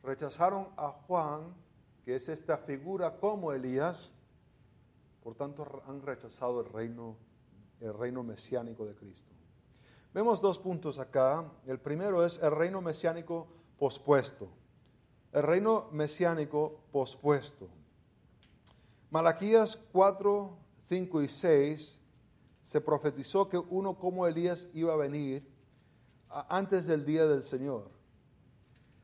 Rechazaron 0.04 0.68
a 0.78 0.89
Juan, 0.89 1.54
que 2.04 2.16
es 2.16 2.30
esta 2.30 2.58
figura 2.58 3.18
como 3.18 3.52
Elías, 3.52 4.14
por 5.24 5.36
tanto 5.36 5.84
han 5.88 6.02
rechazado 6.02 6.62
el 6.62 6.68
reino, 6.68 7.16
el 7.82 7.93
reino 7.93 8.24
mesiánico 8.24 8.86
de 8.86 8.96
Cristo. 8.96 9.34
Vemos 10.14 10.39
dos 10.39 10.60
puntos 10.60 11.00
acá. 11.00 11.43
El 11.66 11.80
primero 11.80 12.26
es 12.26 12.41
el 12.41 12.52
reino 12.52 12.82
mesiánico 12.82 13.48
pospuesto. 13.78 14.48
El 15.34 15.43
reino 15.43 15.89
mesiánico 15.91 16.80
pospuesto. 16.91 17.68
Malaquías 19.10 19.76
4, 19.91 20.58
5 20.88 21.22
y 21.22 21.28
6 21.28 22.00
se 22.66 22.82
profetizó 22.82 23.47
que 23.47 23.59
uno 23.59 23.99
como 23.99 24.26
Elías 24.26 24.68
iba 24.74 24.91
a 24.91 24.97
venir 24.97 25.47
antes 26.49 26.88
del 26.88 27.05
día 27.05 27.28
del 27.28 27.43
Señor. 27.43 27.91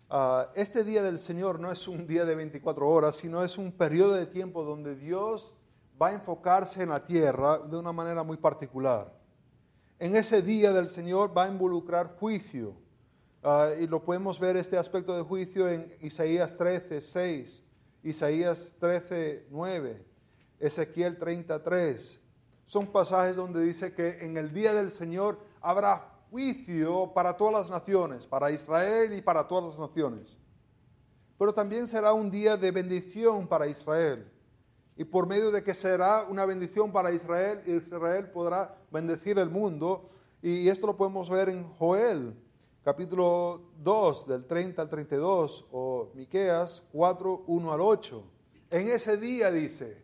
Uh, 0.09 0.49
este 0.55 0.83
día 0.83 1.03
del 1.03 1.19
Señor 1.19 1.59
no 1.59 1.71
es 1.71 1.87
un 1.87 2.07
día 2.07 2.25
de 2.25 2.33
24 2.33 2.89
horas, 2.89 3.17
sino 3.17 3.43
es 3.43 3.59
un 3.59 3.71
periodo 3.71 4.13
de 4.13 4.25
tiempo 4.25 4.63
donde 4.63 4.95
Dios 4.95 5.53
va 6.01 6.07
a 6.07 6.13
enfocarse 6.13 6.81
en 6.81 6.89
la 6.89 7.05
tierra 7.05 7.59
de 7.59 7.77
una 7.77 7.91
manera 7.91 8.23
muy 8.23 8.37
particular. 8.37 9.13
En 9.99 10.15
ese 10.15 10.41
día 10.41 10.73
del 10.73 10.89
Señor 10.89 11.37
va 11.37 11.43
a 11.43 11.47
involucrar 11.47 12.15
juicio. 12.19 12.73
Uh, 13.43 13.79
y 13.79 13.85
lo 13.85 14.03
podemos 14.03 14.39
ver 14.39 14.57
este 14.57 14.75
aspecto 14.75 15.15
de 15.15 15.21
juicio 15.21 15.69
en 15.69 15.95
Isaías 16.01 16.57
13, 16.57 16.99
6, 16.99 17.63
Isaías 18.01 18.73
13, 18.79 19.45
9, 19.51 20.03
Ezequiel 20.59 21.19
33. 21.19 22.20
Son 22.71 22.87
pasajes 22.87 23.35
donde 23.35 23.61
dice 23.65 23.93
que 23.93 24.23
en 24.23 24.37
el 24.37 24.53
día 24.53 24.73
del 24.73 24.91
Señor 24.91 25.37
habrá 25.59 26.09
juicio 26.29 27.11
para 27.13 27.35
todas 27.35 27.53
las 27.53 27.69
naciones, 27.69 28.25
para 28.25 28.49
Israel 28.49 29.11
y 29.11 29.21
para 29.21 29.45
todas 29.45 29.77
las 29.77 29.89
naciones. 29.89 30.37
Pero 31.37 31.53
también 31.53 31.85
será 31.85 32.13
un 32.13 32.31
día 32.31 32.55
de 32.55 32.71
bendición 32.71 33.45
para 33.45 33.67
Israel. 33.67 34.25
Y 34.95 35.03
por 35.03 35.27
medio 35.27 35.51
de 35.51 35.61
que 35.61 35.73
será 35.73 36.23
una 36.29 36.45
bendición 36.45 36.93
para 36.93 37.11
Israel, 37.11 37.61
Israel 37.65 38.29
podrá 38.29 38.77
bendecir 38.89 39.37
el 39.37 39.49
mundo. 39.49 40.07
Y 40.41 40.69
esto 40.69 40.87
lo 40.87 40.95
podemos 40.95 41.29
ver 41.29 41.49
en 41.49 41.65
Joel 41.65 42.33
capítulo 42.85 43.63
2, 43.79 44.27
del 44.29 44.45
30 44.45 44.81
al 44.81 44.89
32, 44.89 45.67
o 45.73 46.09
Miqueas 46.15 46.87
4, 46.93 47.43
1 47.47 47.73
al 47.73 47.81
8. 47.81 48.23
En 48.69 48.87
ese 48.87 49.17
día 49.17 49.51
dice, 49.51 50.01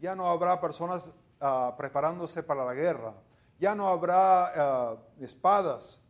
ya 0.00 0.14
no 0.14 0.28
habrá 0.28 0.60
personas 0.60 1.10
uh, 1.40 1.76
preparándose 1.76 2.42
para 2.42 2.64
la 2.64 2.74
guerra, 2.74 3.14
ya 3.58 3.74
no 3.74 3.88
habrá 3.88 4.98
uh, 5.20 5.24
espadas, 5.24 6.00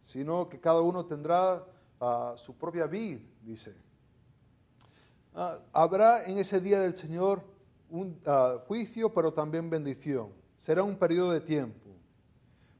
sino 0.00 0.48
que 0.48 0.60
cada 0.60 0.80
uno 0.80 1.06
tendrá 1.06 1.64
uh, 2.00 2.36
su 2.36 2.56
propia 2.56 2.86
vid, 2.86 3.20
dice. 3.42 3.76
habrá 5.72 6.24
en 6.24 6.38
ese 6.38 6.60
día 6.60 6.80
del 6.80 6.96
Señor 6.96 7.42
un 7.88 8.20
juicio, 8.68 9.12
pero 9.12 9.32
también 9.32 9.68
bendición. 9.68 10.32
Será 10.58 10.82
un 10.82 10.96
periodo 10.96 11.32
de 11.32 11.40
tiempo. 11.40 11.90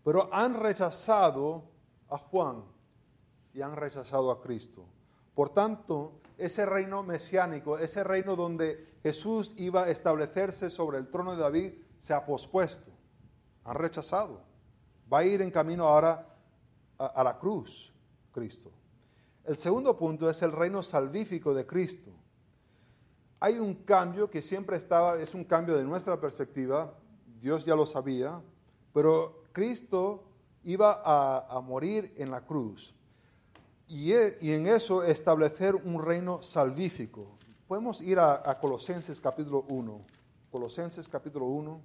Pero 0.05 0.29
han 0.33 0.55
rechazado 0.55 1.65
a 2.09 2.19
Juan 2.19 2.63
y 3.53 3.63
han 3.63 3.75
rechazado 3.77 4.31
a 4.31 4.41
Cristo. 4.41 4.85
Por 5.35 5.51
tanto, 5.51 6.21
ese 6.39 6.65
reino 6.67 7.03
mesiánico, 7.03 7.79
ese 7.79 8.03
reino 8.03 8.35
donde 8.35 8.85
Jesús 9.03 9.55
iba 9.59 9.85
a 9.85 9.91
establecerse 9.91 10.71
sobre 10.71 10.99
el 10.99 11.09
trono 11.09 11.33
de 11.33 11.43
David, 11.43 11.73
se 12.01 12.15
ha 12.15 12.25
pospuesto. 12.25 12.91
Han 13.65 13.77
rechazado. 13.77 14.41
Va 15.13 15.19
a 15.19 15.25
ir 15.25 15.43
en 15.43 15.51
camino 15.51 15.87
ahora 15.87 16.27
a, 16.99 17.23
la 17.23 17.39
cruz, 17.39 17.93
Cristo. 18.33 18.71
El 19.45 19.57
segundo 19.57 19.97
punto 19.97 20.29
es 20.29 20.43
el 20.43 20.53
reino 20.53 20.83
salvífico 20.83 21.55
de 21.55 21.67
Cristo. 21.67 22.11
Hay 23.39 23.59
un 23.59 23.75
cambio 23.75 24.31
que 24.31 24.43
siempre 24.43 24.77
estaba, 24.77 25.21
es 25.21 25.35
un 25.35 25.45
cambio 25.45 25.77
de 25.77 25.85
nuestra 25.85 26.21
perspectiva, 26.21 26.95
Dios 27.41 27.65
ya 27.65 27.75
lo 27.75 27.87
sabía, 27.87 28.41
pero 28.93 29.45
Cristo 29.53 30.25
iba 30.63 31.01
a, 31.05 31.61
morir 31.61 32.13
en 32.19 32.31
la 32.31 32.45
cruz 32.45 32.95
y, 33.89 34.13
y, 34.13 34.53
en 34.53 34.67
eso 34.67 35.03
establecer 35.03 35.75
un 35.75 36.05
reino 36.05 36.43
salvífico. 36.43 37.39
Podemos 37.67 38.03
ir 38.03 38.19
a, 38.19 38.49
a, 38.49 38.61
Colosenses 38.61 39.21
capítulo 39.21 39.65
1. 39.69 40.05
Colosenses 40.51 41.09
capítulo 41.09 41.47
1. 41.47 41.81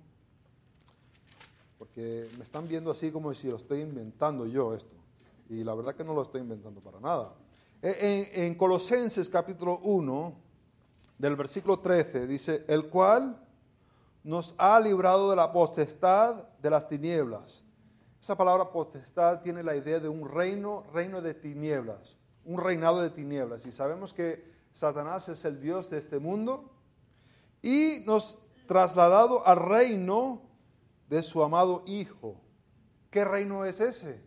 Porque 1.77 2.29
me 2.37 2.43
están 2.43 2.67
viendo 2.67 2.91
así 2.91 3.11
como 3.11 3.33
si 3.33 3.49
lo 3.49 3.57
estoy 3.57 3.81
inventando 3.81 4.45
yo 4.45 4.73
esto. 4.73 4.95
Y 5.49 5.63
la 5.63 5.75
verdad 5.75 5.95
que 5.95 6.03
no 6.03 6.13
lo 6.13 6.23
estoy 6.23 6.41
inventando 6.41 6.81
para 6.81 6.99
nada. 6.99 7.33
En, 7.81 8.43
en 8.43 8.55
Colosenses 8.55 9.29
capítulo 9.29 9.79
1, 9.79 10.33
del 11.17 11.35
versículo 11.35 11.79
13, 11.79 12.27
dice, 12.27 12.65
el 12.67 12.89
cual 12.89 13.41
nos 14.23 14.55
ha 14.57 14.79
librado 14.79 15.29
de 15.29 15.35
la 15.35 15.51
potestad 15.51 16.47
de 16.61 16.69
las 16.69 16.89
tinieblas 16.89 17.65
esa 18.25 18.35
palabra 18.35 18.71
potestad 18.71 19.41
tiene 19.43 19.61
la 19.61 19.75
idea 19.75 19.99
de 19.99 20.09
un 20.09 20.27
reino, 20.27 20.83
reino 20.91 21.21
de 21.21 21.35
tinieblas, 21.35 22.17
un 22.43 22.59
reinado 22.59 22.99
de 22.99 23.11
tinieblas. 23.11 23.67
Y 23.67 23.71
sabemos 23.71 24.15
que 24.15 24.43
Satanás 24.73 25.29
es 25.29 25.45
el 25.45 25.61
Dios 25.61 25.91
de 25.91 25.99
este 25.99 26.17
mundo 26.17 26.71
y 27.61 28.01
nos 28.07 28.39
trasladado 28.67 29.45
al 29.47 29.57
reino 29.57 30.41
de 31.09 31.23
su 31.23 31.43
amado 31.43 31.83
Hijo. 31.85 32.41
¿Qué 33.09 33.23
reino 33.23 33.65
es 33.65 33.79
ese? 33.81 34.23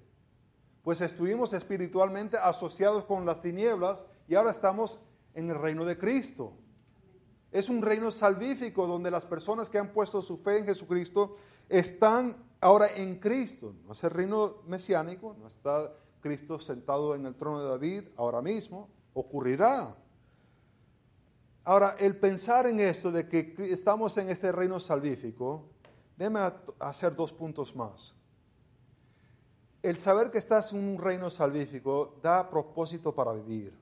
Pues 0.82 1.00
estuvimos 1.00 1.52
espiritualmente 1.52 2.38
asociados 2.38 3.04
con 3.04 3.26
las 3.26 3.42
tinieblas 3.42 4.06
y 4.26 4.34
ahora 4.34 4.50
estamos 4.50 5.00
en 5.34 5.50
el 5.50 5.58
reino 5.58 5.84
de 5.84 5.98
Cristo. 5.98 6.54
Es 7.50 7.68
un 7.68 7.82
reino 7.82 8.10
salvífico 8.10 8.86
donde 8.86 9.10
las 9.10 9.24
personas 9.24 9.70
que 9.70 9.78
han 9.78 9.92
puesto 9.92 10.22
su 10.22 10.36
fe 10.36 10.58
en 10.58 10.66
Jesucristo 10.66 11.36
están 11.68 12.36
ahora 12.60 12.86
en 12.96 13.18
Cristo. 13.18 13.74
No 13.84 13.92
es 13.92 14.04
el 14.04 14.10
reino 14.10 14.62
mesiánico, 14.66 15.34
no 15.38 15.48
está 15.48 15.92
Cristo 16.20 16.58
sentado 16.60 17.14
en 17.14 17.26
el 17.26 17.34
trono 17.34 17.62
de 17.62 17.68
David 17.68 18.04
ahora 18.16 18.42
mismo, 18.42 18.88
ocurrirá. 19.14 19.96
Ahora, 21.68 21.96
el 21.98 22.16
pensar 22.16 22.66
en 22.66 22.80
esto 22.80 23.12
de 23.12 23.28
que 23.28 23.54
estamos 23.58 24.16
en 24.16 24.30
este 24.30 24.50
reino 24.52 24.80
salvífico, 24.80 25.66
déme 26.16 26.40
hacer 26.78 27.14
dos 27.14 27.30
puntos 27.30 27.76
más. 27.76 28.14
El 29.82 29.98
saber 29.98 30.30
que 30.30 30.38
estás 30.38 30.72
en 30.72 30.82
un 30.82 30.98
reino 30.98 31.28
salvífico 31.28 32.18
da 32.22 32.48
propósito 32.48 33.14
para 33.14 33.34
vivir. 33.34 33.74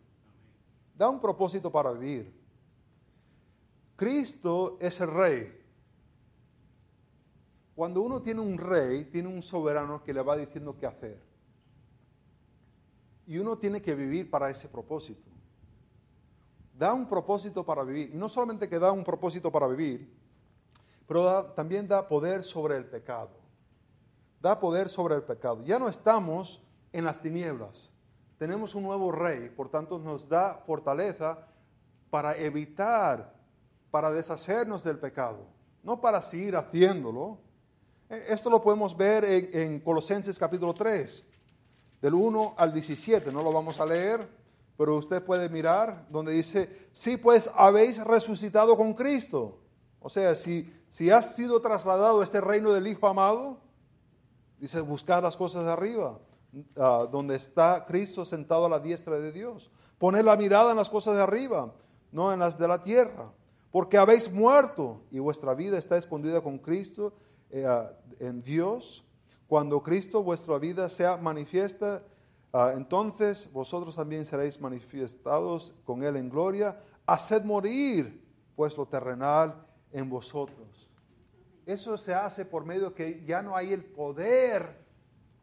Da 0.99 1.09
un 1.09 1.21
propósito 1.21 1.71
para 1.71 1.93
vivir. 1.93 2.35
Cristo 3.95 4.79
es 4.81 5.01
el 5.01 5.13
rey. 5.13 5.65
Cuando 7.77 8.03
uno 8.03 8.21
tiene 8.21 8.41
un 8.41 8.59
rey, 8.59 9.05
tiene 9.05 9.29
un 9.29 9.43
soberano 9.43 10.03
que 10.03 10.13
le 10.13 10.23
va 10.23 10.37
diciendo 10.37 10.77
qué 10.77 10.87
hacer. 10.87 11.23
Y 13.29 13.39
uno 13.39 13.57
tiene 13.57 13.81
que 13.81 13.95
vivir 13.95 14.29
para 14.29 14.51
ese 14.51 14.69
propósito. 14.69 15.36
Da 16.77 16.93
un 16.93 17.09
propósito 17.09 17.65
para 17.65 17.83
vivir. 17.83 18.15
No 18.15 18.29
solamente 18.29 18.69
que 18.69 18.79
da 18.79 18.93
un 18.93 19.05
propósito 19.05 19.51
para 19.51 19.67
vivir, 19.67 20.13
pero 21.07 21.47
también 21.55 21.89
da 21.89 22.07
poder 22.07 22.45
sobre 22.45 22.77
el 22.77 22.85
pecado. 22.85 23.31
Da 24.41 24.59
poder 24.61 24.89
sobre 24.89 25.15
el 25.15 25.23
pecado. 25.23 25.63
Ya 25.65 25.79
no 25.79 25.89
estamos 25.89 26.63
en 26.93 27.05
las 27.05 27.21
tinieblas. 27.23 27.91
Tenemos 28.39 28.75
un 28.75 28.83
nuevo 28.83 29.11
rey, 29.11 29.49
por 29.49 29.71
tanto 29.71 29.99
nos 29.99 30.29
da 30.29 30.61
fortaleza 30.67 31.39
para 32.11 32.37
evitar, 32.37 33.35
para 33.91 34.11
deshacernos 34.11 34.85
del 34.85 34.99
pecado, 34.99 35.47
no 35.83 36.01
para 36.01 36.21
seguir 36.21 36.55
haciéndolo. 36.55 37.39
E, 38.11 38.17
esto 38.29 38.51
lo 38.51 38.63
podemos 38.63 38.95
ver 38.95 39.25
en, 39.25 39.51
en 39.53 39.81
Colosenses 39.81 40.39
capítulo 40.39 40.75
3, 40.75 41.27
del 42.03 42.15
1 42.15 42.55
al 42.59 42.73
17, 42.75 43.33
no 43.33 43.43
lo 43.43 43.53
vamos 43.53 43.81
a 43.81 43.87
leer, 43.87 44.29
pero 44.77 44.97
usted 44.97 45.23
puede 45.23 45.49
mirar 45.49 46.07
donde 46.11 46.33
dice, 46.33 46.89
sí, 46.93 47.17
pues 47.17 47.51
habéis 47.55 48.05
resucitado 48.05 48.77
con 48.77 48.95
Cristo. 48.95 49.59
O 50.01 50.09
sea, 50.09 50.35
si, 50.35 50.73
si 50.89 51.11
has 51.11 51.35
sido 51.35 51.61
trasladado 51.61 52.21
a 52.21 52.25
este 52.25 52.41
reino 52.41 52.73
del 52.73 52.87
Hijo 52.87 53.09
amado, 53.09 53.59
dice, 54.59 54.81
buscar 54.81 55.23
las 55.23 55.37
cosas 55.37 55.65
de 55.65 55.73
arriba, 55.73 56.19
ah, 56.77 57.09
donde 57.11 57.37
está 57.37 57.85
Cristo 57.87 58.25
sentado 58.25 58.67
a 58.67 58.69
la 58.69 58.81
diestra 58.81 59.19
de 59.19 59.33
Dios. 59.33 59.71
Poner 59.99 60.25
la 60.25 60.37
mirada 60.37 60.71
en 60.71 60.77
las 60.77 60.91
cosas 60.91 61.17
de 61.17 61.23
arriba, 61.23 61.73
no 62.13 62.33
en 62.33 62.41
las 62.41 62.59
de 62.59 62.69
la 62.69 62.83
tierra. 62.83 63.33
Porque 63.71 63.99
habéis 63.99 64.33
muerto 64.33 65.03
y 65.11 65.19
vuestra 65.19 65.55
vida 65.55 65.79
está 65.79 65.97
escondida 65.97 66.43
con 66.43 66.59
Cristo 66.59 67.15
eh, 67.51 67.65
ah, 67.67 67.91
en 68.21 68.43
Dios. 68.43 69.05
Cuando 69.47 69.83
Cristo, 69.83 70.23
vuestra 70.23 70.59
vida, 70.59 70.89
sea 70.89 71.17
manifiesta, 71.17 72.03
Ah, 72.59 72.73
entonces 72.75 73.53
vosotros 73.53 73.97
también 73.97 74.25
seréis 74.25 74.59
manifestados 74.59 75.75
con 75.85 76.03
Él 76.03 76.17
en 76.17 76.31
gloria. 76.31 76.81
Haced 77.05 77.45
morir 77.45 78.25
pues 78.55 78.75
lo 78.79 78.87
terrenal 78.87 79.67
en 79.93 80.09
vosotros. 80.09 80.91
Eso 81.67 81.99
se 81.99 82.15
hace 82.15 82.47
por 82.47 82.65
medio 82.65 82.95
que 82.95 83.23
ya 83.27 83.43
no 83.43 83.55
hay 83.55 83.75
el 83.75 83.85
poder 83.85 84.87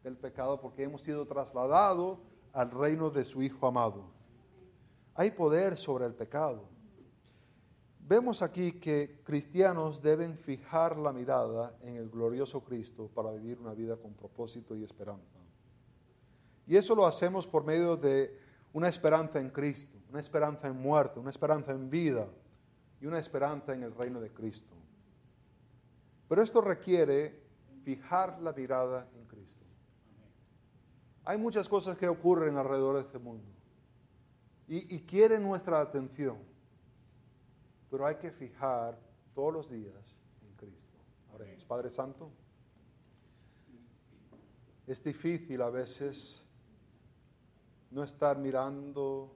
del 0.02 0.16
pecado 0.16 0.60
porque 0.60 0.82
hemos 0.82 1.02
sido 1.02 1.24
trasladados 1.24 2.18
al 2.52 2.72
reino 2.72 3.10
de 3.10 3.22
su 3.22 3.44
Hijo 3.44 3.64
amado. 3.68 4.06
Hay 5.14 5.30
poder 5.30 5.76
sobre 5.76 6.06
el 6.06 6.14
pecado. 6.14 6.64
Vemos 8.00 8.42
aquí 8.42 8.72
que 8.80 9.20
cristianos 9.22 10.02
deben 10.02 10.36
fijar 10.36 10.98
la 10.98 11.12
mirada 11.12 11.78
en 11.80 11.94
el 11.94 12.10
glorioso 12.10 12.64
Cristo 12.64 13.08
para 13.14 13.30
vivir 13.30 13.60
una 13.60 13.72
vida 13.72 13.96
con 13.96 14.14
propósito 14.14 14.74
y 14.74 14.82
esperanza. 14.82 15.43
Y 16.66 16.76
eso 16.76 16.94
lo 16.94 17.06
hacemos 17.06 17.46
por 17.46 17.64
medio 17.64 17.96
de 17.96 18.38
una 18.72 18.88
esperanza 18.88 19.38
en 19.38 19.50
Cristo, 19.50 19.98
una 20.10 20.20
esperanza 20.20 20.66
en 20.68 20.76
muerte, 20.76 21.20
una 21.20 21.30
esperanza 21.30 21.72
en 21.72 21.90
vida 21.90 22.28
y 23.00 23.06
una 23.06 23.18
esperanza 23.18 23.74
en 23.74 23.82
el 23.82 23.94
reino 23.94 24.20
de 24.20 24.30
Cristo. 24.30 24.74
Pero 26.28 26.42
esto 26.42 26.60
requiere 26.60 27.42
fijar 27.84 28.40
la 28.40 28.52
mirada 28.52 29.08
en 29.14 29.26
Cristo. 29.26 29.64
Hay 31.24 31.38
muchas 31.38 31.68
cosas 31.68 31.96
que 31.96 32.08
ocurren 32.08 32.56
alrededor 32.56 32.96
de 32.96 33.02
este 33.02 33.18
mundo 33.18 33.54
y, 34.66 35.00
quieren 35.00 35.42
nuestra 35.42 35.80
atención, 35.80 36.38
pero 37.90 38.06
hay 38.06 38.16
que 38.16 38.30
fijar 38.30 38.98
todos 39.34 39.52
los 39.52 39.70
días 39.70 40.16
en 40.42 40.56
Cristo. 40.56 40.98
Oremos, 41.34 41.64
Padre 41.64 41.90
Santo. 41.90 42.30
Es 44.86 45.02
difícil 45.04 45.60
a 45.62 45.70
veces 45.70 46.43
no 47.94 48.02
estar 48.02 48.36
mirando 48.36 49.30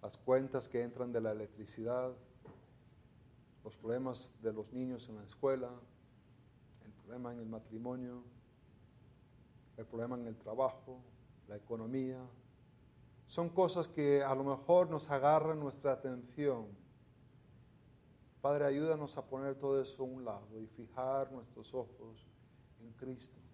las 0.00 0.16
cuentas 0.16 0.66
que 0.66 0.82
entran 0.82 1.12
de 1.12 1.20
la 1.20 1.32
electricidad, 1.32 2.10
los 3.62 3.76
problemas 3.76 4.32
de 4.40 4.50
los 4.54 4.72
niños 4.72 5.06
en 5.10 5.16
la 5.16 5.24
escuela, 5.24 5.68
el 6.86 6.92
problema 6.92 7.32
en 7.32 7.40
el 7.40 7.46
matrimonio, 7.46 8.22
el 9.76 9.84
problema 9.84 10.16
en 10.16 10.26
el 10.26 10.36
trabajo, 10.38 11.02
la 11.48 11.56
economía. 11.56 12.26
Son 13.26 13.50
cosas 13.50 13.86
que 13.86 14.22
a 14.22 14.34
lo 14.34 14.42
mejor 14.42 14.88
nos 14.88 15.10
agarran 15.10 15.60
nuestra 15.60 15.92
atención. 15.92 16.66
Padre, 18.40 18.64
ayúdanos 18.64 19.18
a 19.18 19.26
poner 19.26 19.54
todo 19.54 19.82
eso 19.82 20.02
a 20.02 20.06
un 20.06 20.24
lado 20.24 20.58
y 20.58 20.66
fijar 20.66 21.30
nuestros 21.30 21.74
ojos 21.74 22.26
en 22.80 22.90
Cristo 22.92 23.49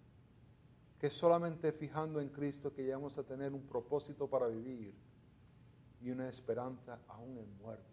que 0.99 1.11
solamente 1.11 1.73
fijando 1.73 2.21
en 2.21 2.29
Cristo 2.31 2.73
que 2.73 2.83
llegamos 2.83 3.19
a 3.19 3.23
tener 3.23 3.53
un 3.53 3.63
propósito 3.67 4.29
para 4.29 4.47
vivir 4.47 4.95
y 6.01 6.11
una 6.11 6.29
esperanza 6.29 6.99
aún 7.09 7.39
en 7.39 7.59
muerte. 7.59 7.85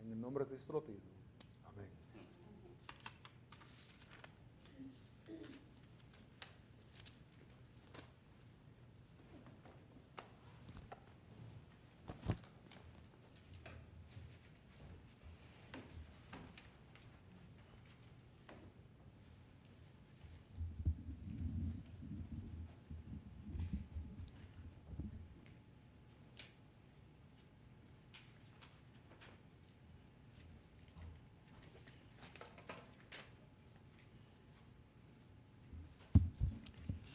En 0.00 0.12
el 0.12 0.20
nombre 0.20 0.44
de 0.44 0.50
Cristo 0.50 0.72
lo 0.74 0.84
pido. 0.84 1.13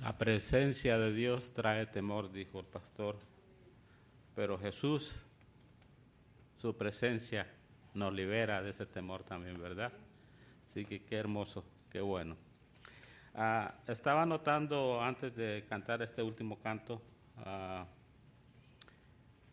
La 0.10 0.18
presencia 0.18 0.98
de 0.98 1.14
Dios 1.14 1.54
trae 1.54 1.86
temor, 1.86 2.32
dijo 2.32 2.60
el 2.60 2.66
pastor, 2.66 3.16
pero 4.36 4.58
Jesús, 4.58 5.22
su 6.58 6.76
presencia 6.76 7.46
nos 7.94 8.12
libera 8.12 8.64
de 8.64 8.72
ese 8.72 8.88
temor 8.88 9.22
también, 9.22 9.62
¿verdad? 9.62 9.94
Así 10.68 10.84
que 10.84 11.04
qué 11.04 11.18
hermoso, 11.18 11.64
qué 11.92 12.02
bueno. 12.02 12.36
Ah, 13.36 13.76
estaba 13.86 14.26
notando 14.26 15.00
antes 15.00 15.36
de 15.36 15.64
cantar 15.70 16.02
este 16.02 16.24
último 16.24 16.58
canto, 16.58 17.04
ah, 17.46 17.86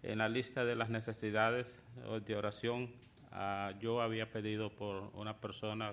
en 0.03 0.17
la 0.17 0.29
lista 0.31 0.65
de 0.65 0.75
las 0.75 0.89
necesidades 0.89 1.85
de 2.25 2.35
oración, 2.35 2.91
ah, 3.31 3.75
yo 3.79 4.01
había 4.01 4.33
pedido 4.33 4.71
por 4.71 5.11
una 5.13 5.39
persona, 5.39 5.93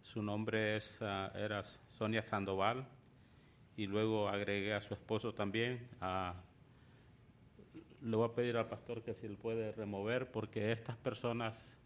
su 0.00 0.22
nombre 0.22 0.78
es, 0.78 0.98
era 1.02 1.62
Sonia 1.62 2.22
Sandoval, 2.22 2.88
y 3.76 3.86
luego 3.86 4.28
agregué 4.28 4.72
a 4.72 4.80
su 4.80 4.94
esposo 4.94 5.34
también. 5.34 5.86
le 8.00 8.16
voy 8.16 8.28
a 8.28 8.34
pedir 8.34 8.56
al 8.56 8.68
pastor 8.68 9.02
que 9.02 9.14
si 9.14 9.26
él 9.26 9.36
puede 9.36 9.72
remover, 9.72 10.30
porque 10.30 10.72
estas 10.72 10.96
personas, 10.96 11.78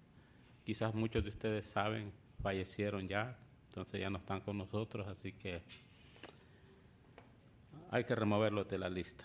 quizás 0.64 0.94
muchos 0.94 1.24
de 1.24 1.30
ustedes 1.30 1.66
saben, 1.66 2.12
fallecieron 2.42 3.08
ya, 3.08 3.36
entonces 3.66 4.00
ya 4.00 4.10
no 4.10 4.18
están 4.18 4.40
con 4.40 4.58
nosotros, 4.58 5.06
así 5.08 5.32
que 5.32 5.62
hay 7.90 8.04
que 8.04 8.14
removerlo 8.14 8.64
de 8.64 8.78
la 8.78 8.88
lista. 8.88 9.24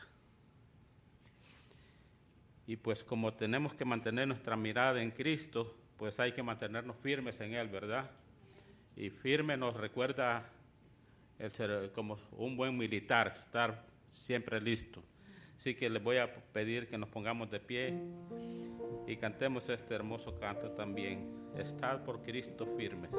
Y 2.68 2.78
pues 2.78 3.04
como 3.04 3.32
tenemos 3.34 3.76
que 3.76 3.86
mantener 3.86 4.28
nuestra 4.28 4.56
mirada 4.56 5.04
en 5.04 5.12
Cristo, 5.12 5.76
pues 5.98 6.20
hay 6.20 6.32
que 6.32 6.42
mantenernos 6.42 6.96
firmes 6.98 7.40
en 7.42 7.54
Él, 7.54 7.68
¿verdad? 7.70 8.10
Y 8.96 9.12
firme 9.12 9.56
nos 9.56 9.76
recuerda 9.76 10.50
el 11.40 11.52
ser 11.52 11.92
como 11.94 12.18
un 12.32 12.56
buen 12.56 12.78
militar, 12.78 13.34
estar 13.36 13.86
siempre 14.10 14.62
listo. 14.62 15.04
Así 15.56 15.76
que 15.76 15.90
les 15.90 16.04
voy 16.04 16.18
a 16.18 16.34
pedir 16.52 16.88
que 16.88 16.98
nos 16.98 17.10
pongamos 17.10 17.50
de 17.50 17.60
pie 17.60 17.94
y 19.08 19.16
cantemos 19.18 19.70
este 19.70 19.96
hermoso 19.96 20.38
canto 20.40 20.72
también. 20.72 21.34
Estad 21.58 22.04
por 22.04 22.22
Cristo 22.22 22.66
firmes. 22.78 23.12